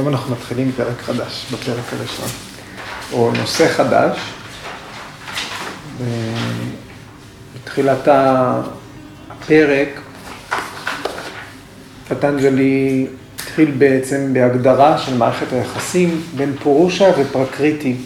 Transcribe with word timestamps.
היום 0.00 0.08
אנחנו 0.08 0.34
מתחילים 0.34 0.72
פרק 0.76 1.00
חדש, 1.00 1.46
בפרק 1.52 1.84
הראשון, 1.92 2.28
או 3.12 3.32
נושא 3.32 3.68
חדש. 3.68 4.18
בתחילת 7.54 8.08
הפרק, 9.30 9.88
פטנג'לי 12.08 13.06
התחיל 13.34 13.70
בעצם 13.70 14.30
בהגדרה 14.32 14.98
של 14.98 15.16
מערכת 15.16 15.52
היחסים 15.52 16.22
בין 16.36 16.56
פורושה 16.62 17.10
ופרקריטי, 17.18 17.96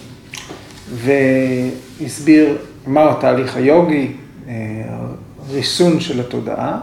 והסביר 0.94 2.56
מה 2.86 3.10
התהליך 3.10 3.56
היוגי, 3.56 4.12
ריסון 5.50 6.00
של 6.00 6.20
התודעה. 6.20 6.78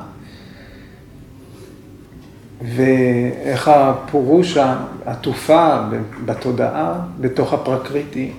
ואיך 2.61 3.67
הפורושה 3.67 4.75
עטופה 5.05 5.77
בתודעה, 6.25 6.99
בתוך 7.19 7.53
הפרקריטי, 7.53 8.31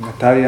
מתי 0.00 0.44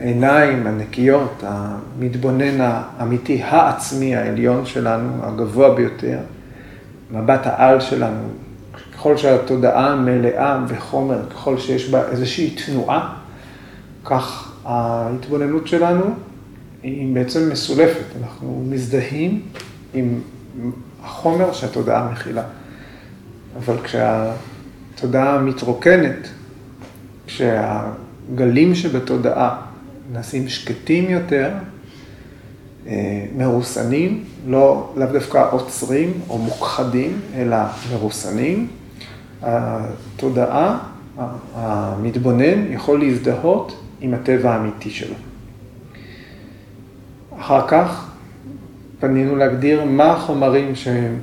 העיניים 0.00 0.66
הנקיות, 0.66 1.44
המתבונן 1.46 2.60
האמיתי, 2.60 3.42
העצמי 3.42 4.16
העליון 4.16 4.66
שלנו, 4.66 5.08
הגבוה 5.22 5.74
ביותר, 5.74 6.18
מבט 7.10 7.46
העל 7.46 7.80
שלנו, 7.80 8.28
ככל 8.94 9.16
שהתודעה 9.16 9.96
מלאה 9.96 10.58
בחומר, 10.58 11.28
ככל 11.30 11.58
שיש 11.58 11.90
בה 11.90 12.08
איזושהי 12.08 12.50
תנועה, 12.50 13.14
כך 14.04 14.52
ההתבוננות 14.64 15.66
שלנו 15.68 16.04
היא 16.82 17.14
בעצם 17.14 17.50
מסולפת, 17.52 18.04
אנחנו 18.22 18.64
מזדהים 18.68 19.42
עם 19.94 20.20
החומר 21.04 21.52
שהתודעה 21.52 22.12
מכילה. 22.12 22.42
אבל 23.58 23.76
כשהתודעה 23.82 25.38
מתרוקנת, 25.38 26.28
כשהגלים 27.26 28.74
שבתודעה 28.74 29.60
נעשים 30.12 30.48
שקטים 30.48 31.10
יותר, 31.10 31.50
מרוסנים, 33.36 34.24
לא 34.46 34.92
לאו 34.96 35.06
דווקא 35.12 35.46
עוצרים 35.50 36.12
או 36.28 36.38
מוכחדים, 36.38 37.20
אלא 37.34 37.56
מרוסנים, 37.92 38.68
התודעה, 39.42 40.78
המתבונן 41.54 42.72
יכול 42.72 43.00
להזדהות 43.00 43.82
עם 44.00 44.14
הטבע 44.14 44.54
האמיתי 44.54 44.90
שלו. 44.90 45.14
אחר 47.40 47.68
כך 47.68 48.09
פנינו 49.00 49.36
להגדיר 49.36 49.84
מה 49.84 50.12
החומרים 50.12 50.72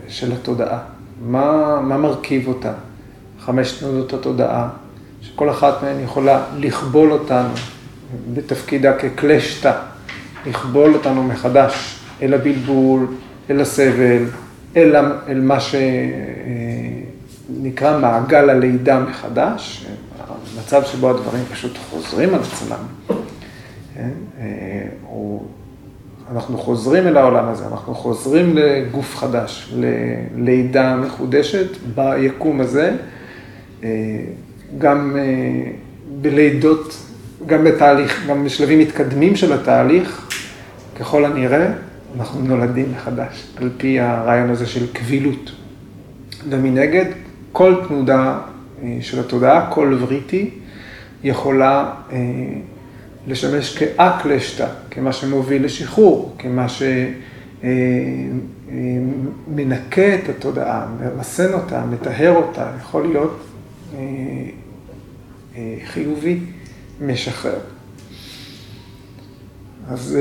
של 0.07 0.31
התודעה, 0.31 0.79
מה, 1.21 1.79
מה 1.81 1.97
מרכיב 1.97 2.47
אותה, 2.47 2.73
חמש 3.39 3.71
תנודות 3.71 4.13
התודעה, 4.13 4.69
שכל 5.21 5.49
אחת 5.49 5.83
מהן 5.83 6.03
יכולה 6.03 6.43
לכבול 6.57 7.11
אותנו 7.11 7.53
בתפקידה 8.33 8.93
כקלשתא, 8.97 9.73
לכבול 10.45 10.93
אותנו 10.93 11.23
מחדש 11.23 11.99
אל 12.21 12.33
הבלבול, 12.33 13.07
אל 13.49 13.61
הסבל, 13.61 14.23
אל, 14.75 14.95
אל 15.27 15.41
מה 15.41 15.57
שנקרא 17.49 17.99
מעגל 17.99 18.49
הלידה 18.49 18.99
מחדש, 18.99 19.87
מצב 20.59 20.83
שבו 20.83 21.09
הדברים 21.09 21.43
פשוט 21.51 21.77
חוזרים 21.89 22.33
על 22.33 22.41
עצמם. 22.41 22.83
כן? 23.95 24.09
או 25.09 25.43
אנחנו 26.31 26.57
חוזרים 26.57 27.07
אל 27.07 27.17
העולם 27.17 27.47
הזה, 27.47 27.67
אנחנו 27.67 27.95
חוזרים 27.95 28.57
לגוף 28.57 29.15
חדש, 29.15 29.73
ללידה 30.37 30.95
מחודשת 30.95 31.67
ביקום 31.95 32.61
הזה, 32.61 32.95
גם 34.77 35.15
בלידות, 36.21 36.97
גם 37.45 37.63
בתהליך, 37.63 38.25
גם 38.27 38.45
בשלבים 38.45 38.79
מתקדמים 38.79 39.35
של 39.35 39.53
התהליך, 39.53 40.27
ככל 40.99 41.25
הנראה, 41.25 41.67
אנחנו 42.17 42.41
נולדים 42.41 42.91
מחדש, 42.95 43.47
על 43.57 43.69
פי 43.77 43.99
הרעיון 43.99 44.49
הזה 44.49 44.65
של 44.65 44.93
קבילות. 44.93 45.51
ומנגד, 46.49 47.05
כל 47.51 47.75
תנודה 47.87 48.39
של 49.01 49.19
התודעה, 49.19 49.71
כל 49.71 49.97
וריטי, 49.99 50.49
יכולה 51.23 51.93
לשמש 53.27 53.77
כאקלשתא, 53.77 54.67
כמה 54.91 55.13
שמוביל 55.13 55.65
לשחרור, 55.65 56.35
כמה 56.39 56.65
שמנקה 59.49 60.15
את 60.15 60.29
התודעה, 60.29 60.87
מרסן 60.99 61.53
אותה, 61.53 61.85
מטהר 61.85 62.35
אותה, 62.35 62.71
יכול 62.79 63.07
להיות 63.07 63.45
חיובי, 65.85 66.39
משחרר. 67.01 67.59
אז 69.89 70.17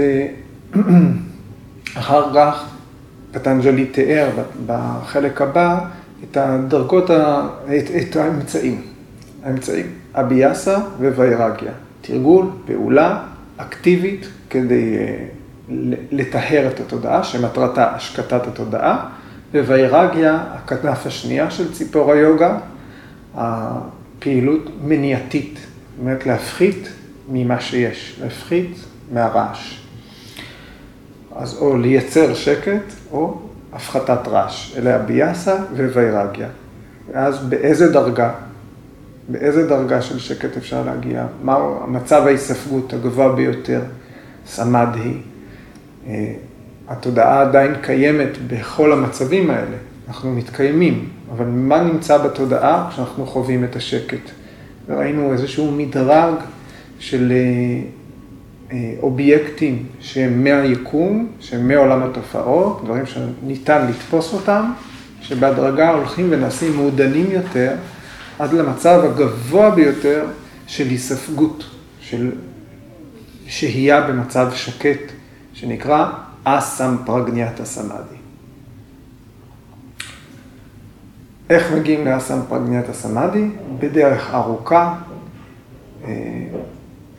אחר 1.99 2.34
כך 2.34 2.66
פטנג'לי 3.33 3.87
תיאר 3.87 4.28
בחלק 4.66 5.43
הבא 5.43 5.89
את 6.25 6.37
הדרגות, 6.37 7.11
את 8.00 8.16
האמצעים, 8.16 8.83
האמצעים, 9.45 9.87
אביאסה 10.15 10.78
וויירגיה. 10.99 11.72
תרגול, 12.06 12.47
פעולה 12.67 13.22
אקטיבית 13.56 14.28
כדי 14.50 14.97
לטהר 16.12 16.69
את 16.69 16.81
התודעה, 16.81 17.25
שמטרתה 17.25 17.94
השקטת 17.94 18.47
התודעה, 18.47 19.09
וויירגיה, 19.55 20.45
הכנף 20.53 21.06
השנייה 21.06 21.50
של 21.50 21.72
ציפור 21.72 22.12
היוגה, 22.12 22.59
הפעילות 23.34 24.71
מניעתית, 24.84 25.55
זאת 25.55 26.00
אומרת 26.00 26.27
להפחית 26.27 26.89
ממה 27.28 27.61
שיש, 27.61 28.21
להפחית 28.22 28.77
מהרעש. 29.12 29.81
אז 31.37 31.59
או 31.61 31.77
לייצר 31.77 32.34
שקט, 32.34 32.93
או 33.12 33.41
הפחתת 33.72 34.28
רעש. 34.28 34.77
אלה 34.77 34.97
הביאסה 34.97 35.56
וויירגיה. 35.77 36.49
ואז 37.12 37.39
באיזה 37.39 37.93
דרגה 37.93 38.33
באיזה 39.29 39.69
דרגה 39.69 40.03
של 40.03 40.19
שקט 40.19 40.57
אפשר 40.57 40.85
להגיע, 40.85 41.27
מהו 41.43 41.83
המצב 41.83 42.23
ההיספגות 42.27 42.93
הגבוה 42.93 43.33
ביותר, 43.33 43.81
סמדהי. 44.47 45.15
התודעה 46.89 47.41
עדיין 47.41 47.75
קיימת 47.83 48.39
בכל 48.47 48.93
המצבים 48.93 49.51
האלה, 49.51 49.77
אנחנו 50.09 50.33
מתקיימים, 50.33 51.09
אבל 51.33 51.47
מה 51.47 51.83
נמצא 51.83 52.19
בתודעה 52.19 52.89
כשאנחנו 52.91 53.27
חווים 53.27 53.65
את 53.65 53.77
השקט? 53.77 54.31
ראינו 54.89 55.33
איזשהו 55.33 55.73
מדרג 55.73 56.35
של 56.99 57.33
אובייקטים 59.03 59.87
שהם 60.01 60.45
מהיקום, 60.45 61.29
שהם 61.41 61.69
מעולם 61.69 62.03
התופעות, 62.03 62.85
דברים 62.85 63.05
שניתן 63.07 63.87
לתפוס 63.89 64.33
אותם, 64.33 64.73
שבהדרגה 65.21 65.91
הולכים 65.91 66.27
ונעשים 66.31 66.77
מעודנים 66.77 67.27
יותר. 67.31 67.73
עד 68.39 68.53
למצב 68.53 69.01
הגבוה 69.05 69.71
ביותר 69.71 70.27
של 70.67 70.89
היספגות, 70.89 71.65
של 72.01 72.33
שהייה 73.47 74.01
במצב 74.01 74.49
שקט, 74.55 75.13
שנקרא 75.53 76.11
אסם 76.45 76.97
פרגניאטה 77.05 77.65
סמאדי. 77.65 78.17
איך 81.51 81.73
מגיעים 81.73 82.05
לאסם 82.07 82.39
פרגניאטה 82.49 82.93
סמאדי? 82.93 83.49
בדרך 83.78 84.34
ארוכה, 84.34 84.95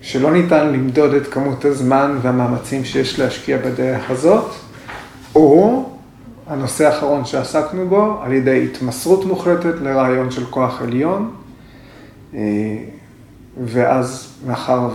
שלא 0.01 0.31
ניתן 0.31 0.67
למדוד 0.67 1.13
את 1.13 1.27
כמות 1.27 1.65
הזמן 1.65 2.19
והמאמצים 2.21 2.85
שיש 2.85 3.19
להשקיע 3.19 3.57
בדרך 3.57 4.11
הזאת, 4.11 4.51
או 5.35 5.86
הנושא 6.47 6.87
האחרון 6.87 7.25
שעסקנו 7.25 7.87
בו, 7.87 8.19
על 8.23 8.33
ידי 8.33 8.65
התמסרות 8.65 9.25
מוחלטת 9.25 9.73
לרעיון 9.81 10.31
של 10.31 10.45
כוח 10.45 10.81
עליון, 10.81 11.31
ואז 13.65 14.33
מאחר 14.47 14.89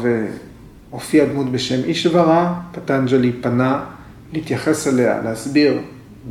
והופיעה 0.90 1.26
דמות 1.26 1.52
בשם 1.52 1.84
אישברה, 1.84 2.60
פטנג'לי 2.72 3.32
פנה 3.32 3.84
להתייחס 4.32 4.88
אליה, 4.88 5.22
להסביר 5.22 5.78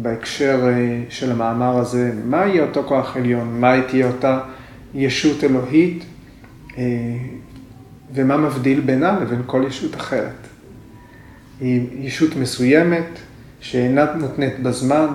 בהקשר 0.01 0.67
של 1.09 1.31
המאמר 1.31 1.77
הזה, 1.77 2.11
מה 2.25 2.45
יהיה 2.45 2.63
אותו 2.63 2.83
כוח 2.83 3.17
עליון, 3.17 3.61
מה 3.61 3.81
תהיה 3.87 4.07
אותה 4.07 4.39
ישות 4.93 5.43
אלוהית, 5.43 6.03
ומה 8.13 8.37
מבדיל 8.37 8.79
בינה 8.79 9.19
לבין 9.21 9.41
כל 9.45 9.63
ישות 9.67 9.95
אחרת. 9.95 10.47
היא 11.59 12.07
ישות 12.07 12.35
מסוימת, 12.35 13.19
שאינה 13.61 14.05
מותנית 14.19 14.59
בזמן, 14.59 15.07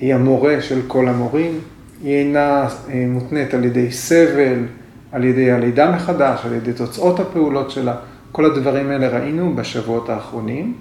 היא 0.00 0.14
המורה 0.14 0.62
של 0.62 0.80
כל 0.86 1.08
המורים, 1.08 1.60
היא 2.02 2.14
אינה 2.14 2.68
מותנית 3.08 3.54
על 3.54 3.64
ידי 3.64 3.92
סבל, 3.92 4.64
על 5.12 5.24
ידי 5.24 5.50
הלידה 5.50 5.90
מחדש, 5.90 6.40
על 6.44 6.52
ידי 6.52 6.72
תוצאות 6.72 7.20
הפעולות 7.20 7.70
שלה, 7.70 7.96
כל 8.32 8.44
הדברים 8.44 8.90
האלה 8.90 9.08
ראינו 9.08 9.56
בשבועות 9.56 10.08
האחרונים. 10.08 10.74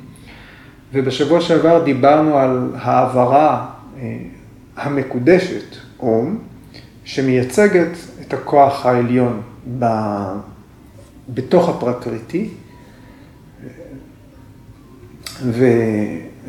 ובשבוע 0.93 1.41
שעבר 1.41 1.83
דיברנו 1.83 2.37
על 2.37 2.71
העברה 2.75 3.65
המקודשת, 4.77 5.75
אום, 5.99 6.37
שמייצגת 7.03 7.97
את 8.21 8.33
הכוח 8.33 8.85
העליון 8.85 9.41
ב... 9.79 9.85
בתוך 11.29 11.69
הפרקריטי, 11.69 12.49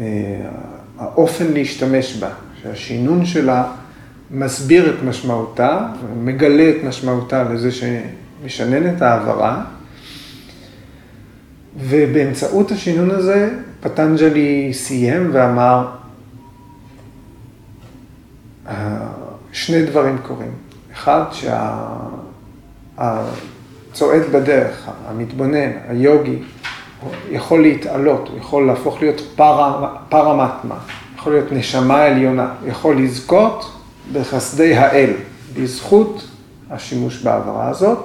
והאופן 0.00 1.52
להשתמש 1.52 2.17
בה, 2.17 2.31
שהשינון 2.62 3.26
שלה 3.26 3.73
מסביר 4.31 4.94
את 4.94 5.02
משמעותה, 5.02 5.88
מגלה 6.23 6.70
את 6.70 6.85
משמעותה 6.85 7.43
לזה 7.43 7.70
שמשנן 7.73 8.97
את 8.97 9.02
העברה, 9.02 9.64
ובאמצעות 11.76 12.70
השינון 12.70 13.11
הזה 13.11 13.50
פטנג'לי 13.81 14.70
סיים 14.75 15.31
ואמר, 15.32 15.88
שני 19.52 19.87
דברים 19.87 20.19
קורים. 20.19 20.52
אחד, 20.93 21.25
שהצועד 22.97 24.23
בדרך, 24.32 24.88
המתבונן, 25.06 25.70
היוגי, 25.88 26.38
יכול 27.31 27.62
להתעלות, 27.62 28.29
הוא 28.29 28.38
יכול 28.38 28.67
להפוך 28.67 29.00
להיות 29.02 29.37
פרמטמה, 30.08 30.79
יכול 31.17 31.32
להיות 31.32 31.52
נשמה 31.52 32.02
עליונה, 32.02 32.55
יכול 32.67 33.02
לזכות 33.02 33.73
בחסדי 34.12 34.75
האל, 34.75 35.11
בזכות 35.56 36.29
השימוש 36.70 37.23
בהעברה 37.23 37.69
הזאת, 37.69 37.99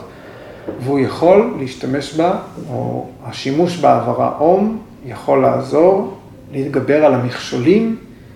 והוא 0.79 0.99
יכול 0.99 1.53
להשתמש 1.59 2.13
בה, 2.13 2.37
או 2.69 3.07
השימוש 3.25 3.77
בהעברה 3.77 4.31
אום 4.39 4.77
יכול 5.05 5.41
לעזור 5.41 6.17
להתגבר 6.51 7.05
על 7.05 7.13
המכשולים 7.13 7.95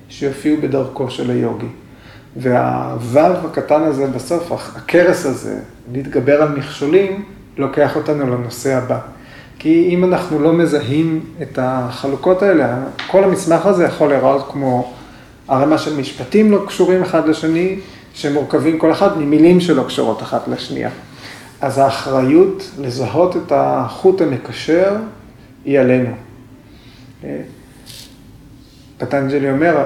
שיופיעו 0.09 0.57
בדרכו 0.61 1.09
של 1.09 1.31
היוגי. 1.31 1.67
והוו 2.37 3.19
הקטן 3.19 3.81
הזה 3.81 4.07
בסוף, 4.07 4.51
הכרס 4.51 5.25
הזה, 5.25 5.59
להתגבר 5.91 6.41
על 6.41 6.49
מכשולים, 6.49 7.25
לוקח 7.57 7.95
אותנו 7.95 8.35
לנושא 8.35 8.77
הבא. 8.77 8.99
כי 9.59 9.89
אם 9.89 10.03
אנחנו 10.03 10.39
לא 10.39 10.53
מזהים 10.53 11.25
את 11.41 11.59
החלוקות 11.61 12.41
האלה, 12.41 12.77
כל 13.07 13.23
המסמך 13.23 13.65
הזה 13.65 13.83
יכול 13.83 14.09
להיראות 14.09 14.51
כמו 14.51 14.93
ערימה 15.47 15.77
של 15.77 15.97
משפטים 15.97 16.51
לא 16.51 16.63
קשורים 16.67 17.01
אחד 17.01 17.27
לשני, 17.27 17.79
שמורכבים 18.13 18.79
כל 18.79 18.91
אחד 18.91 19.17
ממילים 19.17 19.59
שלא 19.59 19.83
קשורות 19.83 20.21
אחת 20.21 20.47
לשנייה. 20.47 20.89
אז 21.61 21.77
האחריות 21.77 22.71
לזהות 22.79 23.37
את 23.37 23.51
החוט 23.55 24.21
המקשר 24.21 24.95
היא 25.65 25.79
עלינו. 25.79 26.09
פטנג'לי 28.97 29.51
אומר, 29.51 29.83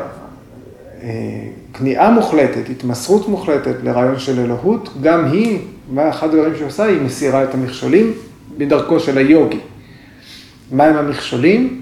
כניעה 1.74 2.10
מוחלטת, 2.12 2.70
התמסרות 2.70 3.28
מוחלטת 3.28 3.76
לרעיון 3.84 4.20
של 4.20 4.40
אלוהות, 4.40 4.90
גם 5.02 5.26
היא, 5.26 5.60
מה 5.90 6.10
אחד 6.10 6.28
הדברים 6.28 6.56
שהיא 6.56 6.68
עושה, 6.68 6.84
היא 6.84 7.02
מסירה 7.02 7.44
את 7.44 7.54
המכשולים 7.54 8.14
בדרכו 8.58 9.00
של 9.00 9.18
היוגי. 9.18 9.60
מהם 10.72 10.96
המכשולים? 10.98 11.82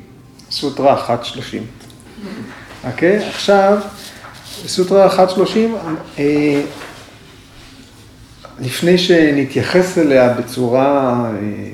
סוטרה 0.51 1.07
1.30. 1.07 1.39
אוקיי? 2.83 3.27
עכשיו, 3.27 3.79
סוטרה 4.67 5.15
1.30, 5.15 5.19
אה, 6.19 6.61
לפני 8.59 8.97
שנתייחס 8.97 9.97
אליה 9.97 10.33
בצורה 10.33 11.25
אה, 11.25 11.71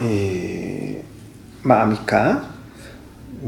אה, 0.00 0.06
מעמיקה, 1.64 2.34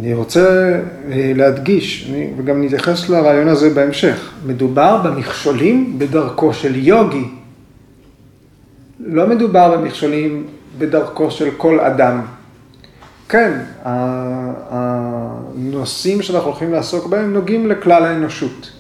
אני 0.01 0.15
רוצה 0.15 0.81
להדגיש, 1.11 2.11
וגם 2.37 2.65
נתייחס 2.65 3.09
לרעיון 3.09 3.49
הזה 3.49 3.71
בהמשך, 3.71 4.31
מדובר 4.47 4.97
במכשולים 5.03 5.99
בדרכו 5.99 6.55
של 6.55 6.77
יוגי. 6.77 7.25
לא 9.05 9.27
מדובר 9.27 9.77
במכשולים 9.77 10.47
בדרכו 10.79 11.31
של 11.31 11.51
כל 11.57 11.81
אדם. 11.81 12.23
כן, 13.29 13.59
הנושאים 14.71 16.23
שאנחנו 16.23 16.49
הולכים 16.51 16.73
לעסוק 16.73 17.07
בהם 17.07 17.33
נוגעים 17.33 17.67
לכלל 17.67 18.05
האנושות, 18.05 18.73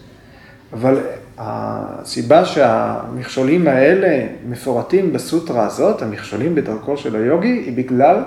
אבל 0.72 1.00
הסיבה 1.38 2.44
שהמכשולים 2.44 3.68
האלה 3.68 4.26
מפורטים 4.48 5.12
בסוטרה 5.12 5.66
הזאת, 5.66 6.02
המכשולים 6.02 6.54
בדרכו 6.54 6.96
של 6.96 7.16
היוגי, 7.16 7.48
היא 7.48 7.76
בגלל 7.76 8.22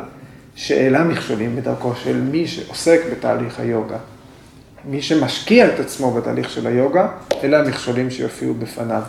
שאלה 0.56 1.04
מכשולים 1.04 1.56
בדרכו 1.56 1.96
של 1.96 2.22
מי 2.22 2.48
שעוסק 2.48 3.02
בתהליך 3.12 3.60
היוגה. 3.60 3.98
מי 4.86 5.02
שמשקיע 5.02 5.68
את 5.74 5.80
עצמו 5.80 6.12
בתהליך 6.12 6.50
של 6.50 6.68
היוגה, 6.68 7.08
אלה 7.44 7.60
המכשולים 7.60 8.10
שיופיעו 8.10 8.54
בפניו. 8.54 9.02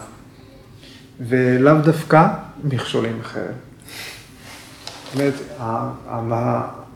ולאו 1.21 1.75
דווקא 1.75 2.27
מכשולים 2.73 3.19
אחרים. 3.21 3.53
זאת 5.05 5.15
אומרת, 5.15 5.35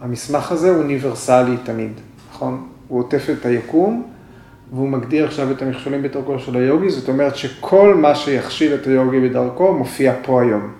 המסמך 0.01 0.53
הזה 0.53 0.71
הוא 0.71 0.79
אוניברסלי 0.79 1.57
תמיד, 1.65 1.93
נכון? 2.33 2.69
הוא 2.89 2.99
עוטף 2.99 3.27
את 3.39 3.47
היקום, 3.47 4.11
והוא 4.73 4.89
מגדיר 4.89 5.27
עכשיו 5.27 5.51
את 5.51 5.63
המכשולים 5.63 6.03
בדרכו 6.03 6.39
של 6.39 6.57
היוגי, 6.57 6.91
זאת 6.91 7.09
אומרת 7.09 7.37
שכל 7.37 7.95
מה 7.95 8.15
שיכשיל 8.15 8.75
את 8.75 8.87
היוגי 8.87 9.29
בדרכו 9.29 9.75
מופיע 9.75 10.15
פה 10.23 10.43
היום. 10.43 10.73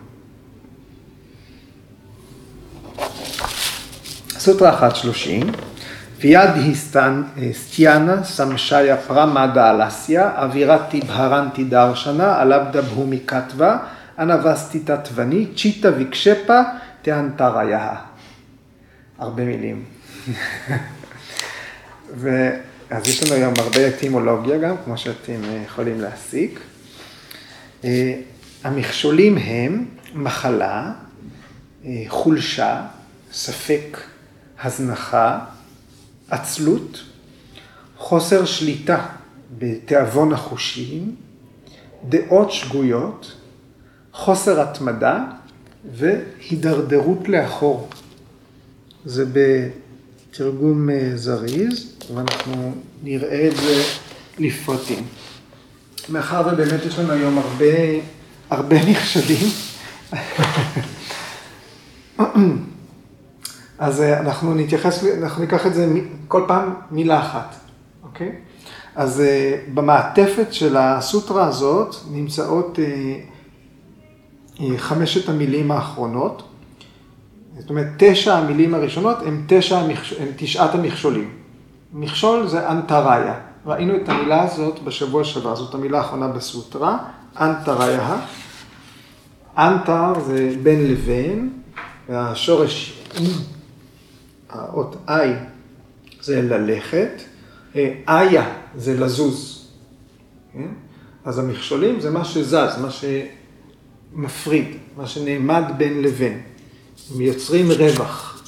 סוטרה 4.39 4.91
1.30, 4.91 5.47
ויד 6.21 6.51
הסטן 6.71 7.23
סטיאנה 7.53 8.25
סמשיה 8.25 8.97
פרמדה 8.97 9.71
אלסיה, 9.71 10.31
אווירת 10.37 10.81
טיבהרנטי 10.89 11.65
דרשנה, 11.65 12.41
עלבדה 12.41 12.83
בהומי 12.83 13.19
כתבה, 13.27 13.77
אנבסטי 14.21 14.81
תתווני, 14.81 15.47
צ'יטה 15.57 15.89
ויקשפה, 15.97 16.61
תיאנטריה. 17.03 17.95
הרבה 19.19 19.45
מילים. 19.45 19.85
אז 22.91 23.09
יש 23.09 23.23
לנו 23.23 23.35
היום 23.35 23.55
הרבה 23.59 23.89
אטימולוגיה 23.89 24.59
גם, 24.59 24.77
כמו 24.85 24.99
שאתם 24.99 25.45
אה, 25.45 25.63
יכולים 25.67 26.01
להסיק. 26.01 26.61
אה, 27.85 28.21
המכשולים 28.65 29.39
הם 29.39 29.87
מחלה, 30.15 30.93
אה, 31.85 32.05
חולשה, 32.09 32.87
ספק, 33.33 34.01
הזנחה, 34.63 35.39
עצלות, 36.31 37.03
חוסר 37.97 38.45
שליטה 38.45 39.07
בתיאבון 39.59 40.33
החושים, 40.33 41.17
דעות 42.09 42.53
שגויות, 42.53 43.40
חוסר 44.21 44.61
התמדה 44.61 45.25
והידרדרות 45.95 47.29
לאחור. 47.29 47.89
זה 49.05 49.25
בתרגום 49.33 50.89
זריז. 51.15 51.97
ואנחנו 52.15 52.73
נראה 53.03 53.49
את 53.49 53.57
זה 53.57 53.83
לפרטים. 54.39 55.05
מאחר 56.09 56.43
ובאמת 56.53 56.85
יש 56.87 56.99
לנו 56.99 57.13
היום 57.13 57.39
הרבה, 57.39 57.65
הרבה 58.51 58.77
מכשולים, 58.91 59.49
אז 63.79 64.01
אה, 64.01 64.21
אנחנו 64.21 64.55
נתייחס, 64.55 65.05
אנחנו 65.23 65.43
ניקח 65.43 65.67
את 65.67 65.75
זה 65.75 65.89
כל 66.29 66.45
פעם 66.49 66.75
מילה 66.91 67.21
אחת, 67.21 67.55
אוקיי? 68.03 68.33
אז 68.97 69.21
אה, 69.21 69.57
במעטפת 69.75 70.53
של 70.53 70.77
הסוטרה 70.77 71.47
הזאת 71.47 71.95
נמצאות 72.11 72.79
אה, 72.79 73.17
חמשת 74.77 75.29
המילים 75.29 75.71
האחרונות. 75.71 76.43
זאת 77.59 77.71
אומרת, 77.71 77.87
תשע 77.97 78.37
המילים 78.37 78.75
הראשונות 78.75 79.19
הם, 79.27 79.45
תשע, 79.47 79.79
הם 79.79 80.29
תשעת 80.37 80.75
המכשולים. 80.75 81.31
מכשול 81.93 82.47
זה 82.47 82.71
אנטריה. 82.71 83.35
ראינו 83.67 83.97
את 83.97 84.09
המילה 84.09 84.43
הזאת 84.43 84.83
בשבוע 84.85 85.25
שעבר, 85.25 85.57
זאת 85.57 85.75
המילה 85.75 85.99
האחרונה 85.99 86.29
בסוטרה, 86.29 86.99
אנטריה. 87.41 88.17
אנטר 89.59 90.21
זה 90.27 90.55
בין 90.63 90.91
לבין, 90.91 91.51
והשורש 92.09 93.03
האות 94.51 94.97
איי 95.09 95.35
זה 96.21 96.43
ללכת, 96.43 97.23
איה 98.09 98.55
זה 98.75 99.01
לזוז. 99.01 99.69
כן? 100.53 100.69
אז 101.25 101.39
המכשולים 101.39 102.01
זה 102.01 102.11
מה 102.11 102.25
שזז, 102.25 102.81
מה 102.83 102.91
שמפריד, 104.15 104.77
מה 104.97 105.07
שנעמד 105.07 105.65
בין 105.77 106.03
לבין. 106.03 106.41
הם 107.15 107.21
יוצרים 107.21 107.71
רווח. 107.71 108.43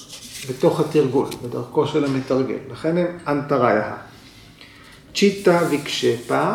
בתוך 0.49 0.81
התרגול, 0.81 1.27
בדרכו 1.43 1.87
של 1.87 2.05
המתרגל. 2.05 2.59
לכן 2.71 2.97
הם 2.97 3.07
אנטריה. 3.29 3.97
צ'יטה 5.15 5.61
ויקשפה, 5.71 6.55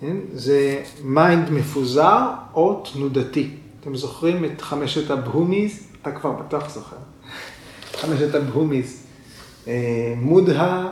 כן? 0.00 0.16
זה 0.32 0.82
mind 1.02 1.50
מפוזר 1.50 2.30
או 2.54 2.84
תנודתי. 2.92 3.50
אתם 3.80 3.96
זוכרים 3.96 4.44
את 4.44 4.60
חמשת 4.60 5.10
הבהומיז? 5.10 5.86
אתה 6.02 6.12
כבר 6.12 6.32
בטח 6.32 6.70
זוכר. 6.70 6.96
חמשת 8.00 8.34
הבהומיז. 8.34 9.06
אה, 9.68 10.14
מודה, 10.16 10.86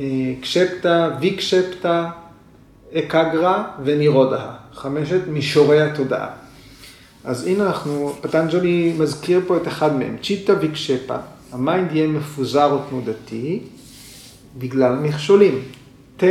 אה, 0.00 0.34
קשפטה, 0.40 1.10
ויקשפטה, 1.20 2.10
אקגרה 2.94 3.70
ונירודה, 3.84 4.54
חמשת 4.78 5.20
מישורי 5.28 5.80
התודעה. 5.80 6.28
אז 7.24 7.46
הנה 7.46 7.66
אנחנו, 7.66 8.12
פטנג'לי 8.20 8.94
מזכיר 8.98 9.40
פה 9.46 9.56
את 9.56 9.68
אחד 9.68 9.96
מהם, 9.96 10.16
צ'יטה 10.22 10.52
ויקשפה, 10.60 11.16
ה 11.52 11.60
mind 11.60 11.92
יהיה 11.92 12.08
מפוזר 12.08 12.72
או 12.72 12.78
תנודתי 12.90 13.60
בגלל 14.58 14.96
מכשולים. 14.96 15.62
תה, 16.16 16.26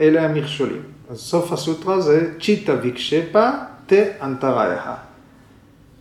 אלה 0.00 0.24
המכשולים. 0.24 0.82
אז 1.10 1.18
סוף 1.18 1.52
הסוטרה 1.52 2.00
זה 2.00 2.34
צ'יטה 2.40 2.72
ויקשפה, 2.82 3.50
תה 3.86 3.96
אנטראיה. 4.22 4.94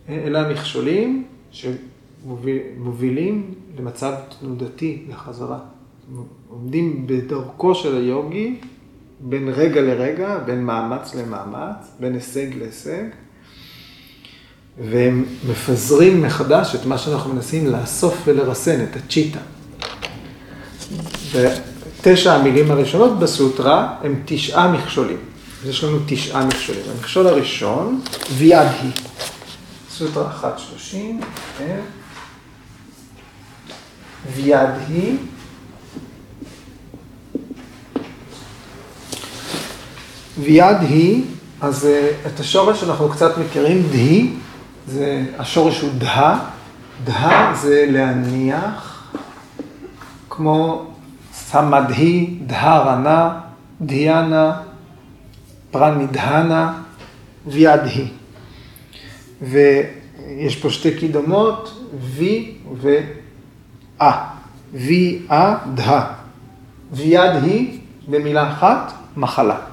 אלה 0.09 0.47
המכשולים 0.47 1.23
שמובילים 1.51 3.53
למצב 3.79 4.13
תנודתי 4.39 5.03
לחזרה. 5.09 5.59
עומדים 6.49 7.07
בדרכו 7.07 7.75
של 7.75 7.95
היוגי 7.95 8.59
בין 9.23 9.49
רגע 9.49 9.81
לרגע, 9.81 10.37
בין 10.45 10.63
מאמץ 10.63 11.15
למאמץ, 11.15 11.75
בין 11.99 12.13
הישג 12.13 12.47
להישג, 12.57 13.03
והם 14.89 15.25
מפזרים 15.49 16.21
מחדש 16.21 16.75
את 16.75 16.85
מה 16.85 16.97
שאנחנו 16.97 17.33
מנסים 17.33 17.67
לאסוף 17.67 18.21
ולרסן, 18.25 18.83
את 18.83 18.95
הצ'יטה. 18.95 19.39
ותשע 21.31 22.33
המילים 22.33 22.71
הראשונות 22.71 23.19
בסוטרה 23.19 23.95
הם 24.03 24.21
תשעה 24.25 24.71
מכשולים. 24.71 25.17
אז 25.63 25.69
יש 25.69 25.83
לנו 25.83 25.97
תשעה 26.05 26.45
מכשולים. 26.45 26.81
המכשול 26.95 27.27
הראשון, 27.27 28.01
ויאדהי. 28.37 28.89
סוטרה 29.89 30.31
1.30, 30.41 30.95
כן. 31.57 31.79
ויאדהי. 34.33 35.17
ויד 40.43 40.77
היא, 40.81 41.23
אז 41.61 41.85
אה, 41.85 42.11
את 42.27 42.39
השורש 42.39 42.83
אנחנו 42.83 43.09
קצת 43.09 43.37
מכירים, 43.37 43.83
דהי, 43.91 44.29
זה, 44.87 45.25
השורש 45.37 45.81
הוא 45.81 45.89
דה, 45.97 46.39
דה 47.03 47.53
זה 47.61 47.85
להניח, 47.89 49.11
כמו 50.29 50.85
סמדהי, 51.33 52.37
דהרנה, 52.45 53.39
דיאנה, 53.81 54.61
פרנידהנה, 55.71 56.73
ויד 57.47 57.81
היא. 57.85 58.07
ויש 59.41 60.55
פה 60.55 60.69
שתי 60.69 60.97
קידומות, 60.97 61.87
וי 62.01 62.53
ואה. 62.81 64.27
וי, 64.73 65.21
אה, 65.31 65.55
דה. 65.73 66.05
ויד 66.91 67.43
היא, 67.43 67.79
במילה 68.07 68.51
אחת, 68.51 68.93
מחלה. 69.17 69.70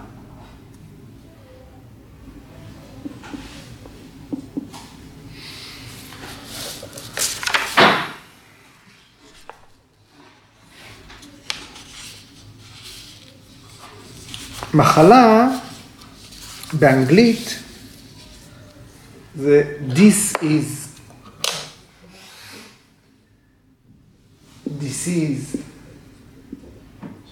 מחלה 14.79 15.49
באנגלית 16.73 17.59
זה 19.37 19.63
this 19.89 20.37
is 20.43 20.89
disease, 24.81 25.59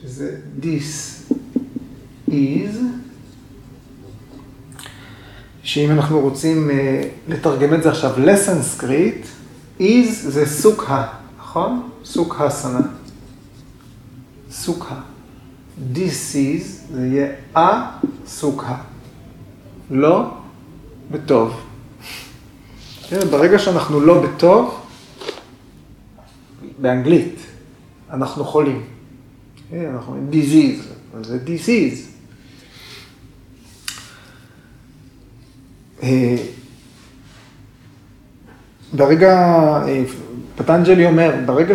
שזה 0.00 0.41
this 0.61 1.33
is, 2.31 2.76
שאם 5.62 5.91
אנחנו 5.91 6.21
רוצים 6.21 6.71
אה, 6.71 7.09
לתרגם 7.29 7.75
את 7.75 7.83
זה 7.83 7.91
עכשיו 7.91 8.21
לסנסקריט, 8.21 9.26
is 9.81 10.11
זה 10.26 10.47
סוקה, 10.47 11.07
נכון? 11.38 11.91
סוקה 12.05 12.50
סנה. 12.50 12.81
סוקה. 14.50 15.15
Is, 15.78 16.92
זה 16.92 17.06
יהיה 17.06 17.28
א-סוקה. 17.54 18.76
לא 19.90 20.30
בטוב. 21.11 21.61
ברגע 23.30 23.59
שאנחנו 23.59 24.00
לא 24.00 24.23
בטוב, 24.23 24.80
באנגלית, 26.78 27.38
אנחנו 28.11 28.45
חולים. 28.45 28.85
אנחנו 29.73 30.16
אומרים 30.16 30.42
disease, 30.42 30.83
זה 31.23 31.38
disease. 31.47 31.99
אה, 36.02 36.37
ברגע, 38.92 39.35
אה, 39.88 40.04
פטנג'לי 40.56 41.06
אומר, 41.06 41.35
ברגע 41.47 41.75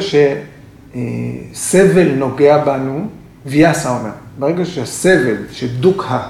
שסבל 1.62 2.12
נוגע 2.16 2.66
בנו, 2.66 3.08
ויאסה 3.46 3.98
אומר, 3.98 4.12
ברגע 4.40 4.66
שהסבל, 4.66 5.36
שדוקה 5.52 6.22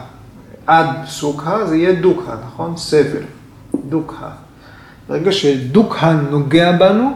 עד 0.68 0.88
סוקה, 1.08 1.66
זה 1.66 1.78
יהיה 1.78 2.02
דוקה, 2.02 2.36
נכון? 2.46 2.78
סבל, 2.78 3.24
דוקה. 3.90 4.30
ברגע 5.10 5.32
שדוקה 5.32 6.12
נוגע 6.32 6.72
בנו, 6.72 7.12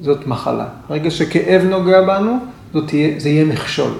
זאת 0.00 0.26
מחלה. 0.26 0.66
ברגע 0.88 1.10
שכאב 1.10 1.62
נוגע 1.62 2.02
בנו, 2.02 2.36
תהיה, 2.86 3.20
זה 3.20 3.28
יהיה 3.28 3.44
מכשול. 3.44 3.92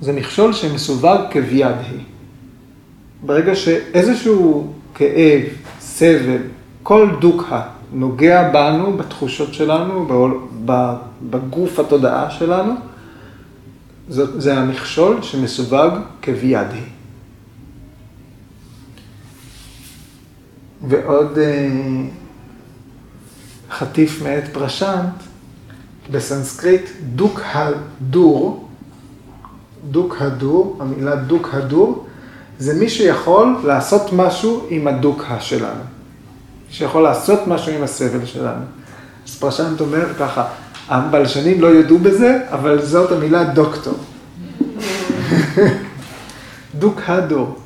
זה 0.00 0.12
מכשול 0.12 0.52
שמסווג 0.52 1.20
כביד 1.30 1.76
היא. 1.90 2.00
ברגע 3.26 3.54
שאיזשהו 3.54 4.72
כאב, 4.94 5.42
סבל, 5.80 6.42
כל 6.82 7.08
דוקה 7.20 7.62
נוגע 7.92 8.50
בנו, 8.52 8.96
בתחושות 8.96 9.54
שלנו, 9.54 10.08
בגוף 11.30 11.78
התודעה 11.78 12.30
שלנו, 12.30 12.72
זאת, 14.08 14.42
זה 14.42 14.58
המכשול 14.58 15.22
שמסווג 15.22 15.92
כביאדי. 16.22 16.82
ועוד 20.88 21.38
אה, 21.38 21.68
חטיף 23.70 24.22
מאת 24.22 24.44
פרשנט, 24.52 25.14
בסנסקריט 26.10 26.90
דוק 27.14 27.40
הדור, 27.44 28.68
דוק 29.90 30.16
הדור, 30.20 30.76
המילה 30.80 31.16
דוק 31.16 31.48
הדור, 31.52 32.06
זה 32.58 32.74
מי 32.74 32.88
שיכול 32.88 33.56
לעשות 33.64 34.12
משהו 34.12 34.66
עם 34.70 34.88
הדוקה 34.88 35.40
שלנו. 35.40 35.82
שיכול 36.70 37.02
לעשות 37.02 37.46
משהו 37.46 37.72
עם 37.72 37.82
הסבל 37.82 38.26
שלנו. 38.26 38.64
אז 39.28 39.34
פרשנט 39.38 39.80
אומר 39.80 40.14
ככה, 40.14 40.48
הבלשנים 40.88 41.60
לא 41.60 41.66
יודו 41.66 41.98
בזה, 41.98 42.38
אבל 42.50 42.82
זאת 42.82 43.12
המילה 43.12 43.44
דוקטור. 43.44 43.94
דוק 46.74 47.00
הדור. 47.06 47.58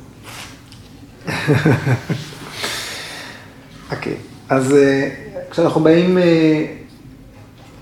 אוקיי, 3.93 4.17
אז 4.49 4.75
אה, 4.75 5.09
כשאנחנו 5.51 5.81
באים 5.81 6.19
אה, 6.19 6.65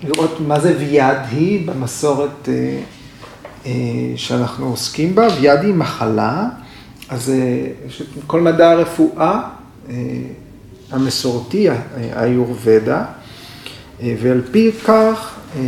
לראות 0.03 0.39
מה 0.39 0.59
זה 0.59 0.75
ויד 0.79 1.17
היא 1.31 1.67
במסורת 1.67 2.49
אה, 3.65 3.73
שאנחנו 4.15 4.69
עוסקים 4.69 5.15
בה, 5.15 5.27
ויד 5.39 5.59
היא 5.61 5.73
מחלה, 5.73 6.47
אז 7.09 7.33
כל 8.27 8.41
מדע 8.41 8.71
הרפואה 8.71 9.41
המסורתי, 10.91 11.67
האיורבדה, 12.13 13.05
ועל 14.01 14.41
פי 14.51 14.71
כך, 14.85 15.35
אה, 15.55 15.61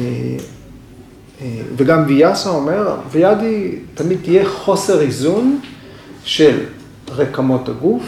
אה, 1.42 1.62
וגם 1.76 2.04
ויאסה 2.08 2.50
אומר, 2.50 2.96
ויאדי 3.12 3.76
תמיד 3.94 4.20
תהיה 4.24 4.50
חוסר 4.50 5.02
איזון 5.02 5.60
של 6.24 6.66
רקמות 7.10 7.70
הגוף, 7.70 8.04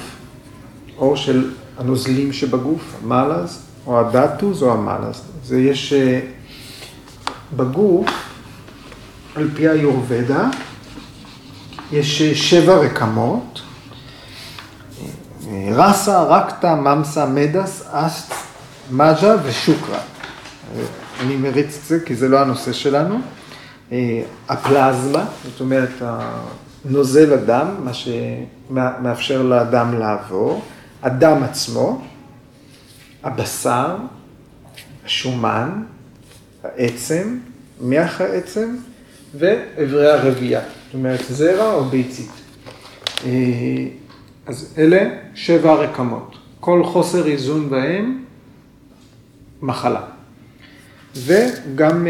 או 0.98 1.18
של 1.18 1.52
הנוזלים 1.78 2.34
שבגוף, 2.34 2.96
המלאז, 3.04 3.62
או 3.88 4.00
הדאטוז 4.00 4.64
או 4.64 4.74
המלאז. 4.74 5.22
זה 5.44 5.60
יש 5.60 5.94
אה, 5.94 6.20
בגוף, 7.56 8.10
על 9.36 9.50
פי 9.56 9.68
היורבדה, 9.68 10.50
יש 11.92 12.22
שבע 12.22 12.76
רקמות, 12.76 13.62
רסה, 15.72 16.24
רקטה, 16.24 16.76
ממסה, 16.76 17.26
מדס, 17.26 17.84
אסט, 17.92 18.34
מג'ה 18.92 19.36
ושוקרה. 19.44 20.15
אני 21.20 21.36
מריץ 21.36 21.78
את 21.78 21.88
זה 21.88 22.00
כי 22.06 22.16
זה 22.16 22.30
לא 22.30 22.40
הנושא 22.40 22.74
שלנו. 22.74 23.20
אה, 23.92 24.24
הפלזמה, 24.50 25.26
זאת 25.44 25.60
אומרת, 25.60 26.02
נוזל 26.86 27.34
הדם, 27.34 27.68
מה 27.84 27.92
שמאפשר 27.94 29.44
לדם 29.44 29.96
לעבור, 30.00 30.62
הדם 31.04 31.44
עצמו, 31.44 32.02
הבשר, 33.24 33.96
השומן, 35.06 35.84
העצם, 36.64 37.38
מח 37.82 38.22
העצם 38.22 38.76
ואיברי 39.38 40.12
הרבייה, 40.12 40.62
זאת 40.62 40.94
אומרת 40.94 41.22
זרע 41.30 41.74
או 41.74 41.86
ביצית. 41.86 42.32
אז 44.46 44.74
אלה 44.78 45.10
שבע 45.36 45.74
רקמות. 45.74 46.36
כל 46.60 46.84
חוסר 46.84 47.28
איזון 47.28 47.70
בהם, 47.70 48.24
מחלה. 49.62 50.02
וגם 51.16 52.08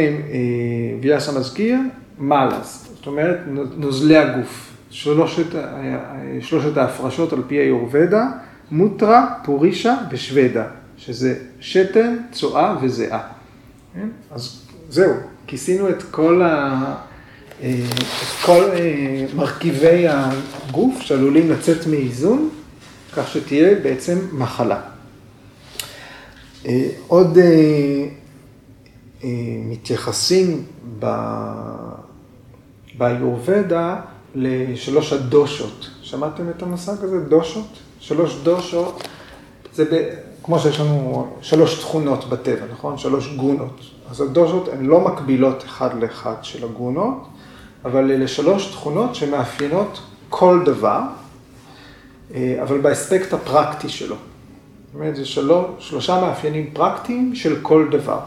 ויאסה 1.02 1.40
מזכיר, 1.40 1.78
מלאס, 2.20 2.90
זאת 2.96 3.08
אומרת 3.08 3.40
נוזלי 3.78 4.18
הגוף. 4.18 4.72
שלושת, 4.90 5.46
שלושת 6.42 6.78
ההפרשות 6.78 7.34
על 7.34 7.44
פי 7.48 7.56
היורבדה, 7.56 8.28
מוטרה, 8.72 9.28
פורישה 9.44 9.96
ושוודה, 10.12 10.66
שזה 10.98 11.36
שתן, 11.60 12.16
צואה 12.32 12.76
וזיעה. 12.82 13.20
כן? 13.94 14.08
אז 14.32 14.62
זהו, 14.90 15.14
כיסינו 15.48 15.90
את 15.90 16.04
כל, 16.04 16.42
ה... 16.42 16.96
את 17.60 18.46
כל 18.46 18.64
מרכיבי 19.36 20.06
הגוף 20.08 21.02
שעלולים 21.02 21.52
לצאת 21.52 21.88
מאיזון, 21.88 22.50
כך 23.16 23.28
שתהיה 23.28 23.76
בעצם 23.84 24.18
מחלה. 24.32 24.82
עוד 27.08 27.38
מתייחסים 29.70 30.66
ביורבדה 32.98 33.96
לשלוש 34.36 35.14
הדושות. 35.14 35.90
שמעתם 36.02 36.50
את 36.50 36.64
המושג 36.64 37.04
הזה? 37.04 37.20
דושות? 37.20 37.68
שלוש 38.00 38.40
דושות, 38.44 39.08
זה 39.74 39.86
ב... 39.86 40.10
כמו 40.44 40.60
שיש 40.60 40.80
לנו 40.80 41.28
שלוש 41.42 41.80
תכונות 41.80 42.30
בטבע, 42.30 42.66
נכון? 42.72 42.98
שלוש 42.98 43.36
גונות. 43.36 43.80
אז 44.10 44.22
הדושות 44.22 44.68
הן 44.68 44.86
לא 44.86 45.00
מקבילות 45.00 45.64
אחד 45.64 46.02
לאחד 46.02 46.36
של 46.42 46.66
הגונות, 46.66 47.28
אבל 47.86 48.12
אלה 48.12 48.28
שלוש 48.28 48.72
תכונות 48.72 49.16
שמאפיינות 49.16 50.00
כל 50.30 50.62
דבר, 50.66 51.00
אה, 52.34 52.60
אבל 52.62 52.82
באספקט 52.82 53.34
הפרקטי 53.34 53.90
שלו. 53.90 54.16
זאת 54.16 54.96
אומרת, 54.96 55.16
זה 55.16 55.26
שלוש, 55.26 55.66
שלושה 55.80 56.22
מאפיינים 56.22 56.70
פרקטיים 56.74 57.36
של 57.36 57.60
כל 57.62 57.88
דבר. 57.92 58.20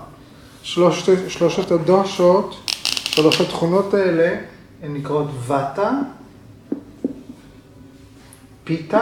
שלושת, 0.68 1.12
שלושת 1.28 1.70
הדושות, 1.70 2.70
שלוש 3.04 3.40
התכונות 3.40 3.94
האלה, 3.94 4.38
הן 4.82 4.94
נקראות 4.94 5.26
וטה, 5.44 5.90
פיתה 8.64 9.00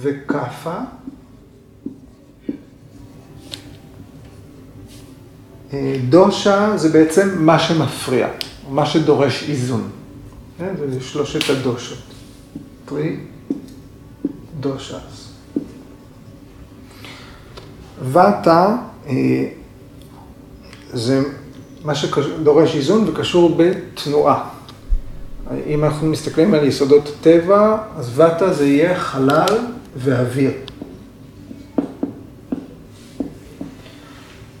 וכאפה. 0.00 0.78
אה, 5.72 5.96
דושה 6.08 6.76
זה 6.76 6.88
בעצם 6.88 7.46
מה 7.46 7.58
שמפריע, 7.58 8.28
מה 8.70 8.86
שדורש 8.86 9.42
איזון. 9.48 9.90
כן? 10.58 10.74
זה 10.90 11.00
שלושת 11.00 11.50
הדושות. 11.50 11.98
טרי 12.84 13.16
דושס. 14.60 15.32
ואטה 18.02 18.66
אה, 18.66 18.76
זה 20.92 21.22
מה 21.84 21.94
שדורש 21.94 22.74
איזון 22.74 23.08
וקשור 23.08 23.56
בתנועה. 23.56 24.48
אם 25.66 25.84
אנחנו 25.84 26.06
מסתכלים 26.06 26.54
על 26.54 26.66
יסודות 26.66 27.14
טבע, 27.20 27.78
אז 27.96 28.10
ואטה 28.14 28.52
זה 28.52 28.66
יהיה 28.66 28.98
חלל 28.98 29.58
ואוויר. 29.96 30.50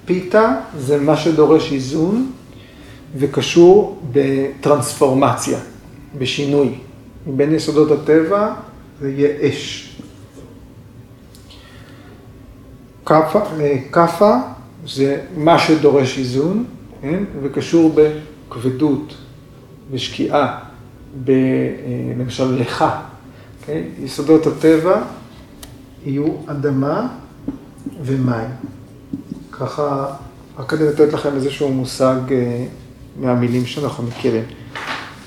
פיתה 0.04 0.54
זה 0.78 1.00
מה 1.00 1.16
שדורש 1.16 1.72
איזון 1.72 2.32
וקשור 3.16 4.02
בטרנספורמציה, 4.12 5.58
בשינוי. 6.18 6.74
מבין 7.26 7.54
יסודות 7.54 7.90
הטבע 7.90 8.54
זה 9.00 9.10
יהיה 9.10 9.48
אש. 9.48 9.84
כאפה 13.92 14.34
זה 14.86 15.20
מה 15.36 15.58
שדורש 15.58 16.18
איזון, 16.18 16.64
כן? 17.02 17.24
וקשור 17.42 17.94
בכבדות, 17.94 19.14
בשקיעה, 19.90 20.58
למשל 22.18 22.60
לך. 22.60 22.84
כן? 23.66 23.82
יסודות 24.02 24.46
הטבע 24.46 25.02
יהיו 26.04 26.26
אדמה 26.46 27.08
ומים. 28.04 28.50
ככה, 29.52 30.06
רק 30.58 30.70
כדי 30.70 30.88
לתת 30.88 31.12
לכם 31.12 31.34
איזשהו 31.34 31.68
מושג 31.68 32.16
אה, 32.30 32.64
מהמילים 33.16 33.66
שאנחנו 33.66 34.04
מכירים. 34.04 34.44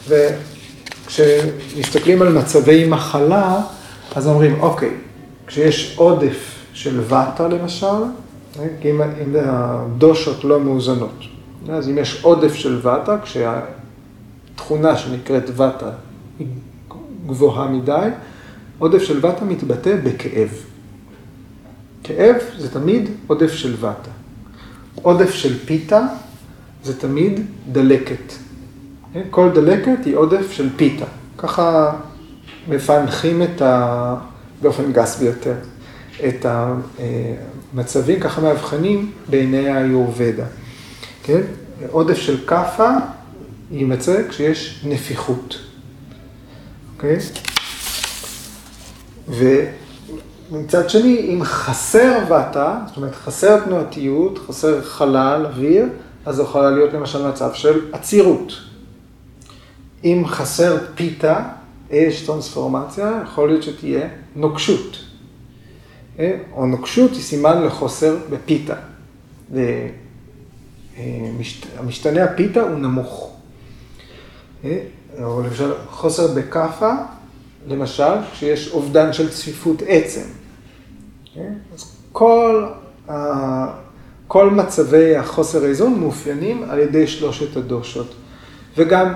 וכשמסתכלים 0.08 2.22
על 2.22 2.34
מצבי 2.34 2.88
מחלה, 2.88 3.62
אז 4.16 4.28
אומרים, 4.28 4.62
אוקיי, 4.62 4.92
כשיש 5.48 5.94
עודף 5.98 6.51
של 6.74 7.02
ואטה 7.08 7.48
למשל, 7.48 8.04
אם, 8.60 9.02
אם 9.02 9.36
הדושות 9.46 10.44
לא 10.44 10.60
מאוזנות. 10.60 11.16
אז 11.70 11.90
אם 11.90 11.98
יש 11.98 12.24
עודף 12.24 12.54
של 12.54 12.80
ואטה, 12.82 13.18
כשהתכונה 13.24 14.98
שנקראת 14.98 15.50
ואטה 15.56 15.90
היא 16.40 16.48
גבוהה 17.28 17.68
מדי, 17.68 18.10
עודף 18.80 19.04
של 19.04 19.20
ואטה 19.22 19.46
מתבטא 19.46 19.96
בכאב. 20.04 20.50
כאב 22.04 22.36
זה 22.58 22.72
תמיד 22.72 23.10
עודף 23.28 23.52
של 23.52 23.76
ואטה. 23.80 24.12
עודף 24.96 25.32
של 25.32 25.66
פיתה 25.66 26.02
זה 26.84 27.00
תמיד 27.00 27.40
דלקת. 27.72 28.34
כל 29.30 29.50
דלקת 29.54 30.06
היא 30.06 30.16
עודף 30.16 30.52
של 30.52 30.70
פיתה. 30.76 31.06
ככה 31.38 31.94
מפענחים 32.68 33.44
את 33.44 33.62
ה... 33.62 34.16
באופן 34.62 34.92
גס 34.92 35.20
ביותר. 35.20 35.54
את 36.28 36.46
המצבים, 37.74 38.20
ככה 38.20 38.42
מאבחנים 38.42 39.12
בעיני 39.30 39.72
היורבדה. 39.72 40.46
כן? 41.24 41.42
עודף 41.92 42.18
של 42.18 42.48
כאפה 42.48 42.90
יימצא 43.72 44.28
כשיש 44.30 44.86
נפיחות. 44.88 45.58
אוקיי? 46.96 47.18
ומצד 49.28 50.90
שני, 50.90 51.20
אם 51.34 51.44
חסר 51.44 52.18
ואטה, 52.30 52.80
זאת 52.88 52.98
אומרת 52.98 53.16
חסר 53.16 53.60
תנועתיות, 53.60 54.40
חסר 54.48 54.82
חלל, 54.82 55.46
אוויר, 55.46 55.86
אז 56.26 56.36
זה 56.36 56.42
יכול 56.42 56.70
להיות 56.70 56.94
למשל 56.94 57.28
מצב 57.28 57.54
של 57.54 57.80
עצירות. 57.92 58.54
אם 60.04 60.24
חסר 60.28 60.78
פיתה, 60.96 61.44
אש 61.92 62.26
טרנספורמציה, 62.26 63.22
יכול 63.24 63.50
להיות 63.50 63.64
שתהיה 63.64 64.08
נוקשות. 64.36 65.11
אה, 66.22 66.38
או 66.54 66.66
נוקשות 66.66 67.12
היא 67.12 67.22
סימן 67.22 67.64
לחוסר 67.64 68.18
בפיתה. 68.30 68.76
אה, 69.56 69.90
המשתנה 71.78 72.24
הפיתה 72.24 72.62
הוא 72.62 72.80
נמוך. 72.80 73.32
אה, 74.66 74.80
או 75.24 75.42
למשל 75.42 75.74
חוסר 75.90 76.28
בכאפה, 76.28 76.94
למשל, 77.68 78.14
כשיש 78.34 78.72
אובדן 78.72 79.14
של 79.14 79.30
צפיפות 79.30 79.82
עצם. 79.88 80.22
אז 81.74 81.96
כל, 82.12 82.68
כל 84.28 84.50
מצבי 84.50 85.16
החוסר 85.16 85.66
האיזון 85.66 86.00
מאופיינים 86.00 86.64
על 86.70 86.80
ידי 86.80 87.08
שלושת 87.08 87.58
הדושות. 87.58 88.16
וגם 88.78 89.14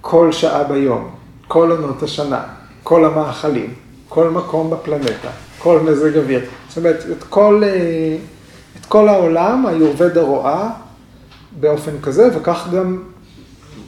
כל 0.00 0.32
שעה 0.32 0.64
ביום, 0.64 1.10
כל 1.48 1.70
עונות 1.70 2.02
השנה, 2.02 2.44
כל 2.82 3.04
המאכלים, 3.04 3.74
כל 4.08 4.30
מקום 4.30 4.70
בפלנטה. 4.70 5.45
כל 5.58 5.80
מזג 5.80 6.16
אוויר. 6.16 6.40
זאת 6.68 6.78
אומרת, 6.78 7.04
את 7.12 7.24
כל, 7.24 7.62
אה, 7.64 8.16
את 8.80 8.86
כל 8.86 9.08
העולם 9.08 9.66
היורבדה 9.66 10.22
רואה 10.22 10.70
באופן 11.60 12.00
כזה, 12.02 12.28
וכך 12.36 12.68
גם 12.72 13.02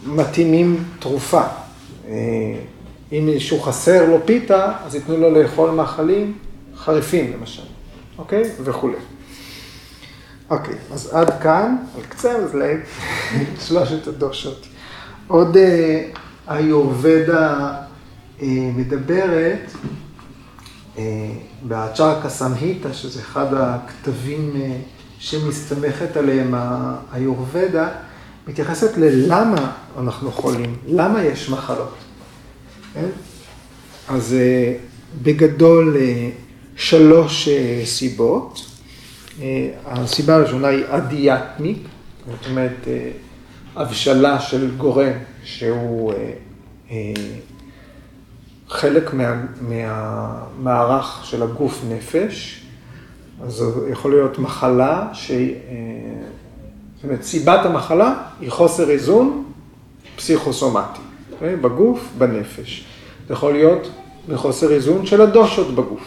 מתאימים 0.06 0.84
תרופה. 0.98 1.42
אה, 2.08 2.14
אם 3.12 3.26
מישהו 3.26 3.60
חסר 3.60 4.10
לו 4.10 4.18
פיתה, 4.24 4.72
אז 4.86 4.94
ייתנו 4.94 5.16
לו 5.16 5.30
לאכול 5.30 5.70
מאכלים 5.70 6.38
חריפים 6.76 7.32
למשל, 7.32 7.62
אוקיי? 8.18 8.42
וכולי. 8.64 8.96
אוקיי, 10.50 10.74
אז 10.92 11.14
עד 11.14 11.42
כאן, 11.42 11.76
על 11.96 12.02
קצה 12.02 12.32
המזלג, 12.32 12.78
שלושת 13.66 14.06
הדושות. 14.06 14.66
עוד 15.26 15.56
אה, 15.56 16.04
היורבדה 16.46 17.74
מדברת 18.76 19.70
באצ'רקה 21.62 22.28
סמהיטה, 22.28 22.94
שזה 22.94 23.20
אחד 23.20 23.46
הכתבים 23.54 24.52
אה, 24.56 24.76
שמסתמכת 25.18 26.16
עליהם 26.16 26.54
היורבדה, 27.12 27.88
מתייחסת 28.48 28.96
ללמה 28.96 29.72
אנחנו 29.98 30.32
חולים, 30.32 30.76
למה 30.86 31.24
יש 31.24 31.50
מחלות. 31.50 31.94
כן? 32.94 33.08
אז 34.08 34.34
אה, 34.34 34.74
בגדול 35.22 35.96
אה, 36.00 36.30
שלוש 36.76 37.48
סיבות. 37.84 38.64
הסיבה 39.84 40.34
הראשונה 40.34 40.68
היא 40.68 40.84
אדיאטמיק, 40.88 41.78
זאת 42.26 42.46
אומרת 42.50 42.88
הבשלה 43.76 44.40
של 44.40 44.76
גורם 44.76 45.12
שהוא 45.44 46.12
חלק 48.68 49.14
מה, 49.14 49.34
מהמערך 49.60 51.20
של 51.24 51.42
הגוף 51.42 51.82
נפש, 51.88 52.62
אז 53.42 53.52
זה 53.52 53.64
יכול 53.90 54.10
להיות 54.10 54.38
מחלה 54.38 55.08
שהיא, 55.12 55.54
אה, 55.54 55.74
זאת 56.96 57.04
אומרת, 57.04 57.22
סיבת 57.22 57.66
המחלה 57.66 58.14
היא 58.40 58.50
חוסר 58.50 58.90
איזון 58.90 59.44
פסיכוסומטי, 60.16 60.98
okay? 60.98 61.32
אוקיי? 61.32 61.56
בגוף, 61.56 62.08
בנפש. 62.18 62.84
זה 63.28 63.34
יכול 63.34 63.52
להיות 63.52 63.88
מחוסר 64.28 64.72
איזון 64.72 65.06
של 65.06 65.20
הדושות 65.20 65.74
בגוף. 65.74 66.04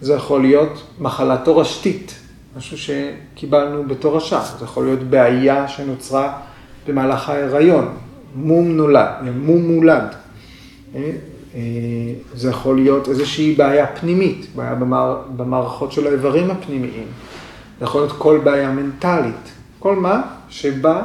זה 0.00 0.14
יכול 0.14 0.42
להיות 0.42 0.82
מחלה 0.98 1.36
תורשתית, 1.36 2.14
משהו 2.56 2.76
שקיבלנו 2.78 3.84
בתורשה. 3.88 4.42
זה 4.58 4.64
יכול 4.64 4.84
להיות 4.84 5.02
בעיה 5.02 5.68
שנוצרה 5.68 6.38
במהלך 6.86 7.28
ההיריון, 7.28 7.94
מום 8.34 8.68
נולד, 8.76 9.08
מום 9.34 9.62
מולד. 9.62 10.14
אה, 11.54 11.60
אה, 11.60 12.14
זה 12.34 12.50
יכול 12.50 12.76
להיות 12.76 13.08
איזושהי 13.08 13.54
בעיה 13.54 13.86
פנימית, 13.86 14.46
בעיה 14.56 14.74
במערכות 15.36 15.92
של 15.92 16.06
האיברים 16.06 16.50
הפנימיים. 16.50 17.06
זה 17.78 17.84
יכול 17.84 18.00
להיות 18.00 18.12
כל 18.18 18.40
בעיה 18.44 18.70
מנטלית, 18.70 19.52
כל 19.78 19.96
מה 19.96 20.22
שבה 20.48 21.02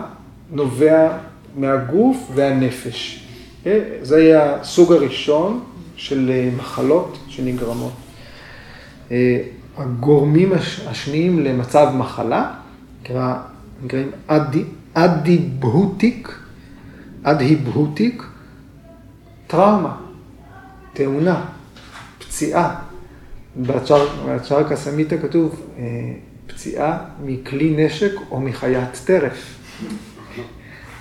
נובע 0.52 1.18
מהגוף 1.58 2.32
והנפש. 2.36 3.28
אה, 3.66 3.80
זה 4.02 4.20
יהיה 4.20 4.56
הסוג 4.56 4.94
הראשון 4.94 5.64
של 5.96 6.50
מחלות 6.58 7.18
שנגרמות. 7.28 7.94
הגורמים 9.78 10.52
השניים 10.88 11.40
למצב 11.40 11.88
מחלה, 11.98 12.54
נקראים 13.84 14.12
אדיבהוטיק, 14.94 16.40
אדהיבהוטיק, 17.24 18.24
טראומה, 19.48 19.96
תאונה, 20.98 21.46
פציעה. 22.20 22.76
בצ'רקה 23.58 24.76
סמיתה 24.76 25.18
כתוב 25.18 25.62
אה, 25.78 25.84
פציעה 26.48 26.98
מכלי 27.26 27.86
נשק 27.86 28.12
או 28.32 28.40
מחיית 28.42 29.02
טרף. 29.06 29.60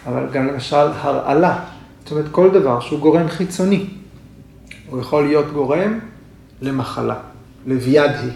אבל 0.06 0.28
גם 0.32 0.46
למשל 0.46 0.76
הרעלה, 0.76 1.64
זאת 2.02 2.10
אומרת 2.10 2.24
כל 2.30 2.50
דבר 2.50 2.80
שהוא 2.80 3.00
גורם 3.00 3.28
חיצוני, 3.28 3.86
הוא 4.90 5.00
יכול 5.00 5.26
להיות 5.26 5.52
גורם 5.52 5.98
למחלה, 6.60 7.16
לוויאדהי. 7.66 8.30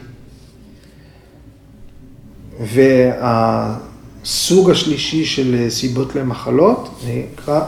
והסוג 4.22 4.70
השלישי 4.70 5.24
של 5.24 5.66
סיבות 5.68 6.16
למחלות 6.16 7.02
נקרא 7.08 7.60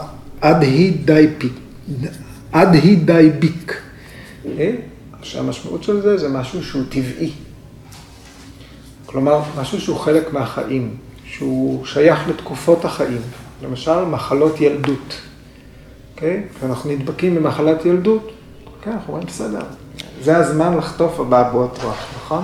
אדהידייביק. 2.53 3.11
אדהידייביק. 3.11 3.73
אוקיי? 4.45 4.77
שהמשמעות 5.21 5.83
של 5.83 6.01
זה 6.01 6.17
זה 6.17 6.29
משהו 6.29 6.63
שהוא 6.63 6.83
טבעי. 6.89 7.31
כלומר, 9.05 9.41
משהו 9.61 9.81
שהוא 9.81 9.97
חלק 9.99 10.33
מהחיים, 10.33 10.95
שהוא 11.25 11.85
שייך 11.85 12.27
לתקופות 12.27 12.85
החיים. 12.85 13.21
למשל, 13.63 14.05
מחלות 14.05 14.61
ילדות. 14.61 15.21
אוקיי? 16.15 16.43
כשאנחנו 16.57 16.91
נדבקים 16.91 17.35
במחלת 17.35 17.85
ילדות, 17.85 18.31
אוקיי, 18.77 18.93
אנחנו 18.93 19.13
אומרים, 19.13 19.27
בסדר, 19.27 19.61
זה 20.21 20.37
הזמן 20.37 20.77
לחטוף 20.77 21.19
אבעבועות 21.19 21.79
רוח, 21.83 22.05
נכון? 22.15 22.43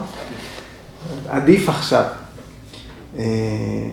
עדיף 1.28 1.70
עכשיו. 1.70 2.04
אה, 3.18 3.90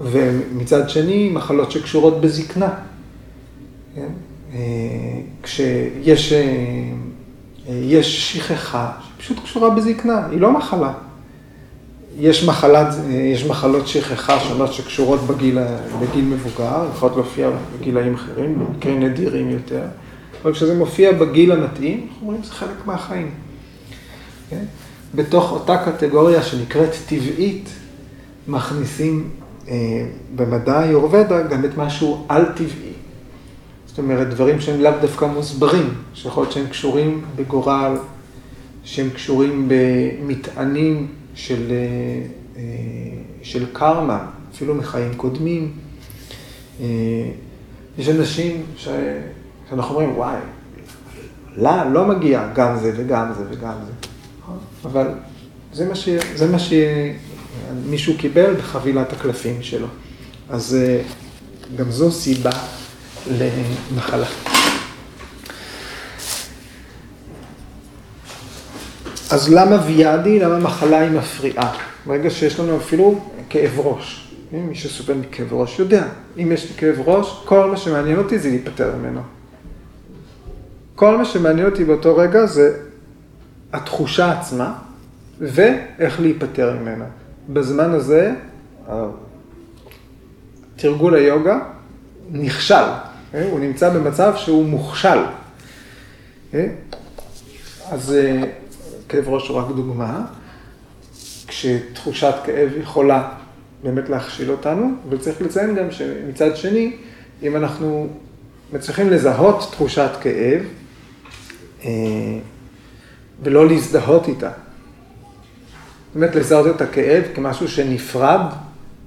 ומצד 0.00 0.90
שני, 0.90 1.28
מחלות 1.28 1.72
שקשורות 1.72 2.20
בזקנה. 2.20 2.74
כן? 3.94 4.08
אה, 4.54 4.58
כשיש 5.42 6.32
אה, 6.32 6.42
יש 7.68 8.32
שכחה 8.32 8.90
שפשוט 9.18 9.42
קשורה 9.44 9.70
בזקנה, 9.70 10.26
היא 10.30 10.40
לא 10.40 10.52
מחלה. 10.52 10.92
יש, 12.18 12.44
מחלת, 12.44 12.94
יש 13.10 13.46
מחלות 13.46 13.88
שכחה 13.88 14.40
שונות 14.40 14.72
שקשורות 14.72 15.20
בגיל, 15.20 15.58
בגיל 16.00 16.24
מבוגר, 16.24 16.86
יכולות 16.94 17.16
להופיע 17.16 17.50
בגילאים 17.78 18.14
אחרים, 18.14 18.58
במקרים 18.58 19.02
נדירים 19.02 19.50
יותר, 19.50 19.82
אבל 20.42 20.52
כשזה 20.52 20.74
מופיע 20.74 21.12
בגיל 21.12 21.52
המתאים, 21.52 22.06
אנחנו 22.08 22.26
אומרים 22.26 22.42
שזה 22.42 22.52
חלק 22.52 22.86
מהחיים. 22.86 23.30
כן? 24.50 24.64
בתוך 25.14 25.52
אותה 25.52 25.76
קטגוריה 25.76 26.42
שנקראת 26.42 26.90
טבעית, 27.08 27.68
מכניסים 28.48 29.30
אה, 29.68 29.74
במדע 30.36 30.78
היורבדה 30.78 31.42
גם 31.42 31.64
את 31.64 31.76
משהו 31.76 32.24
על-טבעי. 32.28 32.95
זאת 33.96 34.02
אומרת, 34.02 34.28
דברים 34.28 34.60
שהם 34.60 34.80
לאו 34.80 34.92
דווקא 35.00 35.24
מוסברים, 35.24 35.94
שיכול 36.14 36.42
להיות 36.42 36.52
שהם 36.52 36.66
קשורים 36.66 37.24
בגורל, 37.36 37.96
שהם 38.84 39.10
קשורים 39.10 39.68
במטענים 39.68 41.08
של, 41.34 41.70
אה, 41.70 41.76
אה, 42.56 42.62
של 43.42 43.66
קרמה, 43.72 44.26
אפילו 44.54 44.74
מחיים 44.74 45.14
קודמים. 45.14 45.72
אה, 46.80 46.86
יש 47.98 48.08
אנשים 48.08 48.62
ש... 48.76 48.88
שאנחנו 49.70 49.94
אומרים, 49.94 50.16
וואי, 50.16 50.38
לה 51.56 51.88
לא 51.88 52.04
מגיע 52.04 52.48
גם 52.54 52.78
זה 52.78 52.92
וגם 52.96 53.32
זה 53.38 53.44
וגם 53.50 53.74
זה. 53.86 53.92
אבל 54.84 55.08
זה 55.72 55.88
מה, 55.88 55.94
ש... 55.94 56.08
זה 56.34 56.52
מה 56.52 56.58
שמישהו 56.58 58.14
קיבל 58.18 58.54
בחבילת 58.54 59.12
הקלפים 59.12 59.62
שלו. 59.62 59.86
אז 60.50 60.76
גם 61.76 61.90
זו 61.90 62.12
סיבה 62.12 62.50
למחלה. 63.30 64.26
אז 69.30 69.48
למה 69.52 69.86
ויאדי, 69.86 70.38
למה 70.38 70.58
מחלה 70.58 70.98
היא 70.98 71.10
מפריעה? 71.10 71.72
ברגע 72.06 72.30
שיש 72.30 72.60
לנו 72.60 72.76
אפילו 72.76 73.20
כאב 73.48 73.80
ראש. 73.80 74.32
מי 74.52 74.74
שסובל 74.74 75.14
מכאב 75.14 75.52
ראש 75.52 75.78
יודע, 75.78 76.08
אם 76.38 76.52
יש 76.52 76.70
לי 76.70 76.76
כאב 76.76 77.08
ראש, 77.08 77.42
כל 77.44 77.70
מה 77.70 77.76
שמעניין 77.76 78.18
אותי 78.18 78.38
זה 78.38 78.48
להיפטר 78.48 78.96
ממנו. 78.96 79.20
כל 80.94 81.16
מה 81.16 81.24
שמעניין 81.24 81.66
אותי 81.66 81.84
באותו 81.84 82.16
רגע 82.16 82.46
זה 82.46 82.76
התחושה 83.72 84.38
עצמה 84.38 84.74
ואיך 85.40 86.20
להיפטר 86.20 86.76
ממנה. 86.80 87.04
בזמן 87.48 87.90
הזה, 87.90 88.34
תרגול 90.76 91.14
היוגה 91.14 91.58
נכשל. 92.30 92.84
אה? 93.34 93.48
הוא 93.50 93.60
נמצא 93.60 93.90
במצב 93.90 94.32
שהוא 94.36 94.64
מוכשל. 94.64 95.18
אה? 96.54 96.66
אז 97.90 98.12
אה, 98.12 98.42
כאב 99.08 99.28
ראש 99.28 99.48
הוא 99.48 99.56
רק 99.56 99.66
דוגמה, 99.76 100.24
כשתחושת 101.46 102.34
כאב 102.44 102.70
יכולה 102.80 103.28
באמת 103.82 104.08
להכשיל 104.08 104.50
אותנו, 104.50 104.90
אבל 105.08 105.18
צריך 105.18 105.42
לציין 105.42 105.74
גם 105.74 105.90
שמצד 105.90 106.56
שני, 106.56 106.96
אם 107.42 107.56
אנחנו 107.56 108.08
מצליחים 108.72 109.10
לזהות 109.10 109.68
תחושת 109.70 110.10
כאב 110.20 110.62
ולא 113.42 113.68
להזדהות 113.68 114.28
איתה, 114.28 114.50
באמת 116.14 116.34
לזהות 116.34 116.76
את 116.76 116.80
הכאב 116.80 117.22
כמשהו 117.34 117.68
שנפרד 117.68 118.40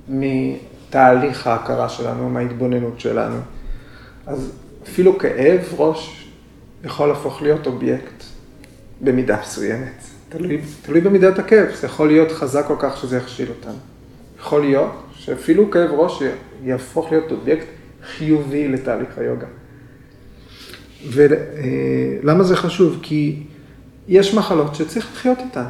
מתהליך 0.07 1.47
ההכרה 1.47 1.89
שלנו, 1.89 2.29
מההתבוננות 2.29 2.99
שלנו. 2.99 3.39
אז 4.29 4.51
אפילו 4.83 5.17
כאב 5.17 5.61
ראש 5.77 6.29
יכול 6.83 7.07
להפוך 7.07 7.41
להיות 7.41 7.67
אובייקט 7.67 8.23
במידה 9.01 9.39
מסוימת. 9.41 10.03
תלוי, 10.29 10.61
תלוי 10.81 11.01
במידת 11.01 11.39
הכאב, 11.39 11.67
זה 11.75 11.87
יכול 11.87 12.07
להיות 12.07 12.31
חזק 12.31 12.65
כל 12.67 12.75
כך 12.79 12.97
שזה 12.97 13.17
יכשיל 13.17 13.49
אותנו. 13.49 13.77
יכול 14.39 14.61
להיות 14.61 14.91
שאפילו 15.13 15.71
כאב 15.71 15.91
ראש 15.91 16.23
יהפוך 16.63 17.11
להיות 17.11 17.31
אובייקט 17.31 17.65
חיובי 18.03 18.67
לתהליך 18.67 19.17
היוגה. 19.17 19.47
ולמה 21.07 22.43
זה 22.43 22.55
חשוב? 22.55 22.99
כי 23.01 23.43
יש 24.07 24.33
מחלות 24.33 24.75
שצריך 24.75 25.09
לחיות 25.13 25.37
איתן. 25.39 25.69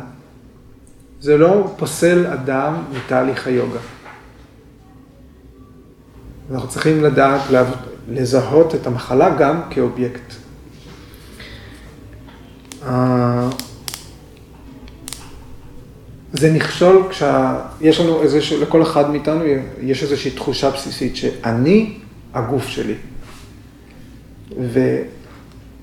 זה 1.21 1.37
לא 1.37 1.73
פוסל 1.77 2.27
אדם 2.27 2.83
מתהליך 2.97 3.47
היוגה. 3.47 3.79
אנחנו 6.51 6.69
צריכים 6.69 7.03
לדעת 7.03 7.41
לזהות 8.09 8.75
את 8.75 8.87
המחלה 8.87 9.35
גם 9.35 9.61
כאובייקט. 9.69 10.33
אה, 12.85 13.49
זה 16.33 16.51
נכשול 16.53 17.07
כשיש 17.09 17.99
לנו 17.99 18.21
איזשהו, 18.21 18.61
לכל 18.61 18.81
אחד 18.81 19.11
מאיתנו 19.11 19.43
יש 19.81 20.03
איזושהי 20.03 20.31
תחושה 20.31 20.69
בסיסית 20.69 21.15
שאני 21.15 21.97
הגוף 22.33 22.67
שלי. 22.67 22.95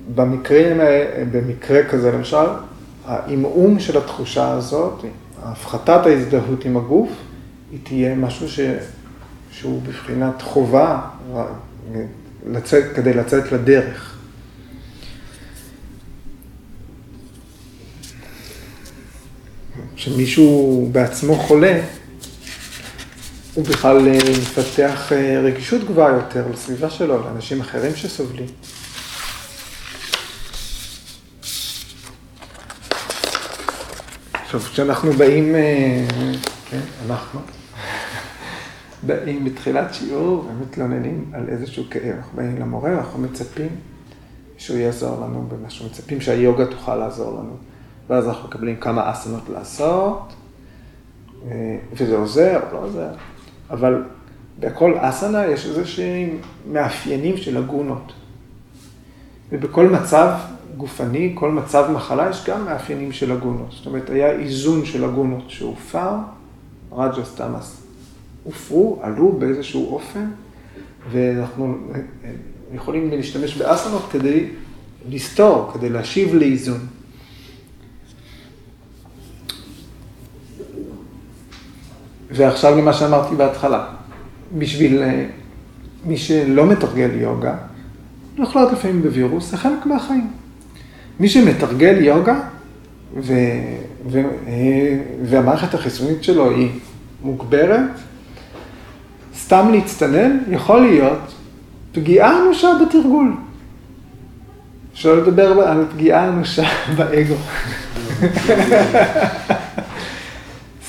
ובמקרים, 0.09 0.77
במקרה 1.31 1.83
כזה 1.83 2.11
למשל, 2.11 2.47
העמעום 3.05 3.79
של 3.79 3.97
התחושה 3.97 4.51
הזאת, 4.51 5.05
הפחתת 5.43 6.05
ההזדהות 6.05 6.65
עם 6.65 6.77
הגוף, 6.77 7.09
היא 7.71 7.79
תהיה 7.83 8.15
משהו 8.15 8.49
ש, 8.49 8.59
שהוא 9.51 9.81
בבחינת 9.81 10.41
חובה 10.41 10.99
לצאת, 12.45 12.95
כדי 12.95 13.13
לצאת 13.13 13.51
לדרך. 13.51 14.17
כשמישהו 19.95 20.89
בעצמו 20.91 21.35
חולה, 21.35 21.81
הוא 23.53 23.65
בכלל 23.65 24.07
אה, 24.07 24.19
מפתח 24.41 25.11
אה, 25.11 25.39
רגישות 25.39 25.83
גבוהה 25.83 26.13
יותר 26.13 26.45
לסביבה 26.53 26.89
שלו, 26.89 27.23
לאנשים 27.23 27.61
אחרים 27.61 27.95
שסובלים. 27.95 28.47
עכשיו, 34.33 34.59
כשאנחנו 34.59 35.13
באים, 35.13 35.55
אה, 35.55 36.03
כן, 36.69 36.79
אנחנו, 37.05 37.39
באים 39.05 39.45
בתחילת 39.45 39.93
שיעור 39.93 40.45
ומתלוננים 40.49 41.31
על 41.33 41.49
איזשהו 41.49 41.83
כאב, 41.89 42.15
אנחנו 42.17 42.37
באים 42.37 42.57
למורה, 42.57 42.93
אנחנו 42.93 43.19
מצפים 43.19 43.69
שהוא 44.57 44.77
יעזור 44.77 45.25
לנו 45.25 45.47
במשהו, 45.49 45.85
מצפים 45.85 46.21
שהיוגה 46.21 46.65
תוכל 46.65 46.95
לעזור 46.95 47.39
לנו. 47.39 47.55
ואז 48.09 48.27
אנחנו 48.27 48.47
מקבלים 48.47 48.75
כמה 48.75 49.11
אסנות 49.11 49.49
לעשות, 49.49 50.33
וזה 51.93 52.17
עוזר, 52.17 52.59
לא 52.73 52.77
עוזר. 52.77 53.09
אבל 53.69 54.03
בכל 54.59 54.93
אסנה 54.99 55.45
יש 55.45 55.65
איזה 55.65 55.85
שהם 55.85 56.29
מאפיינים 56.71 57.37
של 57.37 57.57
הגונות. 57.57 58.13
ובכל 59.51 59.89
מצב 59.89 60.33
גופני, 60.77 61.31
כל 61.35 61.51
מצב 61.51 61.91
מחלה, 61.93 62.29
יש 62.29 62.45
גם 62.49 62.65
מאפיינים 62.65 63.11
של 63.11 63.31
הגונות. 63.31 63.71
זאת 63.71 63.85
אומרת, 63.85 64.09
היה 64.09 64.31
איזון 64.31 64.85
של 64.85 65.03
הגונות 65.05 65.43
שהופר, 65.47 66.11
רג'ס 66.91 67.35
תמאס 67.35 67.86
הופרו, 68.47 68.99
עלו 69.01 69.31
באיזשהו 69.31 69.93
אופן, 69.93 70.25
ואנחנו 71.11 71.77
יכולים 72.73 73.11
להשתמש 73.11 73.57
באסנות 73.57 74.09
כדי 74.11 74.45
לסתור, 75.09 75.71
כדי 75.73 75.89
להשיב 75.89 76.35
לאיזון. 76.35 76.79
ועכשיו 82.31 82.77
למה 82.77 82.93
שאמרתי 82.93 83.35
בהתחלה, 83.35 83.85
בשביל 84.57 85.01
אה, 85.01 85.25
מי 86.05 86.17
שלא 86.17 86.65
מתרגל 86.65 87.09
יוגה, 87.13 87.55
יכול 88.37 88.61
להיות 88.61 88.73
לפעמים 88.73 89.01
בווירוס, 89.01 89.51
זה 89.51 89.57
חלק 89.57 89.85
מהחיים. 89.85 90.31
מי 91.19 91.29
שמתרגל 91.29 91.97
יוגה, 92.01 92.39
ו, 93.17 93.33
ו, 94.09 94.21
אה, 94.47 94.99
והמערכת 95.23 95.73
החיסונית 95.73 96.23
שלו 96.23 96.49
היא 96.49 96.69
מוגברת, 97.21 97.89
סתם 99.47 99.69
להצטנן 99.71 100.37
יכול 100.49 100.81
להיות 100.81 101.33
פגיעה 101.91 102.41
אנושה 102.41 102.67
בתרגול. 102.81 103.33
אפשר 104.93 105.15
לדבר 105.15 105.47
על 105.47 105.85
פגיעה 105.91 106.27
אנושה 106.27 106.69
באגו. 106.97 107.35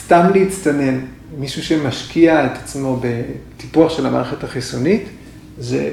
סתם 0.05 0.27
להצטנן. 0.35 1.01
מישהו 1.38 1.62
שמשקיע 1.62 2.47
את 2.47 2.57
עצמו 2.57 3.01
בטיפוח 3.01 3.97
של 3.97 4.07
המערכת 4.07 4.44
החיסונית, 4.44 5.09
זה 5.59 5.92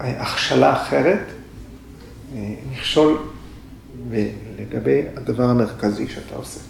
הכשלה 0.00 0.72
אחרת, 0.72 1.24
מכשול 2.72 3.18
לגבי 4.58 5.02
הדבר 5.16 5.44
המרכזי 5.44 6.08
שאתה 6.08 6.34
עושה. 6.34 6.60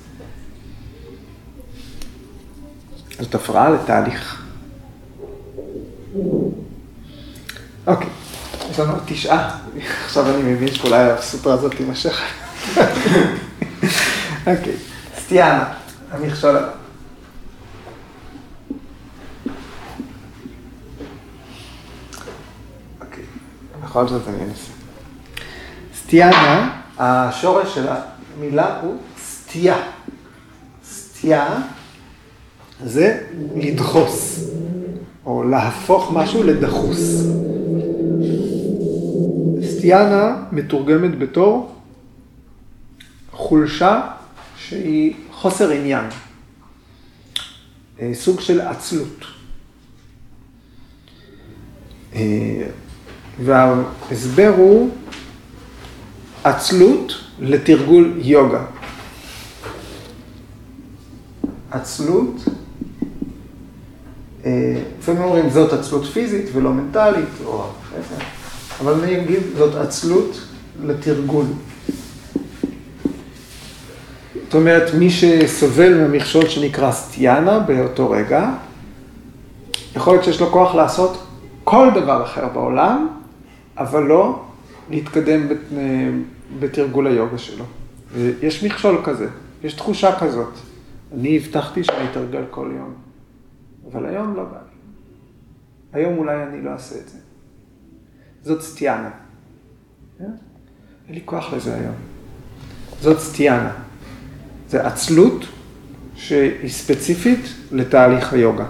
זאת 3.20 3.34
הפרעה 3.34 3.70
לתהליך. 3.70 4.43
אוקיי, 7.86 8.08
יש 8.70 8.80
לנו 8.80 8.92
תשעה, 9.06 9.58
עכשיו 10.04 10.34
אני 10.34 10.52
מבין 10.52 10.74
שאולי 10.74 11.10
הסוטרה 11.10 11.54
הזאת 11.54 11.74
תימשך. 11.74 12.22
אוקיי, 14.46 14.76
סטיאנה, 15.18 15.74
המכשול 16.10 16.56
הבא. 16.56 16.84
בכל 23.94 24.08
זאת 24.08 24.22
אני 24.28 24.36
אנסה. 24.36 24.72
סטיאנה, 25.98 26.80
השורש 26.98 27.74
של 27.74 27.86
המילה 28.38 28.80
הוא 28.80 28.96
סטייה. 29.24 29.76
סטייה 30.84 31.56
זה 32.84 33.20
לדחוס, 33.56 34.40
או 35.26 35.42
להפוך 35.42 36.12
משהו 36.12 36.42
לדחוס. 36.42 37.26
סטיאנה 39.62 40.36
מתורגמת 40.52 41.18
בתור 41.18 41.74
חולשה 43.30 44.00
שהיא 44.56 45.14
חוסר 45.32 45.70
עניין, 45.70 46.04
אה, 48.00 48.10
סוג 48.14 48.40
של 48.40 48.60
עצלות. 48.60 49.24
אה, 52.14 52.66
וההסבר 53.44 54.54
הוא 54.56 54.90
עצלות 56.44 57.12
לתרגול 57.40 58.14
יוגה. 58.16 58.64
עצלות, 61.70 62.34
לפעמים 64.98 65.22
אומרים 65.22 65.50
זאת 65.50 65.72
עצלות 65.72 66.04
פיזית 66.04 66.46
ולא 66.52 66.70
מנטלית, 66.72 67.28
או 67.44 67.66
איזה, 67.96 68.14
אבל 68.80 68.92
אני 69.04 69.22
אגיד 69.22 69.40
זאת 69.56 69.74
עצלות 69.74 70.40
לתרגול. 70.84 71.44
זאת 74.44 74.54
אומרת, 74.54 74.94
מי 74.94 75.10
שסובל 75.10 76.00
מהמכשול 76.00 76.48
שנקרא 76.48 76.92
סטיאנה 76.92 77.58
באותו 77.58 78.10
רגע, 78.10 78.50
יכול 79.96 80.12
להיות 80.12 80.24
שיש 80.24 80.40
לו 80.40 80.50
כוח 80.50 80.74
לעשות 80.74 81.26
כל 81.64 81.88
דבר 81.94 82.24
אחר 82.24 82.48
בעולם, 82.48 83.08
אבל 83.78 84.02
לא 84.02 84.40
להתקדם 84.90 85.48
בתרגול 86.60 87.06
היוגה 87.06 87.38
שלו. 87.38 87.64
יש 88.42 88.64
מכשול 88.64 89.00
כזה, 89.04 89.28
יש 89.64 89.74
תחושה 89.74 90.18
כזאת. 90.18 90.52
אני 91.14 91.36
הבטחתי 91.36 91.84
שאני 91.84 92.06
אתרגל 92.10 92.42
כל 92.50 92.70
יום, 92.76 92.94
אבל 93.92 94.06
היום 94.06 94.34
לא 94.36 94.44
בא 94.44 94.58
לי. 94.58 94.74
היום 95.92 96.18
אולי 96.18 96.42
אני 96.42 96.62
לא 96.62 96.70
אעשה 96.70 96.94
את 97.00 97.08
זה. 97.08 97.18
זאת 98.42 98.62
סטיאנה. 98.62 99.10
אין 100.20 101.14
לי 101.14 101.20
כוח 101.24 101.52
לזה 101.52 101.74
היום. 101.74 101.94
זאת 103.00 103.18
סטיאנה. 103.18 103.72
זה 104.68 104.86
עצלות 104.86 105.46
שהיא 106.16 106.70
ספציפית 106.70 107.40
לתהליך 107.72 108.32
היוגה. 108.32 108.66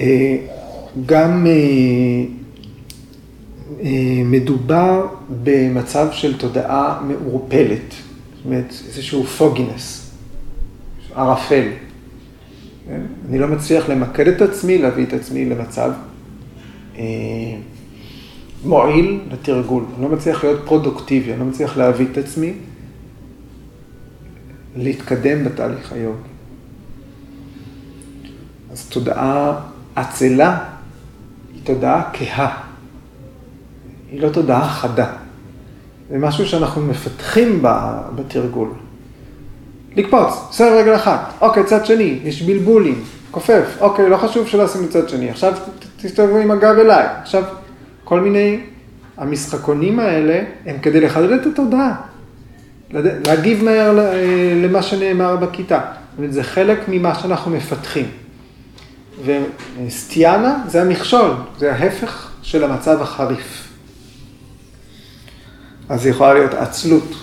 אה, 0.00 0.36
גם 1.06 1.46
אה, 1.46 1.52
אה, 3.80 4.22
מדובר 4.24 5.06
במצב 5.42 6.08
של 6.12 6.38
תודעה 6.38 7.02
מעורפלת, 7.06 7.94
זאת 8.36 8.44
אומרת 8.44 8.68
איזשהו 8.68 9.24
פוגינס, 9.24 10.10
ערפל. 11.14 11.68
כן? 12.88 13.00
אני 13.28 13.38
לא 13.38 13.48
מצליח 13.48 13.88
למקד 13.88 14.28
את 14.28 14.42
עצמי, 14.42 14.78
להביא 14.78 15.06
את 15.06 15.12
עצמי 15.12 15.44
למצב 15.44 15.92
אה, 16.98 17.02
מועיל 18.64 19.20
לתרגול. 19.30 19.84
אני 19.94 20.02
לא 20.02 20.08
מצליח 20.08 20.44
להיות 20.44 20.60
פרודוקטיבי, 20.66 21.32
אני 21.32 21.40
לא 21.40 21.46
מצליח 21.46 21.76
להביא 21.76 22.06
את 22.12 22.18
עצמי 22.18 22.52
להתקדם 24.76 25.44
בתהליך 25.44 25.92
היום. 25.92 26.16
אז 28.72 28.86
תודעה 28.86 29.60
עצלה 29.96 30.64
היא 31.54 31.60
תודעה 31.64 32.10
כהה. 32.12 32.62
היא 34.10 34.20
לא 34.20 34.28
תודעה 34.28 34.68
חדה. 34.68 35.12
זה 36.10 36.18
משהו 36.18 36.46
שאנחנו 36.46 36.82
מפתחים 36.82 37.62
בתרגול. 38.16 38.68
לקפוץ, 39.96 40.34
בסדר 40.50 40.78
רגל 40.78 40.94
אחת, 40.94 41.32
אוקיי, 41.40 41.64
צד 41.64 41.86
שני, 41.86 42.18
יש 42.24 42.42
בלבולים, 42.42 43.04
כופף, 43.30 43.64
אוקיי, 43.80 44.08
לא 44.08 44.16
חשוב 44.16 44.48
שלא 44.48 44.62
עשינו 44.62 44.88
צד 44.88 45.08
שני, 45.08 45.30
עכשיו 45.30 45.52
תסתובבו 46.02 46.36
עם 46.36 46.50
הגב 46.50 46.78
אליי, 46.78 47.06
עכשיו 47.22 47.42
כל 48.04 48.20
מיני, 48.20 48.60
המשחקונים 49.16 50.00
האלה 50.00 50.40
הם 50.66 50.78
כדי 50.78 51.00
לחדד 51.00 51.32
את 51.32 51.46
התודעה, 51.46 51.94
להגיב 53.26 53.64
מהר 53.64 53.98
למה 54.62 54.82
שנאמר 54.82 55.36
בכיתה, 55.36 55.80
זאת 56.10 56.18
אומרת, 56.18 56.32
זה 56.32 56.42
חלק 56.42 56.78
ממה 56.88 57.14
שאנחנו 57.14 57.50
מפתחים. 57.50 58.06
וסטיאנה 59.24 60.56
זה 60.66 60.82
המכשול, 60.82 61.30
זה 61.58 61.72
ההפך 61.72 62.30
של 62.42 62.64
המצב 62.64 63.02
החריף. 63.02 63.68
אז 65.88 66.06
יכולה 66.06 66.34
להיות 66.34 66.54
עצלות 66.54 67.14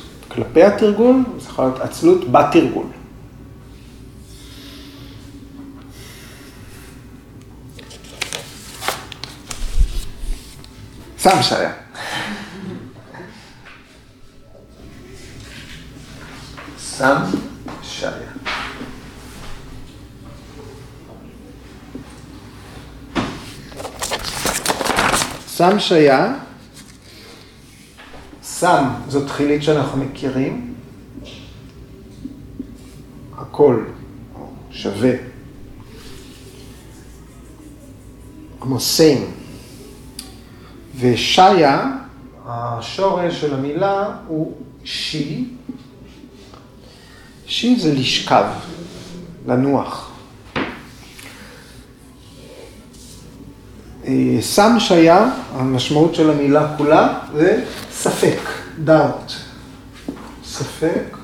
כלפי 0.44 0.64
התרגול, 0.64 1.24
זה 1.38 1.50
יכול 1.50 1.66
להיות 1.66 1.80
עצלות 1.80 2.32
בתרגול. 2.32 2.86
סם 11.18 11.42
שהיה. 11.42 11.72
סם 16.80 17.22
שיה. 17.84 18.12
סם 25.48 25.80
שיה, 25.80 26.34
סם 28.60 28.90
זו 29.08 29.26
תחילית 29.26 29.64
שאנחנו 29.64 30.04
מכירים, 30.04 30.74
הכל 33.38 33.84
שווה, 34.72 35.12
כמו 38.60 38.80
סיים. 38.80 39.32
ושיה, 41.00 41.92
השורש 42.46 43.42
של 43.42 43.54
המילה 43.54 44.18
הוא 44.28 44.58
שי. 44.84 45.50
שי 47.46 47.80
זה 47.80 47.94
לשכב, 47.94 48.46
לנוח. 49.48 50.09
סם 54.42 54.76
שיה, 54.80 55.30
המשמעות 55.54 56.16
של 56.16 56.30
המילה 56.30 56.78
כולה 56.78 57.20
זה 57.36 57.64
ספק, 57.92 58.40
דאוט. 58.84 59.32
ספק 60.44 61.18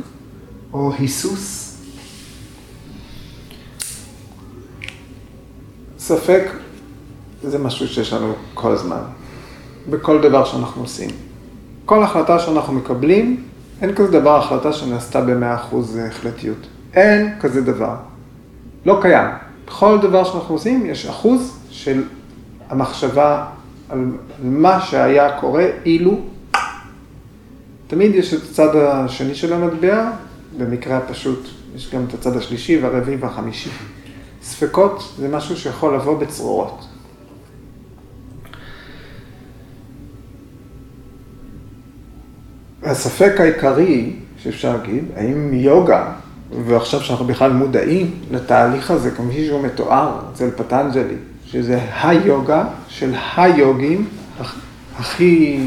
או 0.74 0.92
היסוס. 1.00 1.78
ספק 6.00 6.52
זה 7.44 7.60
משהו 7.60 7.88
שיש 7.88 8.14
לנו 8.14 8.34
כל 8.54 8.72
הזמן. 8.72 9.02
בכל 9.90 10.22
דבר 10.22 10.46
שאנחנו 10.46 10.82
עושים. 10.82 11.10
כל 11.86 12.04
החלטה 12.04 12.40
שאנחנו 12.40 12.74
מקבלים, 12.74 13.44
אין 13.82 13.96
כזה 13.96 14.12
דבר 14.12 14.38
החלטה 14.38 14.74
שנעשתה 14.74 15.22
ב-100% 15.22 15.76
החלטיות. 16.10 16.68
אין 16.94 17.36
כזה 17.40 17.62
דבר. 17.62 17.96
לא 18.86 19.00
קיים. 19.02 19.30
בכל 19.68 19.98
דבר 20.02 20.24
שאנחנו 20.24 20.56
עושים 20.56 20.86
יש 20.86 21.06
אחוז 21.06 21.58
של 21.70 22.04
המחשבה 22.70 23.46
על 23.90 24.06
מה 24.44 24.82
שהיה 24.82 25.40
קורה 25.40 25.66
אילו. 25.86 26.20
תמיד 27.88 28.16
יש 28.16 28.34
את 28.34 28.40
הצד 28.44 28.76
השני 28.76 29.36
של 29.36 29.54
המטבע, 29.54 30.12
במקרה 30.58 30.98
הפשוט 30.98 31.48
יש 31.76 31.94
גם 31.94 32.06
את 32.08 32.14
הצד 32.14 32.38
השלישי 32.38 32.78
והרביעי 32.82 33.18
והחמישי. 33.18 33.70
ספקות 34.44 35.14
זה 35.18 35.28
משהו 35.28 35.58
שיכול 35.58 35.96
לבוא 35.96 36.20
בצרורות. 36.20 36.86
הספק 42.84 43.34
העיקרי, 43.40 44.14
שאפשר 44.38 44.78
להגיד, 44.78 45.04
האם 45.16 45.54
יוגה, 45.54 46.12
ועכשיו 46.66 47.02
שאנחנו 47.02 47.26
בכלל 47.26 47.54
מודעים 47.54 48.12
לתהליך 48.32 48.92
הזה, 48.92 49.12
כפי 49.12 49.46
שהוא 49.46 49.64
מתואר 49.64 50.20
אצל 50.34 50.50
פטנג'לי, 50.52 51.16
שזה 51.56 51.80
היוגה 52.04 52.64
של 52.88 53.16
היוגים 53.38 54.08
הכי, 54.98 55.60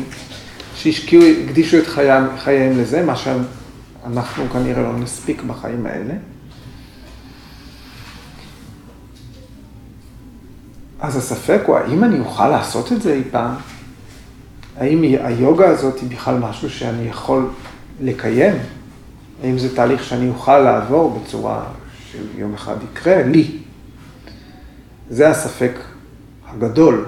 שהשקיעו, 0.74 1.22
הקדישו 1.44 1.78
את 1.78 1.86
חייהם, 1.86 2.24
חייהם 2.38 2.78
לזה, 2.78 3.06
מה 3.06 3.14
שאנחנו 3.16 4.44
כנראה 4.52 4.82
לא 4.82 4.98
נספיק 4.98 5.42
בחיים 5.42 5.86
האלה. 5.86 6.14
אז 11.00 11.16
הספק 11.16 11.60
הוא, 11.66 11.76
האם 11.76 12.04
אני 12.04 12.20
אוכל 12.20 12.48
לעשות 12.48 12.92
את 12.92 13.02
זה 13.02 13.14
אי 13.14 13.22
פעם? 13.30 13.54
האם 14.76 15.02
היוגה 15.02 15.68
הזאת 15.68 16.00
היא 16.00 16.10
בכלל 16.10 16.38
משהו 16.38 16.70
שאני 16.70 17.08
יכול 17.08 17.50
לקיים? 18.00 18.54
האם 19.42 19.58
זה 19.58 19.76
תהליך 19.76 20.04
שאני 20.04 20.28
אוכל 20.28 20.58
לעבור 20.58 21.20
בצורה 21.20 21.64
שיום 22.12 22.54
אחד 22.54 22.76
יקרה 22.92 23.22
לי? 23.22 23.67
זה 25.10 25.28
הספק 25.28 25.72
הגדול. 26.48 27.06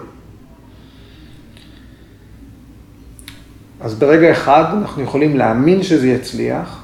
אז 3.80 3.94
ברגע 3.94 4.32
אחד 4.32 4.64
אנחנו 4.78 5.02
יכולים 5.02 5.36
להאמין 5.36 5.82
שזה 5.82 6.08
יצליח, 6.08 6.82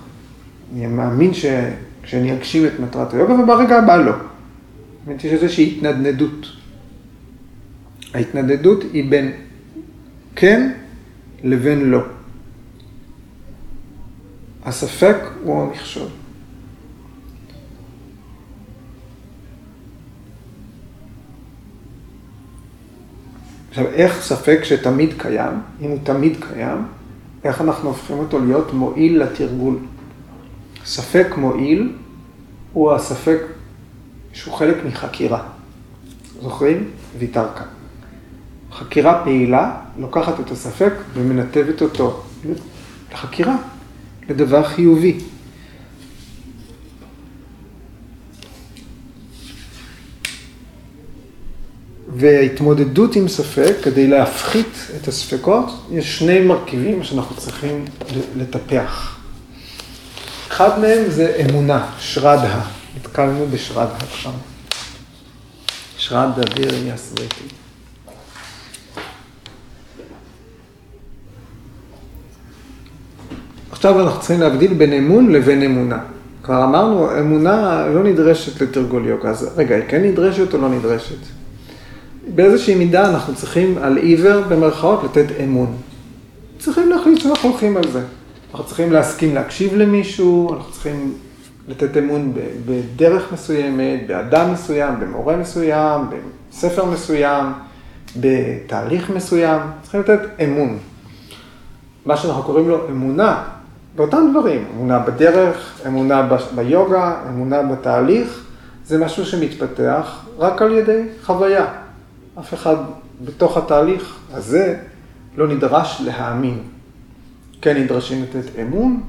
אני 0.73 0.87
מאמין 0.87 1.35
ש... 1.35 1.47
שאני 2.05 2.33
אגשים 2.33 2.67
את 2.67 2.81
מטרת 2.81 3.15
היוגה, 3.15 3.35
וברגע 3.35 3.79
הבא 3.79 3.97
לא. 3.97 4.13
זאת 4.13 4.21
אומרת, 5.07 5.25
יש 5.25 5.33
איזושהי 5.33 5.75
התנדנדות. 5.77 6.47
ההתנדנדות 8.15 8.83
היא 8.93 9.11
בין 9.11 9.33
כן 10.37 10.73
לבין 11.45 11.91
לא. 11.91 12.01
הספק 14.65 15.17
הוא 15.43 15.63
המכשול. 15.63 16.09
עכשיו, 23.77 23.93
איך 23.93 24.23
ספק 24.23 24.61
שתמיד 24.65 25.15
קיים, 25.19 25.53
אם 25.81 25.91
הוא 25.91 25.99
תמיד 26.03 26.37
קיים, 26.49 26.87
איך 27.45 27.61
אנחנו 27.61 27.89
הופכים 27.89 28.19
אותו 28.19 28.39
להיות 28.39 28.73
מועיל 28.73 29.23
לתרגול? 29.23 29.79
ספק 30.85 31.27
מועיל 31.37 31.93
הוא 32.73 32.93
הספק 32.93 33.39
שהוא 34.33 34.55
חלק 34.55 34.77
מחקירה. 34.87 35.43
זוכרים? 36.43 36.91
ויתרקה. 37.19 37.65
חקירה 38.73 39.25
פעילה 39.25 39.77
לוקחת 39.99 40.41
את 40.41 40.51
הספק 40.51 40.93
ומנתבת 41.15 41.83
אותו 41.83 42.23
לחקירה, 43.13 43.57
לדבר 44.29 44.65
חיובי. 44.65 45.19
וההתמודדות 52.17 53.17
עם 53.17 53.29
ספק, 53.29 53.75
כדי 53.83 54.07
להפחית 54.07 54.87
את 54.97 55.09
הספקות, 55.09 55.87
יש 55.91 56.19
שני 56.19 56.41
מרכיבים 56.41 57.05
שאנחנו 57.05 57.37
צריכים 57.37 57.85
לטפח. 58.37 59.17
אחד 60.49 60.81
מהם 60.81 61.11
זה 61.11 61.45
אמונה, 61.51 61.87
שרדה. 61.99 62.61
נתקלנו 62.97 63.47
בשרדה 63.51 63.99
כבר. 63.99 64.31
שרדה 65.99 66.43
בירי 66.55 66.93
יסריטי. 66.95 67.45
עכשיו 73.71 74.01
אנחנו 74.01 74.21
צריכים 74.21 74.41
להבדיל 74.41 74.75
בין 74.75 74.93
אמון 74.93 75.33
לבין 75.33 75.63
אמונה. 75.63 75.99
כבר 76.43 76.65
אמרנו, 76.65 77.19
אמונה 77.19 77.87
לא 77.87 78.05
נדרשת 78.05 78.63
לתרגול 78.63 79.07
יוגה, 79.07 79.31
אז 79.31 79.51
רגע, 79.57 79.75
היא 79.75 79.85
כן 79.89 80.03
נדרשת 80.03 80.55
או 80.55 80.59
לא 80.59 80.69
נדרשת? 80.69 81.36
באיזושהי 82.35 82.75
מידה 82.75 83.09
אנחנו 83.09 83.35
צריכים 83.35 83.79
על 83.79 83.97
עיוור, 83.97 84.41
במרכאות, 84.49 85.05
לתת 85.05 85.27
אמון. 85.45 85.77
צריכים 86.59 86.89
להחליט 86.89 87.21
שאנחנו 87.21 87.49
הולכים 87.49 87.77
על 87.77 87.89
זה. 87.93 88.03
אנחנו 88.51 88.67
צריכים 88.67 88.93
להסכים 88.93 89.35
להקשיב 89.35 89.75
למישהו, 89.75 90.55
אנחנו 90.55 90.73
צריכים 90.73 91.15
לתת 91.69 91.97
אמון 91.97 92.33
בדרך 92.67 93.33
מסוימת, 93.33 94.01
באדם 94.07 94.53
מסוים, 94.53 95.01
במורה 95.01 95.37
מסוים, 95.37 96.01
בספר 96.51 96.85
מסוים, 96.85 97.53
בתהליך 98.17 99.11
מסוים, 99.11 99.61
צריכים 99.83 100.01
לתת 100.01 100.21
אמון. 100.45 100.79
מה 102.07 102.17
שאנחנו 102.17 102.43
קוראים 102.43 102.69
לו 102.69 102.89
אמונה, 102.89 103.43
באותם 103.97 104.29
דברים, 104.31 104.65
אמונה 104.75 104.99
בדרך, 104.99 105.81
אמונה 105.87 106.29
ביוגה, 106.55 107.15
אמונה 107.29 107.63
בתהליך, 107.63 108.45
זה 108.87 108.99
משהו 108.99 109.27
שמתפתח 109.27 110.25
רק 110.39 110.63
על 110.63 110.73
ידי 110.73 111.03
חוויה. 111.25 111.86
אף 112.41 112.55
אחד 112.55 112.77
בתוך 113.25 113.57
התהליך 113.57 114.19
הזה 114.33 114.79
לא 115.37 115.49
נדרש 115.49 116.01
להאמין. 116.05 116.63
כן 117.61 117.77
נדרשים 117.77 118.23
לתת 118.23 118.59
אמון, 118.63 119.03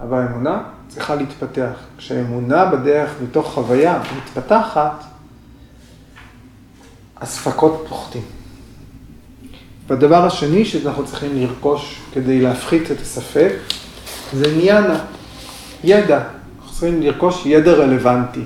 אבל 0.00 0.18
האמונה 0.18 0.62
צריכה 0.88 1.14
להתפתח. 1.14 1.72
כשאמונה 1.98 2.64
בדרך 2.64 3.10
מתוך 3.22 3.52
חוויה 3.54 4.02
מתפתחת, 4.16 5.04
הספקות 7.20 7.84
פוחתים. 7.88 8.22
והדבר 9.86 10.26
השני 10.26 10.64
שאנחנו 10.64 11.06
צריכים 11.06 11.30
לרכוש 11.34 12.00
כדי 12.12 12.40
להפחית 12.40 12.90
את 12.90 13.00
הספק, 13.00 13.52
זה 14.32 14.56
ניאנה, 14.56 15.04
ידע. 15.84 16.18
אנחנו 16.56 16.70
צריכים 16.70 17.02
לרכוש 17.02 17.46
ידע 17.46 17.72
רלוונטי. 17.72 18.44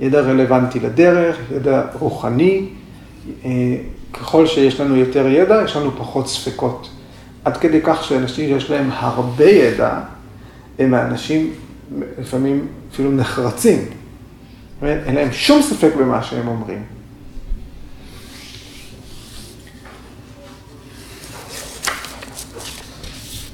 ידע 0.00 0.20
רלוונטי 0.20 0.80
לדרך, 0.80 1.36
ידע 1.50 1.82
רוחני. 1.98 2.68
אה, 3.44 3.50
ככל 4.12 4.46
שיש 4.46 4.80
לנו 4.80 4.96
יותר 4.96 5.26
ידע, 5.26 5.62
יש 5.64 5.76
לנו 5.76 5.90
פחות 5.98 6.28
ספקות. 6.28 6.90
עד 7.44 7.56
כדי 7.56 7.80
כך 7.84 8.04
שאנשים 8.04 8.48
שיש 8.48 8.70
להם 8.70 8.90
הרבה 8.92 9.50
ידע, 9.50 10.00
הם 10.78 10.94
האנשים 10.94 11.52
לפעמים 12.18 12.66
אפילו 12.92 13.12
נחרצים. 13.12 13.78
אין 14.82 15.14
להם 15.14 15.32
שום 15.32 15.62
ספק 15.62 15.90
במה 15.98 16.22
שהם 16.22 16.48
אומרים. 16.48 16.82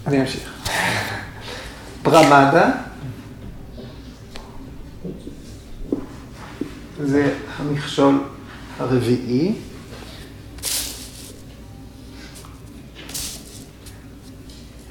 אני 0.07 0.21
אמשיך. 0.21 0.51
פרמדה 2.03 2.71
זה 7.01 7.35
המכשול 7.59 8.15
הרביעי. 8.81 9.55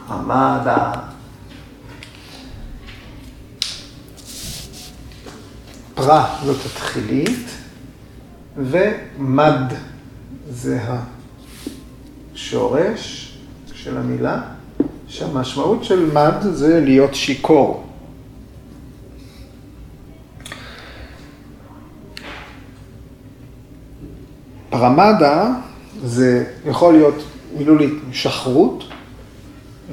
המדע. 0.07 0.91
פרה 5.95 6.35
זאת 6.45 6.65
התחילית, 6.65 7.47
ומד 8.57 9.73
זה 10.49 10.79
השורש 12.33 13.33
של 13.73 13.97
המילה, 13.97 14.41
שהמשמעות 15.07 15.83
של 15.83 16.11
מד 16.13 16.41
זה 16.41 16.81
להיות 16.81 17.15
שיכור. 17.15 17.88
פרמדה 24.79 25.53
זה 26.03 26.45
יכול 26.65 26.93
להיות 26.93 27.15
מילולית 27.57 27.93
שחרות, 28.11 28.83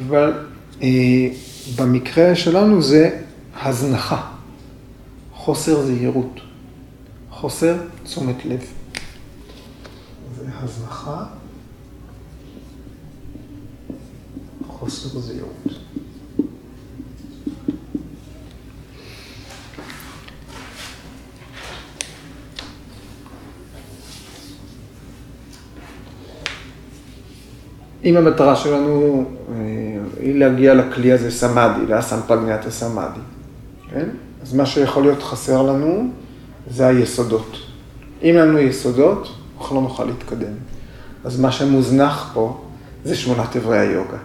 אבל 0.06 0.44
אה, 0.82 0.88
במקרה 1.76 2.34
שלנו 2.34 2.82
זה 2.82 3.20
הזנחה, 3.62 4.30
חוסר 5.34 5.82
זהירות, 5.82 6.40
חוסר 7.30 7.76
תשומת 8.04 8.44
לב. 8.44 8.60
זה 10.36 10.44
הזנחה, 10.62 11.24
חוסר 14.66 15.18
זהירות. 15.18 15.85
אם 28.06 28.16
המטרה 28.16 28.56
שלנו 28.56 29.24
אה, 29.48 29.54
היא 30.20 30.38
להגיע 30.38 30.74
לכלי 30.74 31.12
הזה 31.12 31.30
סמאדי, 31.30 31.86
לאסמפגניית 31.86 32.66
הסמאדי, 32.66 33.20
כן? 33.90 34.08
אז 34.42 34.54
מה 34.54 34.66
שיכול 34.66 35.02
להיות 35.02 35.22
חסר 35.22 35.62
לנו 35.62 36.08
זה 36.70 36.86
היסודות. 36.86 37.56
אם 38.22 38.28
אין 38.28 38.36
לנו 38.36 38.58
יסודות, 38.58 39.28
אנחנו 39.58 39.76
לא 39.76 39.82
נוכל 39.82 40.04
להתקדם. 40.04 40.52
אז 41.24 41.40
מה 41.40 41.52
שמוזנח 41.52 42.30
פה 42.34 42.60
זה 43.04 43.16
שמונת 43.16 43.56
אברי 43.56 43.78
היוגה. 43.78 44.18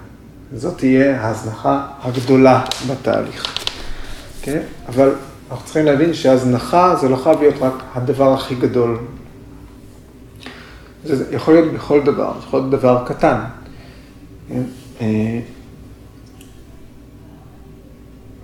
זאת 0.55 0.77
תהיה 0.77 1.21
ההזנחה 1.21 1.87
הגדולה 2.01 2.61
בתהליך, 2.89 3.59
כן? 4.41 4.61
אבל 4.87 5.11
אנחנו 5.51 5.65
צריכים 5.65 5.85
להבין 5.85 6.13
שהזנחה 6.13 6.95
זה 6.95 7.09
לא 7.09 7.15
חייב 7.15 7.39
להיות 7.39 7.55
רק 7.61 7.73
הדבר 7.95 8.33
הכי 8.33 8.55
גדול. 8.55 8.97
זה 11.03 11.35
יכול 11.35 11.53
להיות 11.53 11.73
בכל 11.73 12.01
דבר, 12.03 12.33
זה 12.39 12.45
יכול 12.47 12.59
להיות 12.59 12.71
דבר 12.71 13.03
קטן. 13.05 13.37
אה, 15.01 15.39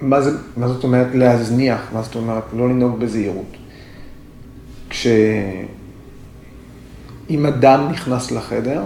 מה, 0.01 0.21
זה, 0.21 0.31
מה 0.57 0.67
זאת 0.67 0.83
אומרת 0.83 1.15
להזניח? 1.15 1.81
מה 1.93 2.01
זאת 2.01 2.15
אומרת 2.15 2.43
לא 2.53 2.69
לנהוג 2.69 2.99
בזהירות? 2.99 3.57
כשאם 4.89 5.67
אדם 7.47 7.89
נכנס 7.91 8.31
לחדר 8.31 8.83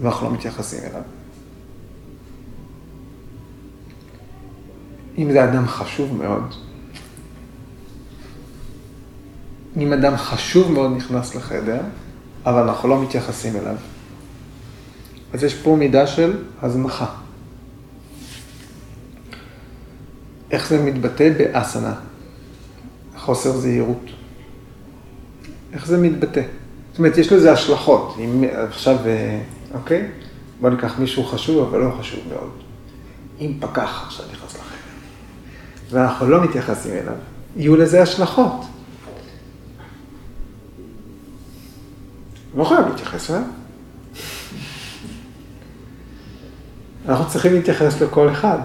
ואנחנו 0.00 0.26
לא 0.26 0.32
מתייחסים 0.34 0.80
אליו. 0.90 1.02
אם 5.18 5.32
זה 5.32 5.44
אדם 5.44 5.66
חשוב 5.66 6.16
מאוד, 6.16 6.54
אם 9.76 9.92
אדם 9.92 10.16
חשוב 10.16 10.72
מאוד 10.72 10.92
נכנס 10.96 11.34
לחדר, 11.34 11.80
אבל 12.46 12.62
אנחנו 12.68 12.88
לא 12.88 13.02
מתייחסים 13.02 13.56
אליו, 13.56 13.76
אז 15.32 15.44
יש 15.44 15.54
פה 15.54 15.76
מידה 15.76 16.06
של 16.06 16.36
הזנחה. 16.62 17.06
איך 20.50 20.68
זה 20.68 20.82
מתבטא 20.82 21.30
באסנה? 21.38 21.94
חוסר 23.16 23.52
זהירות. 23.52 24.04
איך 25.72 25.86
זה 25.86 25.98
מתבטא? 25.98 26.42
זאת 26.90 26.98
אומרת, 26.98 27.18
יש 27.18 27.32
לזה 27.32 27.52
השלכות. 27.52 28.16
אם 28.18 28.44
עכשיו, 28.68 28.96
אה, 29.06 29.40
אוקיי? 29.74 30.10
בוא 30.60 30.70
ניקח 30.70 30.98
מישהו 30.98 31.24
חשוב, 31.24 31.68
אבל 31.68 31.78
לא 31.78 31.90
חשוב 32.00 32.20
מאוד. 32.28 32.50
אם 33.40 33.52
פקח 33.60 34.02
עכשיו 34.06 34.26
נכנס 34.32 34.54
לחדר, 34.54 34.76
ואנחנו 35.90 36.28
לא 36.28 36.44
מתייחסים 36.44 36.92
אליו, 36.92 37.14
יהיו 37.56 37.76
לזה 37.76 38.02
השלכות. 38.02 38.64
לא 42.56 42.64
חייב 42.64 42.86
להתייחס 42.88 43.30
אליו. 43.30 43.42
אנחנו 47.08 47.28
צריכים 47.28 47.52
להתייחס 47.52 48.02
לכל 48.02 48.30
אחד, 48.30 48.58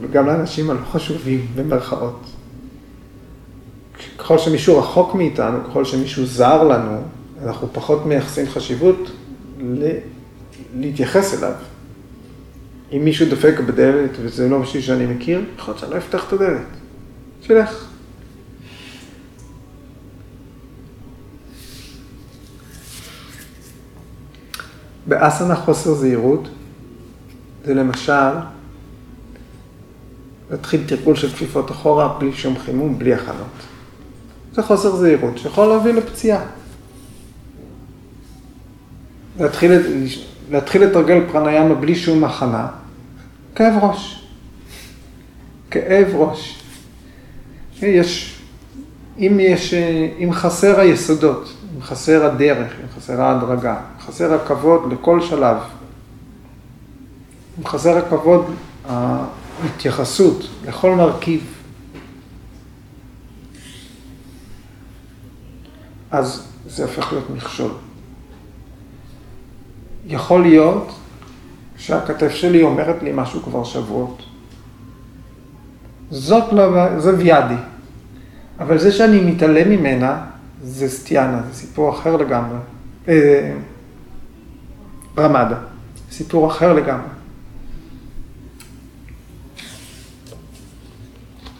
וגם 0.00 0.26
לאנשים 0.26 0.70
הלא 0.70 0.80
חשובים, 0.92 1.46
במרכאות. 1.54 2.26
ככל 4.18 4.38
שמישהו 4.38 4.78
רחוק 4.78 5.14
מאיתנו, 5.14 5.58
ככל 5.64 5.84
שמישהו 5.84 6.26
זר 6.26 6.62
לנו, 6.62 7.00
אנחנו 7.44 7.68
פחות 7.72 8.06
מייחסים 8.06 8.46
חשיבות 8.48 9.10
ל... 9.60 9.88
להתייחס 10.76 11.38
אליו. 11.38 11.52
אם 12.92 13.04
מישהו 13.04 13.30
דופק 13.30 13.60
בדלת 13.66 14.10
וזה 14.22 14.48
לא 14.48 14.58
מישהו 14.58 14.82
שאני 14.82 15.06
מכיר, 15.06 15.40
יכול 15.56 15.72
להיות 15.72 15.80
שאני 15.80 15.92
לא 15.92 15.96
אפתח 15.96 16.24
את 16.28 16.32
הדלת. 16.32 16.66
שילך. 17.42 17.88
באסנה 25.06 25.56
חוסר 25.56 25.94
זהירות, 25.94 26.48
זה 27.64 27.74
למשל 27.74 28.30
להתחיל 30.50 30.84
תרגול 30.86 31.16
של 31.16 31.28
כפיפות 31.28 31.70
אחורה 31.70 32.18
בלי 32.18 32.32
שום 32.32 32.58
חימום, 32.58 32.98
בלי 32.98 33.14
הכנות. 33.14 33.46
זה 34.52 34.62
חוסר 34.62 34.96
זהירות 34.96 35.38
שיכול 35.38 35.66
להביא 35.66 35.92
לפציעה. 35.92 36.40
להתחיל, 39.40 40.82
לתרגל 40.82 41.20
פרניאמה 41.32 41.74
בלי 41.74 41.94
שום 41.94 42.24
הכנה, 42.24 42.68
כאב 43.54 43.84
ראש. 43.84 44.26
כאב 45.70 46.08
ראש. 46.14 46.62
יש, 47.82 48.40
אם 49.18 49.38
יש, 49.40 49.74
אם 50.18 50.32
חסר 50.32 50.80
היסודות, 50.80 51.52
אם 51.76 51.82
חסר 51.82 52.24
הדרך, 52.24 52.72
אם 52.82 52.88
חסר 52.96 53.22
ההדרגה, 53.22 53.76
אם 53.76 54.00
חסר 54.00 54.34
הכבוד 54.34 54.92
לכל 54.92 55.20
שלב, 55.20 55.56
חסר 57.64 57.96
הכבוד, 57.98 58.44
ההתייחסות 58.88 60.48
לכל 60.66 60.94
מרכיב, 60.94 61.62
אז 66.10 66.48
זה 66.66 66.82
הופך 66.82 67.12
להיות 67.12 67.30
מכשול. 67.30 67.70
יכול 70.06 70.42
להיות 70.42 70.92
שהכתף 71.76 72.30
שלי 72.30 72.62
אומרת 72.62 73.02
לי 73.02 73.10
משהו 73.14 73.42
כבר 73.42 73.64
שבועות. 73.64 74.22
זאת 76.10 76.52
לא, 76.52 76.98
זה 77.00 77.18
ויאדי. 77.18 77.54
אבל 78.60 78.78
זה 78.78 78.92
שאני 78.92 79.20
מתעלם 79.20 79.70
ממנה, 79.70 80.24
זה 80.62 80.88
סטיאנה, 80.88 81.42
זה 81.48 81.54
סיפור 81.54 81.90
אחר 81.90 82.16
לגמרי. 82.16 82.58
אה, 83.08 83.54
רמדה, 85.18 85.58
סיפור 86.10 86.46
אחר 86.46 86.72
לגמרי. 86.72 87.11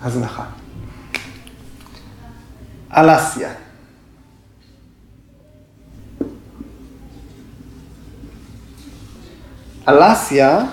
הזנחה. 0.03 0.45
אלסיה. 2.97 3.53
אלסיה 9.89 10.65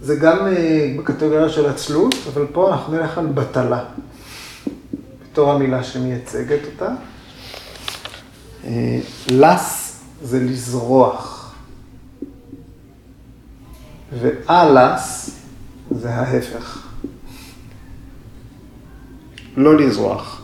זה 0.00 0.16
גם 0.16 0.46
אה, 0.46 0.94
בקטגוריה 0.98 1.48
של 1.48 1.66
עצלות, 1.66 2.14
אבל 2.32 2.46
פה 2.52 2.72
אנחנו 2.72 2.92
נלך 2.92 3.18
על 3.18 3.26
בטלה, 3.26 3.84
בתור 5.22 5.52
המילה 5.52 5.84
שמייצגת 5.84 6.60
אותה. 6.66 6.90
אה, 8.64 9.00
לס 9.30 10.00
זה 10.22 10.40
לזרוח, 10.40 11.54
ואלס 14.20 15.30
זה 15.90 16.14
ההפך. 16.14 16.85
לא 19.56 19.76
לזרוח. 19.76 20.42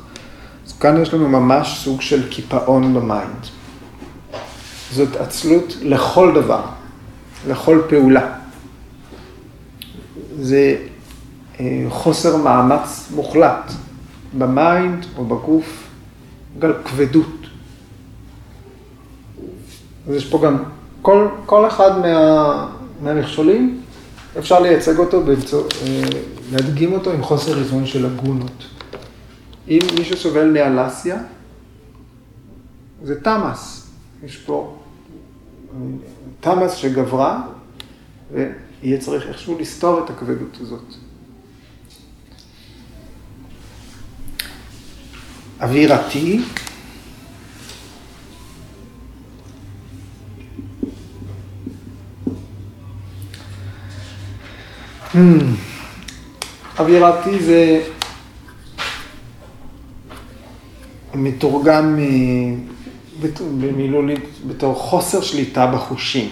אז 0.67 0.73
כאן 0.73 1.03
יש 1.03 1.15
לנו 1.15 1.29
ממש 1.29 1.81
סוג 1.85 2.01
של 2.01 2.29
קיפאון 2.29 2.95
ב 2.95 3.04
mind. 3.04 3.47
זאת 4.93 5.17
עצלות 5.17 5.77
לכל 5.83 6.33
דבר, 6.35 6.63
לכל 7.49 7.83
פעולה. 7.89 8.33
זה 10.41 10.77
אה, 11.61 11.85
חוסר 11.89 12.37
מאמץ 12.37 13.09
מוחלט. 13.15 13.73
ב 14.39 14.52
mind 14.52 15.07
או 15.19 15.25
בגוף, 15.25 15.89
בגלל 16.57 16.73
כבדות. 16.85 17.47
אז 20.09 20.15
יש 20.15 20.31
פה 20.31 20.41
גם, 20.45 20.57
כל, 21.03 21.29
כל 21.47 21.67
אחד 21.67 21.99
מה, 21.99 22.69
מהמכשולים, 23.03 23.81
אפשר 24.39 24.61
לייצג 24.61 24.99
אותו, 24.99 25.23
באמצע, 25.23 25.57
להדגים 26.53 26.93
אותו 26.93 27.13
עם 27.13 27.23
חוסר 27.23 27.59
איזון 27.59 27.87
של 27.87 28.07
הגונות. 28.07 28.65
אם 29.69 29.79
מישהו 29.99 30.17
סובל 30.17 30.51
מאלסיה, 30.51 31.17
זה 33.03 33.21
תמאס. 33.21 33.91
יש 34.25 34.37
פה 34.37 34.79
תמאס 36.41 36.75
שגברה, 36.75 37.43
ויהיה 38.33 39.01
צריך 39.01 39.27
איכשהו 39.27 39.59
לסתור 39.59 40.05
את 40.05 40.11
הכבדות 40.11 40.59
הזאת. 40.61 40.95
אווירתי, 45.61 46.41
hmm. 55.13 55.19
אווירתי 56.79 57.45
זה 57.45 57.83
מתורגם 61.15 61.99
במילולית 63.61 64.25
בתור 64.47 64.75
חוסר 64.75 65.21
שליטה 65.21 65.67
בחושים. 65.67 66.29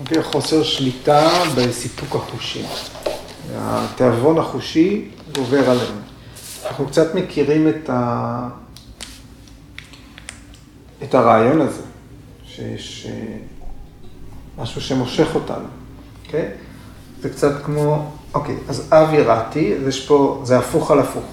אוקיי? 0.00 0.22
חוסר 0.22 0.62
שליטה 0.62 1.28
בסיפוק 1.56 2.16
החושים. 2.16 2.64
התיאבון 3.58 4.38
החושי 4.38 5.08
גובר 5.34 5.70
עלינו. 5.70 6.00
אנחנו 6.66 6.86
קצת 6.86 7.14
מכירים 7.14 7.68
את, 7.68 7.90
ה... 7.90 8.48
את 11.02 11.14
הרעיון 11.14 11.60
הזה, 11.60 11.82
שיש 12.46 13.06
אה, 13.10 13.36
משהו 14.58 14.80
שמושך 14.80 15.34
אותנו, 15.34 15.66
אוקיי? 16.26 16.48
זה 17.22 17.28
קצת 17.28 17.64
כמו, 17.64 18.10
אוקיי, 18.34 18.56
אז 18.68 18.88
אווירתי, 18.92 19.74
יש 19.88 20.06
פה, 20.06 20.40
זה 20.44 20.58
הפוך 20.58 20.90
על 20.90 20.98
הפוך. 20.98 21.24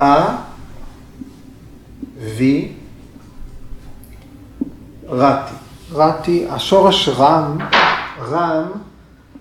א, 0.00 0.20
וי, 2.36 2.72
רתי. 5.08 5.54
רתי, 5.92 6.46
השורש 6.50 7.08
רם, 7.08 7.58
רם 8.18 8.68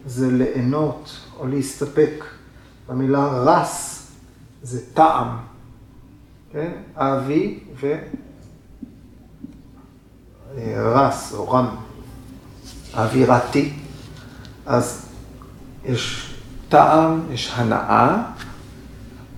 זה 0.05 0.31
ליהנות 0.31 1.19
או 1.39 1.47
להסתפק. 1.47 2.23
במילה 2.89 3.27
רס 3.27 4.07
זה 4.63 4.81
טעם, 4.93 5.37
כן? 6.51 6.71
אבי 6.95 7.59
ורס 10.55 11.33
או 11.33 11.51
רם. 11.51 11.75
אווירתי. 12.93 13.73
אז 14.65 15.05
יש 15.85 16.35
טעם, 16.69 17.21
יש 17.31 17.53
הנאה, 17.55 18.23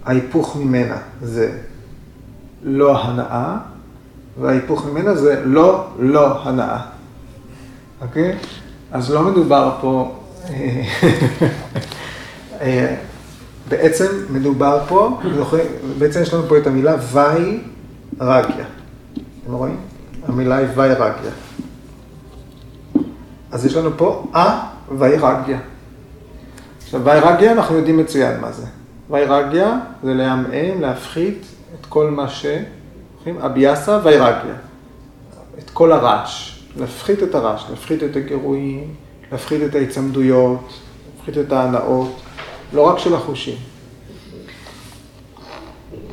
ההיפוך 0.06 0.56
ממנה 0.56 0.98
זה 1.22 1.62
לא 2.64 3.03
הנאה, 3.03 3.58
וההיפוך 4.41 4.86
ממנה 4.86 5.16
זה 5.16 5.41
לא 5.45 5.88
לא 5.99 6.41
הנאה. 6.43 6.80
אוקיי? 8.01 8.38
אז 8.91 9.12
לא 9.12 9.22
מדובר 9.24 9.78
פה, 9.82 10.16
אה, 12.62 12.95
בעצם 13.70 14.05
מדובר 14.30 14.80
פה, 14.88 15.20
בעצם 15.97 16.22
יש 16.22 16.34
לנו 16.34 16.43
פה 16.47 16.58
את 16.58 16.68
המילה 16.68 16.95
וי 17.14 17.60
רגיה. 18.22 18.66
אתם 19.43 19.53
רואים? 19.53 19.78
המילה 20.28 20.58
היא 20.58 20.68
וי 20.76 20.93
רגיה. 20.93 21.32
אז 23.51 23.66
יש 23.66 23.76
לנו 23.76 23.89
פה 23.97 24.28
א 24.34 24.39
וי 24.97 25.16
רגיה. 25.16 25.60
עכשיו, 26.84 27.01
וי 27.03 27.20
רגיה 27.20 27.51
אנחנו 27.51 27.76
יודעים 27.76 27.97
מצוין 27.97 28.41
מה 28.41 28.51
זה. 28.51 28.66
וי 29.10 29.24
רגיה 29.26 29.80
זה 30.03 30.14
לעמעם, 30.14 30.82
להפחית 30.82 31.45
את 31.82 31.86
כל 31.86 32.09
מה 32.09 32.30
ש... 32.30 32.45
אביאסה 33.45 33.99
ויירגיה. 34.03 34.55
את 35.59 35.69
כל 35.69 35.91
הרעש. 35.91 36.57
להפחית 36.78 37.23
את 37.23 37.36
הרעש, 37.36 37.63
להפחית 37.69 38.03
את 38.03 38.15
הגירויים, 38.15 38.93
להפחית 39.32 39.61
את 39.63 39.75
ההיצמדויות, 39.75 40.73
להפחית 41.15 41.38
את 41.38 41.51
ההנאות, 41.51 42.15
לא 42.73 42.82
רק 42.82 42.99
של 42.99 43.15
החושים. 43.15 43.57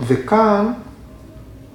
וכאן 0.01 0.73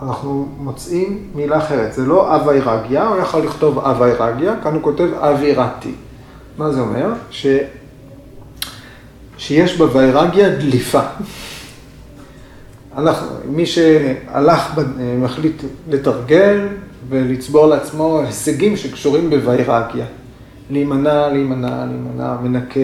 אנחנו 0.01 0.47
מוצאים 0.57 1.29
מילה 1.35 1.57
אחרת, 1.57 1.93
זה 1.93 2.05
לא 2.05 2.35
אביירגיה, 2.35 3.07
הוא 3.07 3.17
יכול 3.17 3.41
לכתוב 3.41 3.79
אביירגיה, 3.79 4.55
כאן 4.63 4.73
הוא 4.73 4.81
כותב 4.83 5.07
אווירתי. 5.13 5.93
מה 6.57 6.71
זה 6.71 6.81
אומר? 6.81 7.13
ש... 7.31 7.47
שיש 9.37 9.77
בוויירגיה 9.77 10.49
דליפה. 10.49 11.01
הלך, 12.95 13.23
מי 13.49 13.65
שהלך, 13.65 14.79
מחליט 15.21 15.63
לתרגל 15.89 16.67
ולצבור 17.09 17.67
לעצמו 17.67 18.19
הישגים 18.19 18.77
שקשורים 18.77 19.29
בווירגיה. 19.29 20.05
להימנע, 20.69 21.29
להימנע, 21.29 21.85
להימנע, 21.85 22.35
מנקה, 22.43 22.79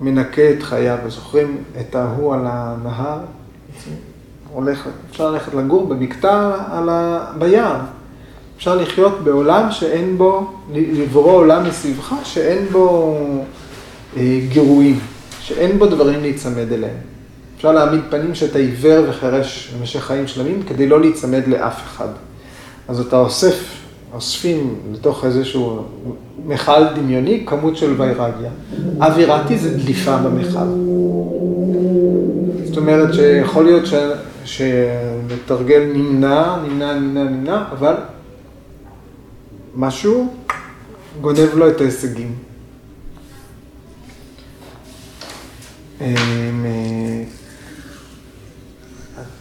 מנקה 0.00 0.50
את 0.50 0.62
חייו. 0.62 0.98
וזוכרים 1.06 1.56
את 1.80 1.94
ההוא 1.94 2.34
על 2.34 2.40
הנהר? 2.44 3.18
הולך, 4.52 4.88
אפשר 5.10 5.30
ללכת 5.30 5.54
לגור 5.54 5.86
במקטע 5.86 6.52
על 6.70 6.88
ה... 6.88 7.26
ביער. 7.38 7.80
אפשר 8.56 8.74
לחיות 8.74 9.24
בעולם 9.24 9.70
שאין 9.70 10.18
בו, 10.18 10.52
לברוא 10.72 11.32
עולם 11.32 11.68
מסביבך 11.68 12.14
שאין 12.24 12.66
בו 12.72 13.18
אה, 14.16 14.40
גירויים, 14.48 14.98
שאין 15.40 15.78
בו 15.78 15.86
דברים 15.86 16.20
להיצמד 16.20 16.72
אליהם. 16.72 17.15
אפשר 17.56 17.72
להעמיד 17.72 18.00
פנים 18.10 18.34
שאתה 18.34 18.58
עיוור 18.58 19.04
וחירש 19.08 19.74
במשך 19.78 20.04
חיים 20.04 20.26
שלמים 20.26 20.62
כדי 20.62 20.86
לא 20.86 21.00
להיצמד 21.00 21.42
לאף 21.46 21.82
אחד. 21.82 22.08
אז 22.88 23.00
אתה 23.00 23.18
אוסף, 23.18 23.74
אוספים 24.14 24.74
לתוך 24.92 25.24
איזשהו 25.24 25.82
מכל 26.46 26.84
דמיוני 26.94 27.42
כמות 27.46 27.76
של 27.76 28.00
ויירגיה. 28.00 28.50
אווירתי 29.00 29.58
זה 29.58 29.78
דליפה 29.78 30.16
במכל. 30.16 30.58
זאת 32.64 32.76
אומרת 32.76 33.14
שיכול 33.14 33.64
להיות 33.64 33.86
ש... 33.86 33.94
שמתרגל 34.44 35.90
נמנע, 35.94 36.56
נמנע, 36.68 36.94
נמנע, 36.94 37.24
נמנע, 37.24 37.64
אבל 37.72 37.94
משהו 39.74 40.34
גונב 41.20 41.54
לו 41.54 41.68
את 41.68 41.80
ההישגים. 41.80 42.34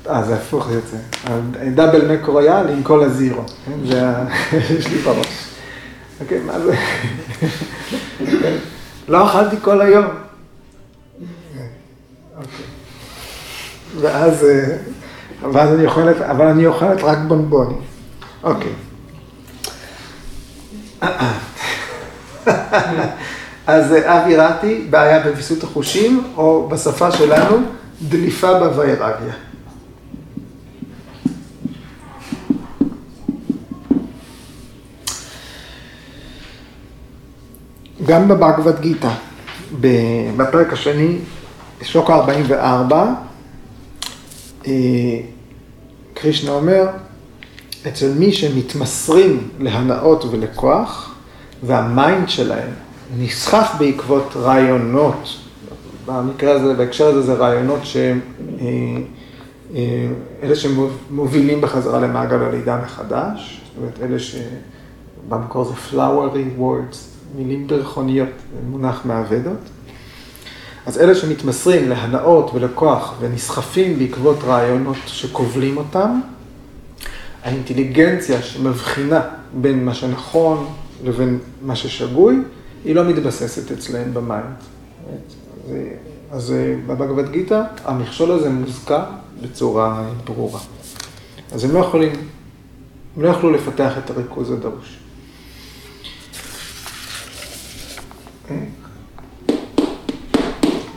אה, 0.09 0.23
זה 0.23 0.35
הפוך 0.35 0.69
יוצא. 0.71 0.97
דאבל 1.75 2.17
רויאל 2.25 2.69
עם 2.69 2.83
כל 2.83 3.03
הזירו. 3.03 3.41
כן? 3.65 3.71
זה 3.85 4.11
יש 4.79 4.87
לי 4.87 4.97
בראש. 4.97 5.49
אוקיי, 6.21 6.39
מה 6.39 6.59
זה? 6.59 6.75
לא 9.07 9.25
אכלתי 9.25 9.55
כל 9.61 9.81
היום. 9.81 10.05
אוקיי. 12.37 12.65
ואז, 13.99 14.45
אה, 14.45 14.77
ואז 15.51 15.73
אני 15.73 15.85
אוכלת, 15.85 16.21
אבל 16.21 16.45
אני 16.45 16.65
אוכלת 16.65 17.03
רק 17.03 17.17
בונבונים. 17.27 17.81
אוקיי. 18.43 18.71
אז 23.67 23.93
אבי 24.03 24.35
רתי, 24.35 24.87
בעיה 24.89 25.23
בוויסות 25.23 25.63
החושים, 25.63 26.23
או 26.37 26.69
בשפה 26.71 27.11
שלנו, 27.11 27.57
דליפה 28.01 28.59
בווירגיה. 28.59 29.33
גם 38.05 38.27
בבגבד 38.27 38.79
גיתא, 38.79 39.11
בפרק 40.37 40.73
השני, 40.73 41.17
שוק 41.81 42.09
ה-44, 42.09 42.93
אה, 44.67 44.71
קרישנה 46.13 46.51
אומר, 46.51 46.87
אצל 47.87 48.13
מי 48.13 48.31
שמתמסרים 48.31 49.49
להנאות 49.59 50.25
ולכוח, 50.31 51.15
והמיינד 51.63 52.29
שלהם 52.29 52.69
נסחף 53.17 53.75
בעקבות 53.79 54.33
רעיונות, 54.35 55.37
במקרה 56.05 56.51
הזה, 56.51 56.73
בהקשר 56.73 57.07
הזה 57.07 57.21
זה 57.21 57.33
רעיונות 57.33 57.79
שהם, 57.83 58.19
אה, 58.61 58.65
אה, 59.75 60.07
אלה 60.43 60.55
שמובילים 60.55 61.61
בחזרה 61.61 61.99
למעגל 61.99 62.43
הלידה 62.43 62.79
מחדש, 62.83 63.61
זאת 63.65 63.77
אומרת, 63.77 63.99
אלה 64.01 64.17
שבמקור 64.19 65.63
זה 65.63 65.73
flowery 65.91 66.59
words, 66.59 67.14
מילים 67.35 67.67
דרכוניות, 67.67 68.29
מונח 68.69 69.01
מעבדות. 69.05 69.59
אז 70.85 70.97
אלה 70.97 71.15
שמתמסרים 71.15 71.89
להנאות 71.89 72.51
ולכוח 72.53 73.13
ונסחפים 73.19 73.99
בעקבות 73.99 74.37
רעיונות 74.43 74.97
שכובלים 75.05 75.77
אותם, 75.77 76.19
האינטליגנציה 77.43 78.41
שמבחינה 78.41 79.21
בין 79.53 79.85
מה 79.85 79.93
שנכון 79.93 80.67
לבין 81.03 81.39
מה 81.61 81.75
ששגוי, 81.75 82.41
היא 82.85 82.95
לא 82.95 83.03
מתבססת 83.03 83.71
אצלהם 83.71 84.13
במיינד. 84.13 84.55
אז 86.31 86.53
בבגבד 86.87 87.31
גיתא, 87.31 87.61
המכשול 87.85 88.31
הזה 88.31 88.49
מוזכר 88.49 89.03
בצורה 89.41 90.09
ברורה. 90.25 90.59
אז 91.51 91.63
הם 91.63 91.71
לא 91.71 91.79
יכולים, 91.79 92.11
הם 93.15 93.23
לא 93.23 93.29
יכלו 93.29 93.51
לפתח 93.51 93.97
את 93.97 94.09
הריכוז 94.09 94.51
הדרוש. 94.51 94.99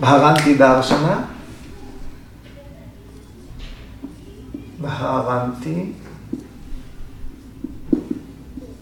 בהרנטי 0.01 0.55
דרשנה, 0.55 1.25
בהרנטי 4.81 5.93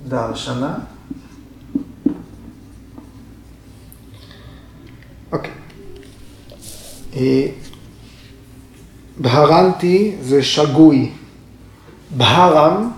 דרשנה. 0.09 0.75
אוקיי. 5.33 5.51
אה, 7.17 7.47
בהרנטי 9.19 10.17
זה 10.21 10.43
שגוי. 10.43 11.11
בהרם 12.17 12.91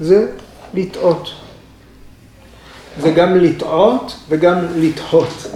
זה 0.00 0.32
לטעות. 0.74 1.43
זה 3.00 3.10
גם 3.10 3.34
לטעות 3.34 4.16
וגם 4.28 4.58
לתהות. 4.76 5.46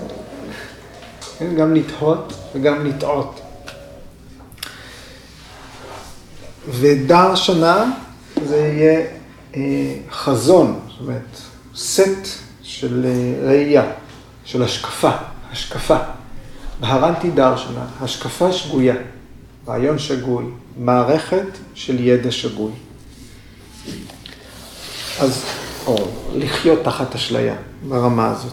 כן? 1.39 1.55
גם 1.55 1.75
לתהות 1.75 2.33
וגם 2.55 2.87
לטעות. 2.87 3.41
ודר 6.69 7.35
שנה 7.35 7.93
זה 8.47 8.57
יהיה 8.57 9.07
אה, 9.57 9.95
חזון, 10.11 10.81
זאת 10.89 11.01
אומרת, 11.01 11.41
סט 11.77 12.27
של 12.63 13.07
אה, 13.07 13.49
ראייה, 13.49 13.85
של 14.45 14.63
השקפה, 14.63 15.11
השקפה. 15.53 15.97
בהרנטי 16.81 17.31
דר 17.31 17.57
שנה, 17.57 17.87
השקפה 18.01 18.53
שגויה, 18.53 18.95
רעיון 19.69 19.99
שגוי, 19.99 20.45
מערכת 20.77 21.47
של 21.75 22.01
ידע 22.01 22.31
שגוי. 22.31 22.73
אז, 25.21 25.45
או 25.89 26.09
לחיות 26.35 26.79
תחת 26.85 27.15
אשליה 27.15 27.57
ברמה 27.89 28.31
הזאת. 28.31 28.53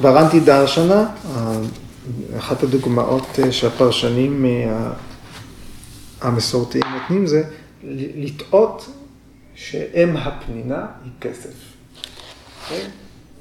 ורנטי 0.00 0.40
דרשנה, 0.40 1.06
אחת 2.38 2.62
הדוגמאות 2.62 3.26
אה, 3.38 3.52
שהפרשנים 3.52 4.46
אה, 4.46 4.90
המסורתיים 6.20 6.84
נותנים 7.00 7.26
זה 7.26 7.42
לטעות 8.16 8.88
שאם 9.54 10.16
הפנינה 10.16 10.86
היא 11.04 11.12
כסף. 11.20 11.54
כן? 12.68 12.88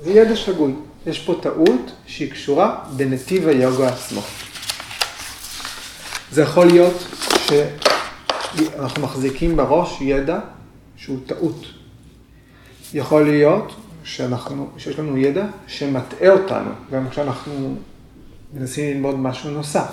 זה 0.03 0.11
ידע 0.11 0.35
שגוי. 0.35 0.73
יש 1.07 1.19
פה 1.19 1.39
טעות 1.41 1.91
שהיא 2.05 2.31
קשורה 2.31 2.77
בנתיב 2.95 3.47
היוגה 3.47 3.87
עצמו. 3.87 4.21
זה 6.31 6.41
יכול 6.41 6.65
להיות 6.65 7.07
שאנחנו 7.47 9.03
מחזיקים 9.03 9.57
בראש 9.57 9.97
ידע 10.01 10.39
שהוא 10.97 11.17
טעות. 11.25 11.74
יכול 12.95 13.23
להיות 13.23 13.75
שאנחנו, 14.03 14.67
שיש 14.77 14.99
לנו 14.99 15.17
ידע 15.17 15.45
שמטעה 15.67 16.29
אותנו, 16.29 16.69
גם 16.91 17.09
כשאנחנו 17.09 17.75
מנסים 18.53 18.95
ללמוד 18.95 19.19
משהו 19.19 19.51
נוסף. 19.51 19.91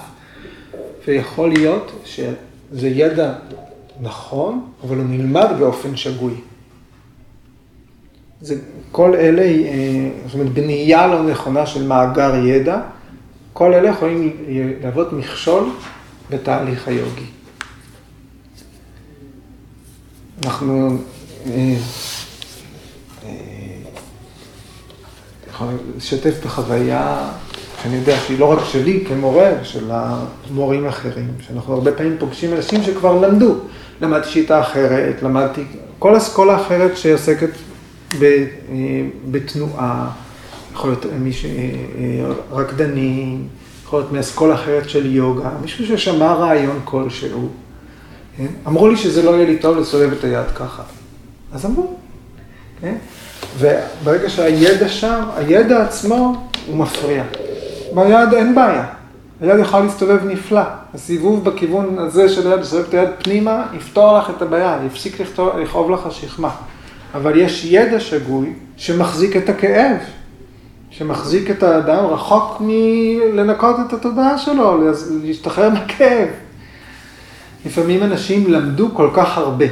ויכול 1.06 1.48
להיות 1.48 1.92
שזה 2.04 2.88
ידע 2.88 3.34
נכון, 4.00 4.66
אבל 4.84 4.96
הוא 4.96 5.04
נלמד 5.08 5.46
באופן 5.58 5.96
שגוי. 5.96 6.34
זה, 8.40 8.56
כל 8.92 9.14
אלה, 9.14 9.42
אה, 9.42 10.10
זאת 10.26 10.34
אומרת, 10.34 10.52
בנייה 10.52 11.06
לא 11.06 11.22
נכונה 11.22 11.66
של 11.66 11.86
מאגר 11.86 12.34
ידע, 12.34 12.80
כל 13.52 13.74
אלה 13.74 13.88
יכולים 13.88 14.36
להוות 14.82 15.12
מכשול 15.12 15.70
בתהליך 16.30 16.88
היוגי. 16.88 17.26
אנחנו 20.44 20.98
לשתף 25.96 26.44
בחוויה 26.44 27.28
שאני 27.82 27.96
יודע 27.96 28.16
שהיא 28.26 28.38
לא 28.38 28.52
רק 28.52 28.58
שלי 28.64 29.04
כמורה, 29.08 29.50
של 29.62 29.90
המורים 29.90 30.86
האחרים, 30.86 31.30
שאנחנו 31.46 31.74
הרבה 31.74 31.92
פעמים 31.92 32.16
פוגשים 32.18 32.52
אנשים 32.52 32.82
שכבר 32.82 33.20
למדו. 33.20 33.54
למדתי 34.00 34.28
שיטה 34.28 34.60
אחרת, 34.60 35.22
למדתי 35.22 35.64
כל 35.98 36.16
אסכולה 36.16 36.56
אחרת 36.60 36.96
שעוסקת 36.96 37.50
בתנועה, 39.30 40.10
יכול 40.72 40.90
להיות 40.90 41.06
מישהו, 41.20 41.50
רקדנים, 42.50 43.48
יכול 43.84 44.00
להיות 44.00 44.12
מאסכולה 44.12 44.54
אחרת 44.54 44.88
של 44.88 45.14
יוגה, 45.14 45.50
מישהו 45.62 45.86
ששמע 45.86 46.32
רעיון 46.32 46.80
כלשהו. 46.84 47.48
כן? 48.36 48.46
אמרו 48.66 48.88
לי 48.88 48.96
שזה 48.96 49.22
לא 49.22 49.30
יהיה 49.30 49.46
לי 49.46 49.58
טוב 49.58 49.78
לסובב 49.78 50.12
את 50.12 50.24
היד 50.24 50.46
ככה. 50.54 50.82
אז 51.52 51.66
אמרו. 51.66 51.96
כן? 52.80 52.94
וברגע 53.58 54.28
שהידע 54.28 54.88
שם, 54.88 55.22
הידע 55.36 55.82
עצמו 55.82 56.48
הוא 56.66 56.76
מפריע. 56.76 57.22
ביד 57.94 58.34
אין 58.34 58.54
בעיה. 58.54 58.84
היד 59.40 59.58
יכולה 59.58 59.84
להסתובב 59.84 60.24
נפלא. 60.24 60.62
הסיבוב 60.94 61.44
בכיוון 61.44 61.98
הזה 61.98 62.28
של 62.28 62.52
היד, 62.52 62.60
לסובב 62.60 62.84
את 62.88 62.94
היד 62.94 63.08
פנימה, 63.22 63.66
יפתור 63.76 64.18
לך 64.18 64.30
את 64.36 64.42
הבעיה, 64.42 64.78
יפסיק 64.86 65.20
לכאוב 65.62 65.90
לך 65.90 66.06
השכמה. 66.06 66.50
אבל 67.14 67.38
יש 67.38 67.64
ידע 67.64 68.00
שגוי 68.00 68.52
שמחזיק 68.76 69.36
את 69.36 69.48
הכאב, 69.48 69.96
שמחזיק 70.90 71.50
את 71.50 71.62
האדם 71.62 72.04
רחוק 72.04 72.56
מלנקות 72.60 73.76
את 73.86 73.92
התודעה 73.92 74.38
שלו, 74.38 74.92
להשתחרר 75.24 75.70
מהכאב. 75.70 76.28
לפעמים 77.66 78.02
אנשים 78.02 78.52
למדו 78.52 78.88
כל 78.94 79.10
כך 79.14 79.38
הרבה, 79.38 79.66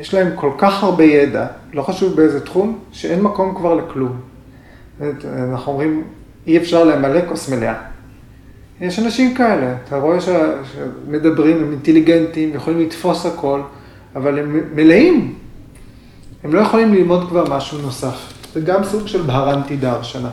יש 0.00 0.14
להם 0.14 0.30
כל 0.34 0.50
כך 0.58 0.82
הרבה 0.82 1.04
ידע, 1.04 1.46
לא 1.74 1.82
חשוב 1.82 2.16
באיזה 2.16 2.40
תחום, 2.40 2.78
שאין 2.92 3.22
מקום 3.22 3.54
כבר 3.54 3.74
לכלום. 3.74 4.20
אנחנו 5.52 5.72
אומרים, 5.72 6.04
אי 6.46 6.58
אפשר 6.58 6.84
למלא 6.84 7.20
כוס 7.28 7.48
מלאה. 7.48 7.74
יש 8.80 8.98
אנשים 8.98 9.34
כאלה, 9.34 9.76
אתה 9.84 9.96
רואה 9.96 10.18
שמדברים, 10.20 11.56
הם 11.56 11.72
אינטליגנטים, 11.72 12.54
יכולים 12.54 12.80
לתפוס 12.80 13.26
הכל, 13.26 13.60
אבל 14.16 14.38
הם 14.38 14.60
מלאים. 14.74 15.34
הם 16.44 16.54
לא 16.54 16.60
יכולים 16.60 16.94
ללמוד 16.94 17.28
כבר 17.28 17.56
משהו 17.56 17.78
נוסף. 17.78 18.32
זה 18.54 18.60
גם 18.60 18.84
סוג 18.84 19.06
של 19.06 19.22
בהרנטי 19.22 19.76
דרשנה. 19.76 20.30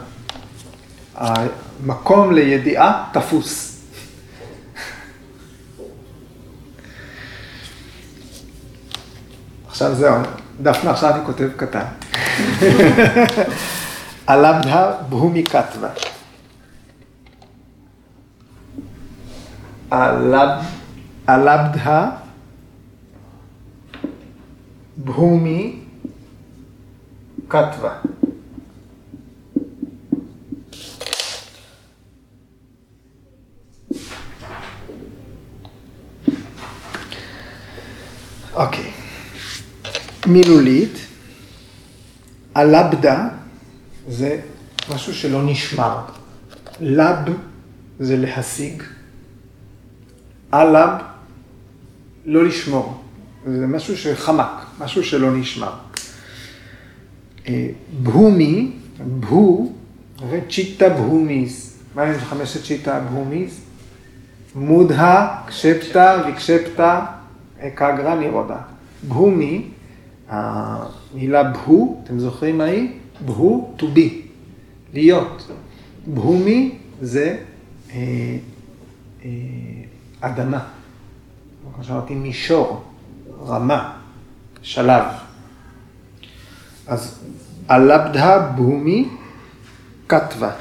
המקום 1.15 2.33
לידיעה 2.33 3.09
תפוס. 3.13 3.81
עכשיו 9.67 9.95
זהו, 9.95 10.15
דפנה 10.61 10.91
עכשיו 10.91 11.15
אני 11.15 11.25
כותב 11.25 11.49
קטן. 11.57 11.85
אלבדה 14.29 14.91
בהומי 15.09 15.43
כתבה. 15.43 15.89
אלבדה 21.29 22.09
בהומי 24.97 25.79
כתבה. 27.49 27.93
אוקיי. 38.53 38.90
מילולית, 40.31 40.97
הלבדה 42.55 43.27
זה 44.07 44.39
משהו 44.93 45.13
שלא 45.13 45.43
נשמר. 45.43 46.01
לב 46.79 47.17
זה 47.99 48.17
להשיג, 48.17 48.83
אלב 50.53 50.89
לא 52.25 52.45
לשמור. 52.45 53.01
זה 53.47 53.67
משהו 53.67 53.97
שחמק, 53.97 54.65
משהו 54.79 55.03
שלא 55.03 55.37
נשמר. 55.37 55.73
אה, 57.47 57.67
בהומי, 58.03 58.71
בהו, 59.19 59.73
צ'יטה 60.49 60.89
בהומיס. 60.89 61.77
מה 61.95 62.03
עם 62.03 62.19
חמשת 62.19 62.63
צ'יטה 62.63 62.99
בהומיס? 62.99 63.61
מודה, 64.55 65.27
קשפטה 65.47 66.23
וקשפטה, 66.27 67.05
אקגרה 67.59 68.15
נירודה. 68.15 68.57
בהומי 69.07 69.67
המילה 70.31 71.43
בהו, 71.43 72.01
אתם 72.03 72.19
זוכרים 72.19 72.57
מה 72.57 72.63
היא? 72.63 72.89
בהו 73.25 73.75
to 73.77 73.81
be, 73.81 74.11
להיות. 74.93 75.51
בהומי 76.07 76.77
זה 77.01 77.37
אה, 77.91 78.37
אה, 79.25 79.29
אדמה, 80.21 80.67
כמו 81.75 81.83
שאמרתי, 81.83 82.15
מישור, 82.15 82.83
רמה, 83.45 83.97
שלב. 84.61 85.03
אז 86.87 87.19
הלבדה 87.67 88.51
בומי 88.55 89.09
כתבה. 90.07 90.51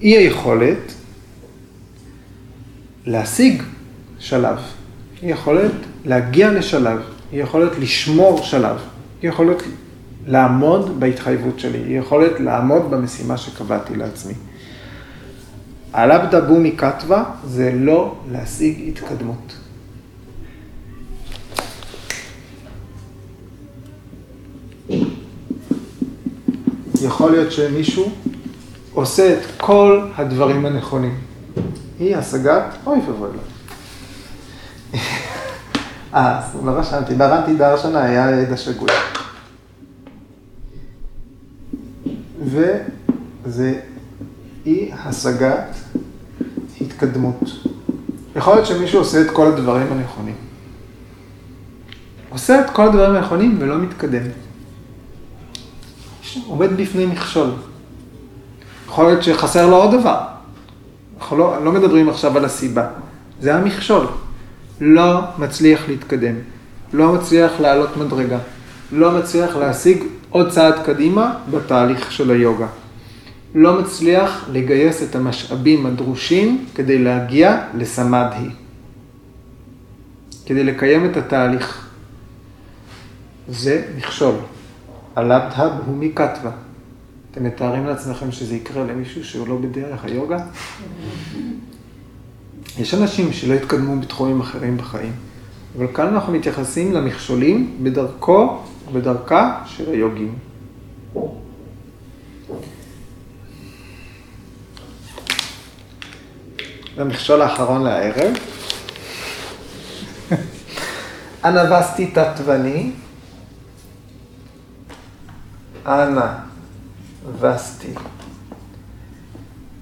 אי 0.00 0.16
היכולת 0.16 0.92
להשיג 3.06 3.62
שלב, 4.18 4.58
היא 5.22 5.32
יכולת 5.32 5.72
להגיע 6.04 6.52
לשלב, 6.52 6.98
היא 7.32 7.42
יכולת 7.42 7.78
לשמור 7.78 8.42
שלב, 8.42 8.76
היא 9.22 9.30
יכולת 9.30 9.62
לעמוד 10.26 11.00
בהתחייבות 11.00 11.58
שלי, 11.58 11.78
היא 11.78 11.98
יכולת 11.98 12.40
לעמוד 12.40 12.90
במשימה 12.90 13.36
שקבעתי 13.36 13.96
לעצמי. 13.96 14.34
עלבדה 15.92 16.40
בומי 16.40 16.76
כתבה 16.76 17.24
זה 17.44 17.72
לא 17.74 18.14
להשיג 18.32 18.88
התקדמות. 18.88 19.56
יכול 27.02 27.30
להיות 27.30 27.52
שמישהו 27.52 28.10
עושה 28.92 29.38
את 29.38 29.46
כל 29.56 30.00
הדברים 30.16 30.66
הנכונים. 30.66 31.18
היא 31.98 32.16
השגת, 32.16 32.64
אוי 32.86 32.98
ואבוי 32.98 33.28
לו. 33.28 33.40
אה, 36.14 36.40
לא 36.64 36.70
רשמתי, 36.70 37.14
ברנתי 37.14 37.54
דרשנה 37.54 38.02
היה 38.02 38.30
ידע 38.30 38.56
שגוי. 38.56 38.88
וזה 42.44 43.80
אי 44.66 44.90
השגת 45.04 45.76
התקדמות. 46.80 47.40
יכול 48.36 48.54
להיות 48.54 48.66
שמישהו 48.66 48.98
עושה 48.98 49.20
את 49.20 49.30
כל 49.30 49.46
הדברים 49.46 49.92
הנכונים. 49.92 50.34
עושה 52.28 52.60
את 52.60 52.70
כל 52.70 52.88
הדברים 52.88 53.16
הנכונים 53.16 53.56
ולא 53.60 53.78
מתקדם. 53.78 54.22
עומד 56.46 56.76
בפני 56.76 57.06
מכשול. 57.06 57.50
יכול 58.86 59.04
להיות 59.04 59.22
שחסר 59.22 59.66
לו 59.66 59.76
עוד 59.76 59.94
דבר. 60.00 60.20
אנחנו 61.18 61.36
לא, 61.36 61.64
לא 61.64 61.72
מדברים 61.72 62.08
עכשיו 62.08 62.36
על 62.36 62.44
הסיבה. 62.44 62.86
זה 63.40 63.54
המכשול. 63.54 64.06
לא 64.80 65.20
מצליח 65.38 65.88
להתקדם. 65.88 66.34
לא 66.92 67.12
מצליח 67.12 67.60
לעלות 67.60 67.96
מדרגה. 67.96 68.38
לא 68.92 69.12
מצליח 69.12 69.56
להשיג 69.56 70.02
עוד 70.30 70.50
צעד 70.50 70.74
קדימה 70.84 71.38
בתהליך 71.50 72.12
של 72.12 72.30
היוגה. 72.30 72.66
לא 73.54 73.80
מצליח 73.80 74.48
לגייס 74.52 75.02
את 75.02 75.16
המשאבים 75.16 75.86
הדרושים 75.86 76.66
כדי 76.74 76.98
להגיע 76.98 77.62
לסמדהי. 77.74 78.48
כדי 80.46 80.64
לקיים 80.64 81.10
את 81.10 81.16
התהליך. 81.16 81.88
זה 83.48 83.82
מכשול. 83.96 84.34
הלבדהב 85.16 85.72
הוא 85.86 85.96
מכתבה. 85.96 86.50
אתם 87.30 87.44
מתארים 87.44 87.86
לעצמכם 87.86 88.32
שזה 88.32 88.54
יקרה 88.54 88.84
למישהו 88.84 89.24
שהוא 89.24 89.48
לא 89.48 89.56
בדרך 89.56 90.04
היוגה? 90.04 90.38
יש 92.78 92.94
אנשים 92.94 93.32
שלא 93.32 93.54
התקדמו 93.54 94.00
בתחומים 94.00 94.40
אחרים 94.40 94.76
בחיים, 94.76 95.12
אבל 95.78 95.86
כאן 95.94 96.06
אנחנו 96.06 96.32
מתייחסים 96.32 96.92
למכשולים 96.92 97.78
בדרכו, 97.82 98.58
בדרכה 98.92 99.62
של 99.66 99.90
היוגים. 99.92 100.34
המכשול 106.96 107.42
האחרון 107.42 107.82
לערב. 107.82 108.32
אנבסטי 111.44 112.10
תתווני, 112.14 112.90
אנא 115.86 116.26
וסטי 117.40 117.94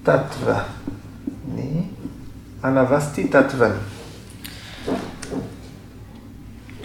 תתווני, 0.03 1.83
וסטי 2.63 3.27
תתווני. 3.27 3.79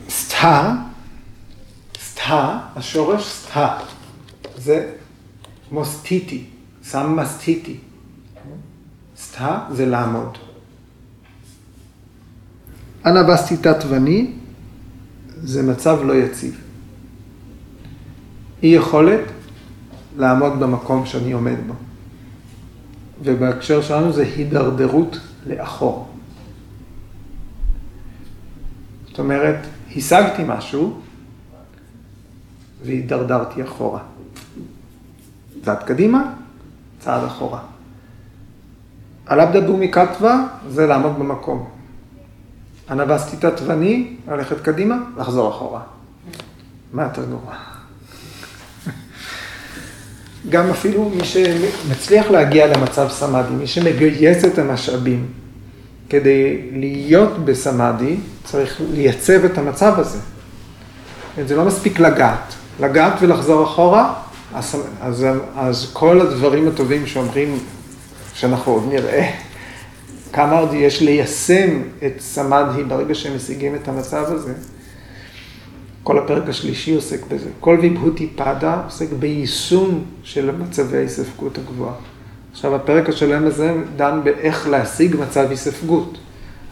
סטה, 0.09 0.75
סטה, 2.01 2.59
השורש 2.77 3.25
סטה, 3.25 3.79
זה 4.57 4.93
מוסטיטי, 5.71 6.45
סם 6.85 7.17
מסטיטי. 7.17 7.77
סטה 9.17 9.65
זה 9.71 9.87
לעמוד. 9.87 10.39
אנבסטי 13.07 13.57
תתווני 13.57 14.33
זה 15.43 15.63
מצב 15.63 15.99
לא 16.05 16.13
יציב. 16.13 16.61
אי 18.63 18.69
יכולת 18.69 19.21
לעמוד 20.17 20.61
במקום 20.61 21.07
שאני 21.07 21.33
עומד 21.33 21.57
בו. 21.67 21.75
ובהקשר 23.23 23.83
שלנו 23.83 24.13
זה 24.13 24.23
הידרדרות 24.23 25.21
לאחור. 25.47 26.09
זאת 29.09 29.19
אומרת, 29.19 29.59
השגתי 29.97 30.43
משהו 30.47 31.01
והידרדרתי 32.85 33.63
אחורה. 33.63 34.01
צעד 35.63 35.83
קדימה, 35.83 36.33
צעד 37.01 37.25
אחורה. 37.25 37.61
עלבדה 39.27 39.61
בומי 39.61 39.93
כתבה 39.93 40.47
זה 40.69 40.87
לעמוד 40.87 41.19
במקום. 41.19 41.69
אנבסטי 42.91 43.37
תתווני, 43.37 44.17
ללכת 44.29 44.61
קדימה, 44.61 44.97
לחזור 45.17 45.51
אחורה. 45.51 45.83
מה 46.93 47.03
יותר 47.03 47.25
גרוע? 47.25 47.68
גם 50.49 50.71
אפילו 50.71 51.11
מי 51.17 51.25
שמצליח 51.25 52.31
להגיע 52.31 52.67
למצב 52.67 53.09
סמאדי, 53.11 53.55
מי 53.55 53.67
שמגייס 53.67 54.45
את 54.45 54.59
המשאבים 54.59 55.27
כדי 56.09 56.61
להיות 56.73 57.45
בסמאדי, 57.45 58.17
צריך 58.45 58.81
לייצב 58.93 59.45
את 59.45 59.59
המצב 59.59 59.95
הזה. 59.97 60.19
זה 61.47 61.57
לא 61.57 61.65
מספיק 61.65 62.01
לגעת. 62.01 62.55
לגעת 62.81 63.13
ולחזור 63.21 63.65
אחורה, 63.65 64.15
אז, 64.55 64.77
אז, 65.01 65.27
אז 65.57 65.91
כל 65.93 66.21
הדברים 66.21 66.69
הטובים 66.69 67.07
שאומרים, 67.07 67.59
שאנחנו 68.35 68.73
עוד 68.73 68.85
נראה, 68.89 69.31
כמה 70.33 70.59
עוד 70.59 70.75
יש 70.75 71.03
ליישם 71.03 71.83
את 72.07 72.13
סמאדי 72.21 72.85
ברגע 72.85 73.15
שהם 73.15 73.37
משיגים 73.37 73.75
את 73.75 73.89
המצב 73.89 74.25
הזה. 74.29 74.53
כל 76.09 76.19
הפרק 76.19 76.49
השלישי 76.49 76.95
עוסק 76.95 77.27
בזה. 77.27 77.49
כל 77.61 77.79
ויבהותי 77.83 78.29
פדה 78.37 78.83
עוסק 78.85 79.07
ביישום 79.19 80.05
של 80.23 80.51
מצבי 80.51 80.97
ההיספגות 80.97 81.59
הגבוהה. 81.59 81.95
עכשיו, 82.53 82.75
הפרק 82.75 83.09
השלם 83.09 83.47
הזה 83.47 83.75
דן 83.97 84.21
באיך 84.25 84.69
להשיג 84.69 85.17
מצב 85.17 85.51
היספגות. 85.51 86.19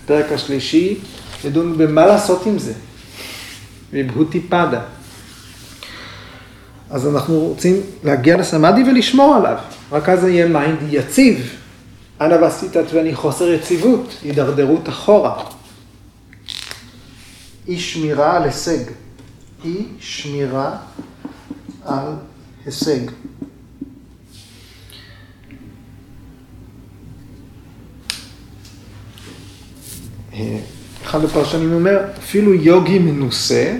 הפרק 0.05 0.32
השלישי 0.32 0.99
ידון 1.45 1.78
במה 1.78 2.07
לעשות 2.07 2.47
עם 2.47 2.59
זה. 2.59 2.72
ויבהותי 3.93 4.41
פדה. 4.41 4.80
אז 6.91 7.09
אנחנו 7.09 7.39
רוצים 7.39 7.80
להגיע 8.05 8.37
לסמאדי 8.37 8.82
ולשמור 8.82 9.34
עליו. 9.34 9.57
רק 9.93 10.09
אז 10.09 10.24
יהיה 10.24 10.49
mind 10.49 10.78
יציב. 10.91 11.51
אנאוסטהיטטוואני 12.20 13.14
חוסר 13.14 13.49
יציבות, 13.49 14.14
הידרדרות 14.22 14.89
אחורה. 14.89 15.43
אי 17.68 17.78
שמירה 17.78 18.37
על 18.37 18.45
הישג. 18.45 19.05
אי 19.64 19.86
שמירה 20.00 20.78
על 21.84 22.12
הישג. 22.64 23.00
אחד 31.04 31.24
הפרשנים 31.24 31.72
אומר, 31.72 31.98
אפילו 32.18 32.54
יוגי 32.54 32.98
מנוסה 32.98 33.78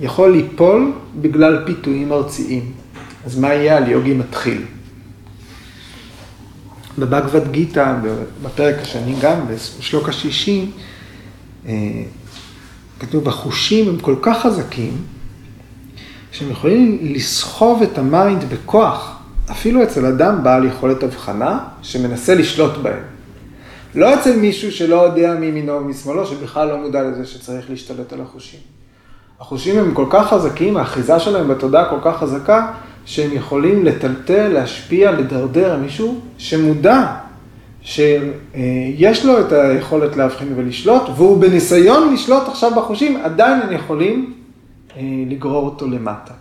יכול 0.00 0.32
ליפול 0.32 0.92
בגלל 1.20 1.62
פיתויים 1.66 2.12
ארציים. 2.12 2.72
אז 3.24 3.38
מה 3.38 3.54
יהיה 3.54 3.76
על 3.76 3.88
יוגי 3.88 4.14
מתחיל? 4.14 4.64
בבגבד 6.98 7.52
גיתא, 7.52 7.94
בפרק 8.42 8.74
השני 8.82 9.14
גם, 9.20 9.40
בשלוק 9.78 10.08
השישי, 10.08 10.70
אה, 11.66 11.72
כתוב, 13.00 13.28
החושים 13.28 13.88
הם 13.88 13.98
כל 13.98 14.14
כך 14.22 14.42
חזקים, 14.42 14.92
שהם 16.32 16.50
יכולים 16.50 16.98
לסחוב 17.02 17.82
את 17.82 17.98
ה 17.98 18.07
mind 18.07 18.44
בכוח, 18.44 19.16
אפילו 19.50 19.82
אצל 19.82 20.06
אדם 20.06 20.42
בעל 20.44 20.64
יכולת 20.64 21.02
הבחנה, 21.02 21.58
שמנסה 21.82 22.34
לשלוט 22.34 22.76
בהם. 22.82 23.02
לא 23.94 24.14
אצל 24.14 24.36
מישהו 24.36 24.72
שלא 24.72 24.96
יודע 24.96 25.34
מימינו 25.34 25.72
ומשמאלו, 25.72 26.26
שבכלל 26.26 26.68
לא 26.68 26.76
מודע 26.76 27.02
לזה 27.02 27.26
שצריך 27.26 27.70
להשתלט 27.70 28.12
על 28.12 28.20
החושים. 28.20 28.60
החושים 29.40 29.78
הם 29.78 29.94
כל 29.94 30.06
כך 30.10 30.28
חזקים, 30.28 30.76
האחיזה 30.76 31.20
שלהם 31.20 31.48
בתודעה 31.48 31.90
כל 31.90 31.98
כך 32.04 32.18
חזקה, 32.18 32.72
שהם 33.04 33.32
יכולים 33.32 33.84
לטלטל, 33.84 34.48
להשפיע, 34.48 35.10
לדרדר 35.10 35.76
מישהו 35.76 36.20
שמודע 36.38 37.06
שיש 37.82 39.24
לו 39.24 39.40
את 39.40 39.52
היכולת 39.52 40.16
להבחין 40.16 40.52
ולשלוט, 40.56 41.02
והוא 41.16 41.40
בניסיון 41.40 42.14
לשלוט 42.14 42.48
עכשיו 42.48 42.70
בחושים, 42.76 43.16
עדיין 43.16 43.62
הם 43.62 43.72
יכולים 43.72 44.34
אה, 44.96 45.02
לגרור 45.28 45.64
אותו 45.64 45.86
למטה, 45.86 46.32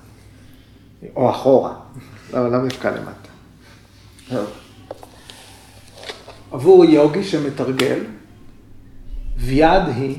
או 1.15 1.29
אחורה, 1.29 1.73
למה 2.33 2.67
דווקא 2.67 2.87
למטה? 2.87 3.29
עבור 6.51 6.85
יוגי 6.85 7.23
שמתרגל, 7.23 7.99
ויד 9.37 9.83
היא 9.95 10.15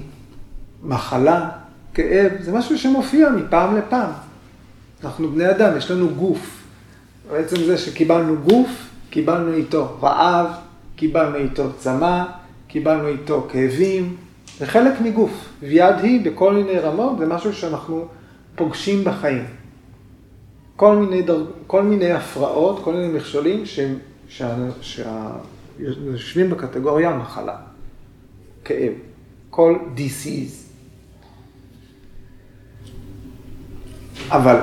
מחלה, 0.83 1.49
כאב, 1.95 2.33
זה 2.41 2.53
משהו 2.53 2.79
שמופיע 2.79 3.31
מפעם 3.31 3.77
לפעם. 3.77 4.11
אנחנו 5.05 5.31
בני 5.31 5.51
אדם, 5.51 5.77
יש 5.77 5.91
לנו 5.91 6.09
גוף. 6.09 6.63
בעצם 7.31 7.57
זה 7.57 7.79
שקיבלנו 7.79 8.37
גוף, 8.37 8.69
קיבלנו 9.11 9.53
איתו 9.53 9.99
רעב, 10.03 10.47
קיבלנו 11.01 11.37
איתו 11.37 11.73
צמא, 11.79 12.25
קיבלנו 12.69 13.09
איתו 13.09 13.47
כאבים, 13.51 14.17
זה 14.59 14.67
חלק 14.67 15.01
מגוף. 15.01 15.49
ויד 15.61 15.99
היא 16.03 16.25
בכל 16.25 16.55
מיני 16.55 16.79
רמות, 16.79 17.19
זה 17.19 17.27
משהו 17.27 17.53
שאנחנו 17.53 18.09
פוגשים 18.55 19.05
בחיים. 19.05 19.45
כל 20.77 20.97
מיני, 20.97 21.23
דר... 21.23 21.45
כל 21.67 21.83
מיני 21.83 22.13
הפרעות, 22.13 22.85
כל 22.85 22.93
מיני 22.93 23.09
מכשולים 23.09 23.63
שיושבים 25.79 26.51
בקטגוריה 26.51 27.17
מחלה, 27.17 27.57
כאב, 28.65 28.93
כל 29.51 29.79
disease. 29.97 30.71
אבל 34.31 34.57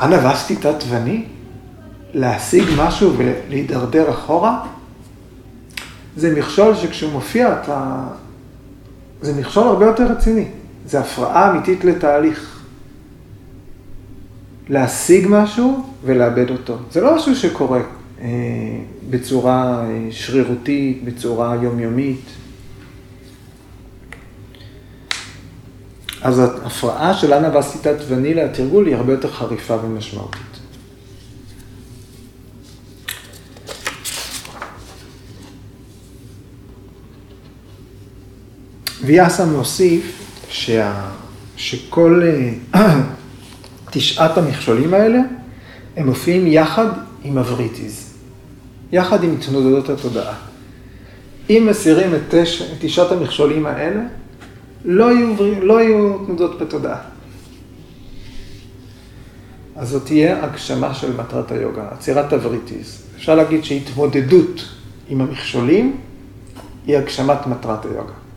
אנבסטי 0.00 0.56
תת-ואני, 0.56 1.24
להשיג 2.14 2.64
משהו 2.78 3.12
ולהידרדר 3.16 4.10
אחורה, 4.10 4.66
זה 6.18 6.34
מכשול 6.38 6.74
שכשהוא 6.74 7.12
מופיע, 7.12 7.60
אתה... 7.62 8.00
זה 9.22 9.40
מכשול 9.40 9.66
הרבה 9.68 9.86
יותר 9.86 10.06
רציני. 10.06 10.44
זה 10.86 11.00
הפרעה 11.00 11.50
אמיתית 11.50 11.84
לתהליך. 11.84 12.60
להשיג 14.68 15.26
משהו 15.30 15.86
ולאבד 16.04 16.50
אותו. 16.50 16.76
זה 16.92 17.00
לא 17.00 17.16
משהו 17.16 17.36
שקורה 17.36 17.80
אה, 18.20 18.26
בצורה 19.10 19.84
אה, 19.84 20.08
שרירותית, 20.10 21.04
בצורה 21.04 21.56
יומיומית. 21.62 22.24
אז 26.22 26.38
ההפרעה 26.38 27.14
של 27.14 27.32
אנבסטיתת 27.32 27.96
ונילה, 28.08 28.44
התרגול, 28.44 28.86
היא 28.86 28.96
הרבה 28.96 29.12
יותר 29.12 29.30
חריפה 29.30 29.76
ומשמעותית. 29.84 30.47
ויאסה 39.08 39.46
מוסיף 39.46 40.22
שה, 40.48 41.08
שכל 41.56 42.22
אה, 42.74 43.00
תשעת 43.92 44.38
המכשולים 44.38 44.94
האלה, 44.94 45.18
הם 45.96 46.06
מופיעים 46.06 46.46
יחד 46.46 46.86
עם 47.24 47.38
הווריטיז, 47.38 48.14
יחד 48.92 49.24
עם 49.24 49.34
התנודדות 49.38 49.88
התודעה. 49.88 50.34
אם 51.50 51.66
מסירים 51.70 52.14
את, 52.14 52.20
תש, 52.30 52.62
את 52.62 52.76
תשעת 52.80 53.12
המכשולים 53.12 53.66
האלה, 53.66 54.00
לא 54.84 55.12
יהיו, 55.12 55.34
לא 55.62 55.80
יהיו 55.80 56.18
תנודות 56.26 56.58
בתודעה. 56.58 57.00
אז 59.76 59.88
זאת 59.88 60.04
תהיה 60.04 60.44
הגשמה 60.44 60.94
של 60.94 61.16
מטרת 61.16 61.52
היוגה, 61.52 61.88
עצירת 61.90 62.32
הווריטיז. 62.32 63.02
אפשר 63.16 63.34
להגיד 63.34 63.64
שהתמודדות 63.64 64.68
עם 65.08 65.20
המכשולים 65.20 65.96
היא 66.86 66.96
הגשמת 66.96 67.46
מטרת 67.46 67.84
היוגה. 67.84 68.27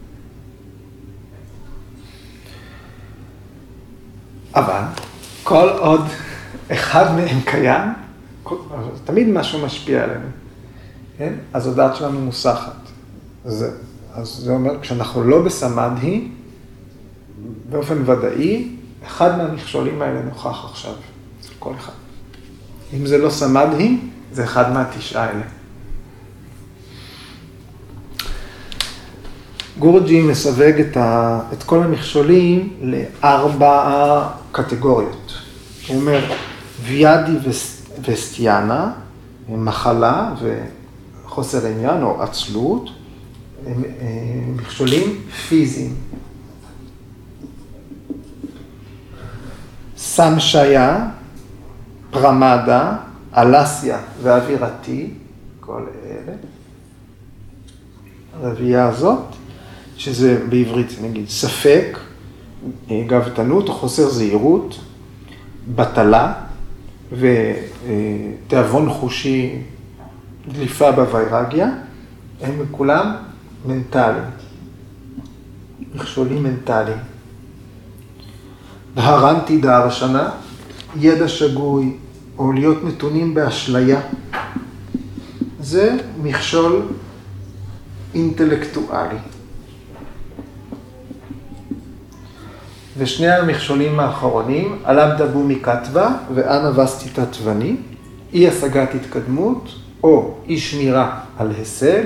אבל 4.56 4.82
כל 5.44 5.70
עוד 5.70 6.02
אחד 6.72 7.16
מהם 7.16 7.42
קיים, 7.46 7.94
תמיד 9.04 9.28
משהו 9.28 9.66
משפיע 9.66 10.04
עלינו, 10.04 10.28
כן? 11.18 11.34
אז 11.54 11.68
הדעת 11.68 11.96
שלנו 11.96 12.20
מוסחת. 12.20 12.76
זה, 13.46 13.72
אז 14.14 14.28
זה 14.28 14.52
אומר, 14.52 14.82
כשאנחנו 14.82 15.24
לא 15.24 15.42
בסמדהי, 15.42 16.28
באופן 17.70 18.10
ודאי, 18.10 18.68
אחד 19.08 19.38
מהמכשולים 19.38 20.02
האלה 20.02 20.22
נוכח 20.22 20.66
עכשיו, 20.66 20.94
אצל 21.42 21.54
כל 21.60 21.74
אחד. 21.78 21.94
אם 22.94 23.06
זה 23.06 23.18
לא 23.18 23.30
סמדהי, 23.30 23.98
זה 24.32 24.44
אחד 24.44 24.74
מהתשעה 24.74 25.24
האלה. 25.24 25.44
גורג'י 29.80 30.22
מסווג 30.22 30.80
את, 30.80 30.98
ה, 30.98 31.40
את 31.54 31.64
כל 31.64 31.84
המכשולים 31.84 32.74
לארבע 32.82 34.28
קטגוריות. 34.52 35.34
הוא 35.88 35.96
אומר, 35.96 36.34
ויאדי 36.84 37.50
וסטיאנה, 38.06 38.92
מחלה 39.50 40.34
וחוסר 41.26 41.68
עניין 41.68 42.04
או 42.04 42.22
עצלות, 42.24 42.90
הם 43.66 43.84
מכשולים 44.56 45.22
פיזיים. 45.50 45.96
סמשיה, 49.98 51.08
פרמדה, 52.12 52.96
אלסיה 53.38 54.00
ואווירתי, 54.24 55.14
כל 55.60 55.86
אלה. 56.06 56.34
הרביעייה 58.34 58.88
הזאת, 58.88 59.24
שזה 59.98 60.44
בעברית 60.50 60.96
נגיד 61.02 61.30
ספק, 61.30 61.98
אה, 61.98 62.11
גאוותנות 63.08 63.70
או 63.70 63.74
חוסר 63.74 64.10
זהירות, 64.10 64.80
בטלה 65.76 66.34
ותיאבון 67.12 68.90
חושי, 68.90 69.62
דליפה 70.48 70.92
בווירגיה, 70.92 71.70
הם 72.42 72.66
כולם 72.72 73.16
מנטליים, 73.66 74.24
מכשולים 75.96 76.44
מנטליים. 76.44 76.98
בהרנטי 78.96 79.58
דהרשנה, 79.58 80.30
ידע 80.96 81.28
שגוי, 81.28 81.98
או 82.38 82.52
להיות 82.52 82.84
נתונים 82.84 83.34
באשליה. 83.34 84.02
זה 85.60 85.98
מכשול 86.24 86.82
אינטלקטואלי. 88.14 89.18
ושני 93.02 93.32
המכשולים 93.32 94.00
האחרונים, 94.00 94.80
עליו 94.84 95.10
דבו 95.18 95.44
מכתבה 95.44 96.16
ואנה 96.34 96.82
וסטי 96.82 97.10
תתווני, 97.10 97.76
אי 98.34 98.48
השגת 98.48 98.96
התקדמות 98.96 99.70
או 100.04 100.38
אי 100.48 100.60
שמירה 100.60 101.20
על 101.38 101.52
הישג, 101.58 102.04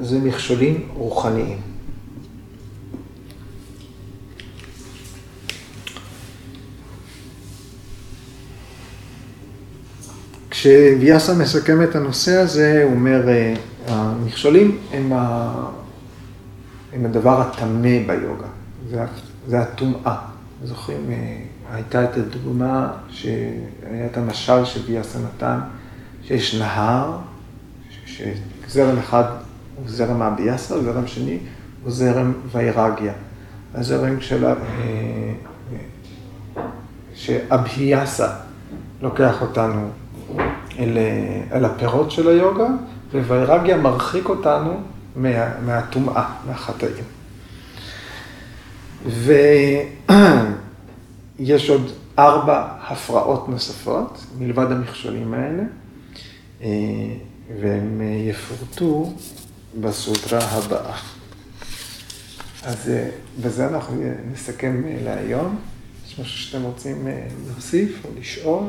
זה 0.00 0.18
מכשולים 0.18 0.88
רוחניים. 0.94 1.58
כשוויאסה 10.50 11.34
מסכם 11.34 11.82
את 11.82 11.96
הנושא 11.96 12.36
הזה, 12.36 12.82
הוא 12.84 12.92
אומר, 12.92 13.28
אה, 13.28 13.54
המכשולים 13.88 14.78
הם, 14.92 15.12
ה... 15.12 15.52
הם 16.92 17.04
הדבר 17.04 17.40
הטמא 17.40 17.98
ביוגה. 18.06 18.46
זה 18.90 19.02
זה 19.46 19.60
הטומאה. 19.60 20.16
זוכרים, 20.64 21.10
אה, 21.10 21.36
הייתה 21.74 22.04
את 22.04 22.16
הדוגמה 22.16 22.92
שהיה 23.08 24.06
את 24.12 24.16
המשל 24.16 24.64
שביאסה 24.64 25.18
נתן, 25.18 25.58
שיש 26.22 26.54
נהר, 26.54 27.18
שזרם 28.06 28.98
אחד 28.98 29.24
הוא 29.76 29.84
זרם 29.88 30.22
הביאסה, 30.22 30.82
זרם 30.82 31.06
שני 31.06 31.38
הוא 31.82 31.92
זרם 31.92 32.32
ויירגיה. 32.52 33.12
הזרם 33.74 34.20
של... 34.20 34.44
אה, 34.44 34.52
שאבהיאסה 37.14 38.28
לוקח 39.02 39.42
אותנו 39.42 39.88
אל, 40.78 40.98
אל 41.52 41.64
הפירות 41.64 42.10
של 42.10 42.28
היוגה, 42.28 42.66
וויירגיה 43.14 43.76
מרחיק 43.76 44.28
אותנו 44.28 44.80
מה, 45.16 45.58
מהטומאה, 45.66 46.24
מהחטאים. 46.46 47.04
ויש 51.38 51.70
עוד 51.70 51.90
ארבע 52.18 52.68
הפרעות 52.80 53.48
נוספות, 53.48 54.24
מלבד 54.38 54.72
המכשולים 54.72 55.34
האלה, 55.34 55.62
אה, 56.62 56.68
והם 57.60 58.00
יפורטו 58.28 59.12
בסוטרה 59.80 60.38
הבאה. 60.38 60.96
אז 62.64 62.90
אה, 62.90 63.10
בזה 63.42 63.68
אנחנו 63.68 64.02
נסכם 64.32 64.82
להיום. 65.04 65.58
יש 66.06 66.18
משהו 66.18 66.38
שאתם 66.38 66.62
רוצים 66.62 67.06
אה, 67.06 67.26
להוסיף 67.46 68.04
או 68.04 68.10
לשאול? 68.20 68.64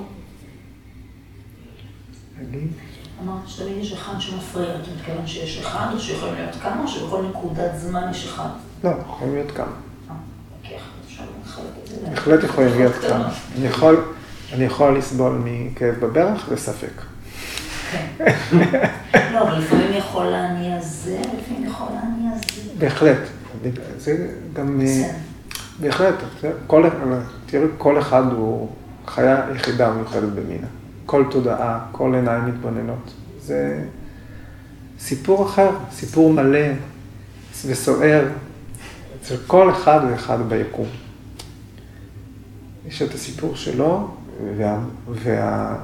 נגיד. 2.42 2.68
אמרת 3.24 3.50
שתמיד 3.50 3.78
יש 3.78 3.94
אחד 3.94 4.20
שמפריע, 4.20 4.76
אתה 4.76 4.90
מתכוון 4.98 5.28
שיש 5.28 5.58
אחד, 5.58 5.88
או 5.94 6.00
שיכולים 6.00 6.36
להיות 6.36 6.56
כמה, 6.56 6.84
או 6.84 6.88
שבכל 6.88 7.26
נקודת 7.30 7.72
זמן 7.78 8.08
יש 8.12 8.26
אחד? 8.26 8.50
לא, 8.84 8.92
יכולים 9.02 9.34
להיות 9.34 9.52
כמה. 9.52 9.66
אה, 9.66 10.16
אוקיי, 10.58 10.78
אפשר 10.78 10.86
לחלק 10.86 11.04
את 11.04 11.05
זה. 11.05 11.05
בהחלט 12.10 12.44
יכולים 12.44 12.78
להיות. 12.78 12.94
כמה. 12.94 13.30
אני 13.58 13.68
יכול, 13.68 14.02
אני 14.54 14.64
יכול 14.64 14.98
לסבול 14.98 15.42
מכאב 15.44 15.96
בברך 16.00 16.46
וספק. 16.50 17.02
כן. 17.92 18.28
לא, 19.34 19.42
אבל 19.42 19.60
לפעמים 19.60 19.94
יכול 19.94 20.26
להניע 20.26 20.82
זה, 20.82 21.18
לפעמים 21.18 21.66
יכול 21.66 21.88
להניע 21.94 22.32
זה. 22.38 22.72
בהחלט. 22.80 23.18
זה 23.98 24.28
גם... 24.54 24.82
אה. 24.82 25.10
בהחלט. 25.80 26.16
תראי, 27.46 27.64
כל 27.78 28.00
אחד 28.00 28.24
הוא 28.32 28.70
חיה 29.08 29.46
יחידה 29.56 29.92
מיוחדת 29.94 30.30
במינה. 30.30 30.68
כל 31.06 31.24
תודעה, 31.32 31.80
כל 31.92 32.16
עיניים 32.16 32.46
מתבוננות. 32.46 33.14
זה 33.42 33.84
סיפור 35.00 35.46
אחר, 35.46 35.70
סיפור 35.92 36.34
מלא 36.34 36.68
וסוער 37.66 38.26
אצל 39.22 39.36
כל 39.48 39.72
אחד 39.72 40.00
ואחד 40.12 40.38
ביקום. 40.50 40.88
יש 42.88 43.02
את 43.02 43.14
הסיפור 43.14 43.56
שלו, 43.56 44.08
וה, 44.58 44.80
וה, 45.10 45.76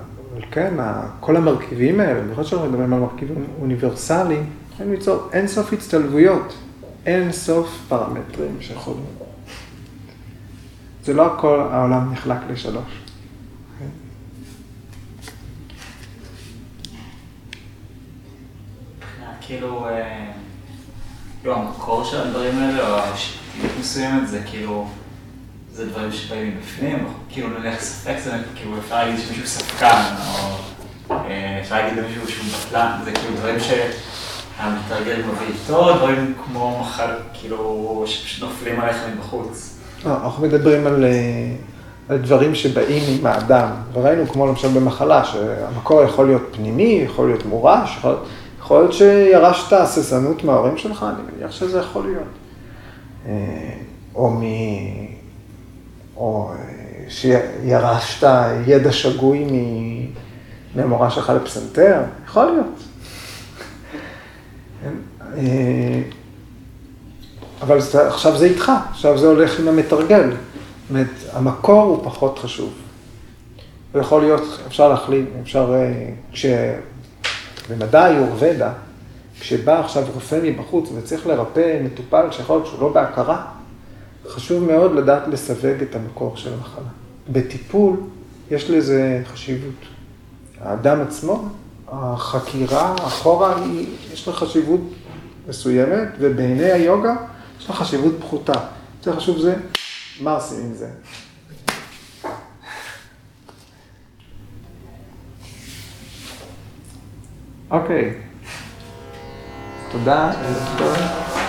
כן, 0.52 0.74
כל 1.20 1.36
המרכיבים 1.36 2.00
האלה, 2.00 2.22
במיוחד 2.22 2.44
שאנחנו 2.44 2.68
מדברים 2.68 2.94
על 2.94 3.00
מרכיבים 3.00 3.46
אוניברסליים, 3.62 4.50
יכולים 4.74 4.92
ליצור 4.92 5.30
אין 5.34 5.48
סוף 5.48 5.74
הצטלבויות, 5.74 6.54
אין 7.06 7.32
סוף 7.32 7.80
פרמטרים 7.88 8.58
שיכולים. 8.60 9.06
זה 11.04 11.14
לא 11.14 11.34
הכל, 11.34 11.68
העולם 11.72 12.14
נחלק 12.14 12.38
לשלוש. 12.50 13.02
כאילו, 19.42 19.88
אה, 19.88 20.32
כאילו 21.42 21.56
המקור 21.56 22.04
של 22.04 22.22
הדברים 22.22 22.58
האלה, 22.58 22.90
או 22.90 23.14
מסוימת, 23.80 24.28
זה 24.28 24.42
כאילו, 24.46 24.88
זה 25.74 25.90
דברים 25.90 26.12
שבאים 26.12 26.58
מבפנים, 26.58 27.08
כאילו 27.30 27.48
נניח 27.60 27.80
ספק, 27.80 28.16
זה 28.24 28.32
כאילו 28.56 28.78
אפשר 28.78 28.96
להגיד 28.96 29.20
שמישהו 29.20 29.48
ספקן, 29.48 30.04
או 30.28 30.56
אה, 31.12 31.60
אפשר 31.62 31.76
להגיד 31.76 31.98
למישהו 32.04 32.28
שהוא 32.28 32.46
בטלן, 32.46 33.00
זה 33.06 33.12
כאילו 33.12 33.36
דברים 33.36 33.56
שהמתרגל 33.60 35.22
מביא 35.22 35.48
איתו, 35.48 35.94
דברים 35.98 36.34
כמו 36.46 36.80
מחל, 36.82 37.12
כאילו, 37.34 38.04
שפשוט 38.08 38.44
נופלים 38.44 38.80
עליך 38.80 38.98
מבחוץ. 39.16 39.78
לא, 40.06 40.12
אנחנו 40.12 40.44
מדברים 40.44 40.88
על, 40.88 41.06
אה, 41.06 41.10
על 42.10 42.18
דברים 42.18 42.56
שבאים 42.56 43.04
עם 43.20 43.26
האדם, 43.26 43.70
וראינו 43.94 44.28
כמו 44.28 44.48
למשל 44.48 44.68
במחלה, 44.68 45.26
שהמקור 45.26 46.04
יכול 46.04 46.26
להיות 46.26 46.44
פנימי, 46.52 47.02
יכול 47.06 47.28
להיות 47.28 47.46
מורש, 47.46 47.98
יכול, 47.98 48.16
יכול 48.60 48.80
להיות 48.82 48.94
שירשת 48.94 49.74
הססנות 49.74 50.44
מההורים 50.44 50.78
שלך, 50.78 51.06
אני 51.10 51.38
מניח 51.38 51.52
שזה 51.52 51.80
יכול 51.80 52.04
להיות. 52.04 52.28
אה, 53.26 53.32
או, 54.16 54.30
מ, 54.30 54.42
או 56.18 56.52
אה, 56.52 56.56
שירשת 57.10 58.28
ידע 58.68 58.92
שגוי 58.92 59.46
מהמורה 60.76 61.12
שלך 61.12 61.30
לפסנתר, 61.30 62.02
יכול 62.26 62.46
להיות. 62.46 62.80
כן? 64.84 64.94
אה, 65.38 66.02
אבל 67.62 67.78
עכשיו 68.08 68.38
זה 68.38 68.46
איתך, 68.46 68.72
עכשיו 68.90 69.18
זה 69.18 69.28
הולך 69.28 69.60
עם 69.60 69.68
המתרגל. 69.68 70.30
זאת 70.30 70.90
אומרת, 70.90 71.08
המקור 71.34 71.82
הוא 71.82 72.04
פחות 72.04 72.40
חשוב. 72.40 72.74
הוא 73.92 74.02
יכול 74.02 74.22
להיות, 74.22 74.60
אפשר 74.68 74.90
להחליט, 74.90 75.26
אפשר, 75.42 75.74
אה, 75.74 76.10
כש... 76.32 76.46
במדע 77.72 78.04
היורבדה, 78.04 78.72
כשבא 79.40 79.80
עכשיו 79.80 80.04
רופא 80.14 80.40
מבחוץ 80.44 80.90
וצריך 80.96 81.28
לרפא 81.28 81.80
מטופל 81.84 82.32
שיכול 82.32 82.56
להיות 82.56 82.68
שהוא 82.68 82.82
לא 82.82 82.94
בהכרה, 82.94 83.46
חשוב 84.28 84.64
מאוד 84.64 84.96
לדעת 84.96 85.28
לסווג 85.28 85.82
את 85.82 85.96
המקור 85.96 86.38
של 86.38 86.54
המחלה. 86.54 86.90
בטיפול 87.30 87.98
יש 88.52 88.70
לזה 88.70 89.22
חשיבות. 89.26 89.76
האדם 90.62 91.02
עצמו, 91.02 91.50
החקירה 91.88 92.96
אחורה, 92.96 93.64
היא, 93.64 93.88
יש 94.14 94.28
לה 94.28 94.34
חשיבות 94.34 94.82
מסוימת, 95.48 96.08
ובעיני 96.20 96.72
היוגה 96.72 97.16
יש 97.60 97.70
לה 97.70 97.76
חשיבות 97.76 98.14
פחותה. 98.20 98.60
יותר 98.98 99.16
חשוב 99.16 99.38
זה, 99.38 99.56
מה 100.22 100.36
עושים 100.36 100.60
עם 100.60 100.74
זה? 100.74 100.90
אוקיי. 107.72 108.14
תודה. 109.92 110.32
טוב. 110.78 111.41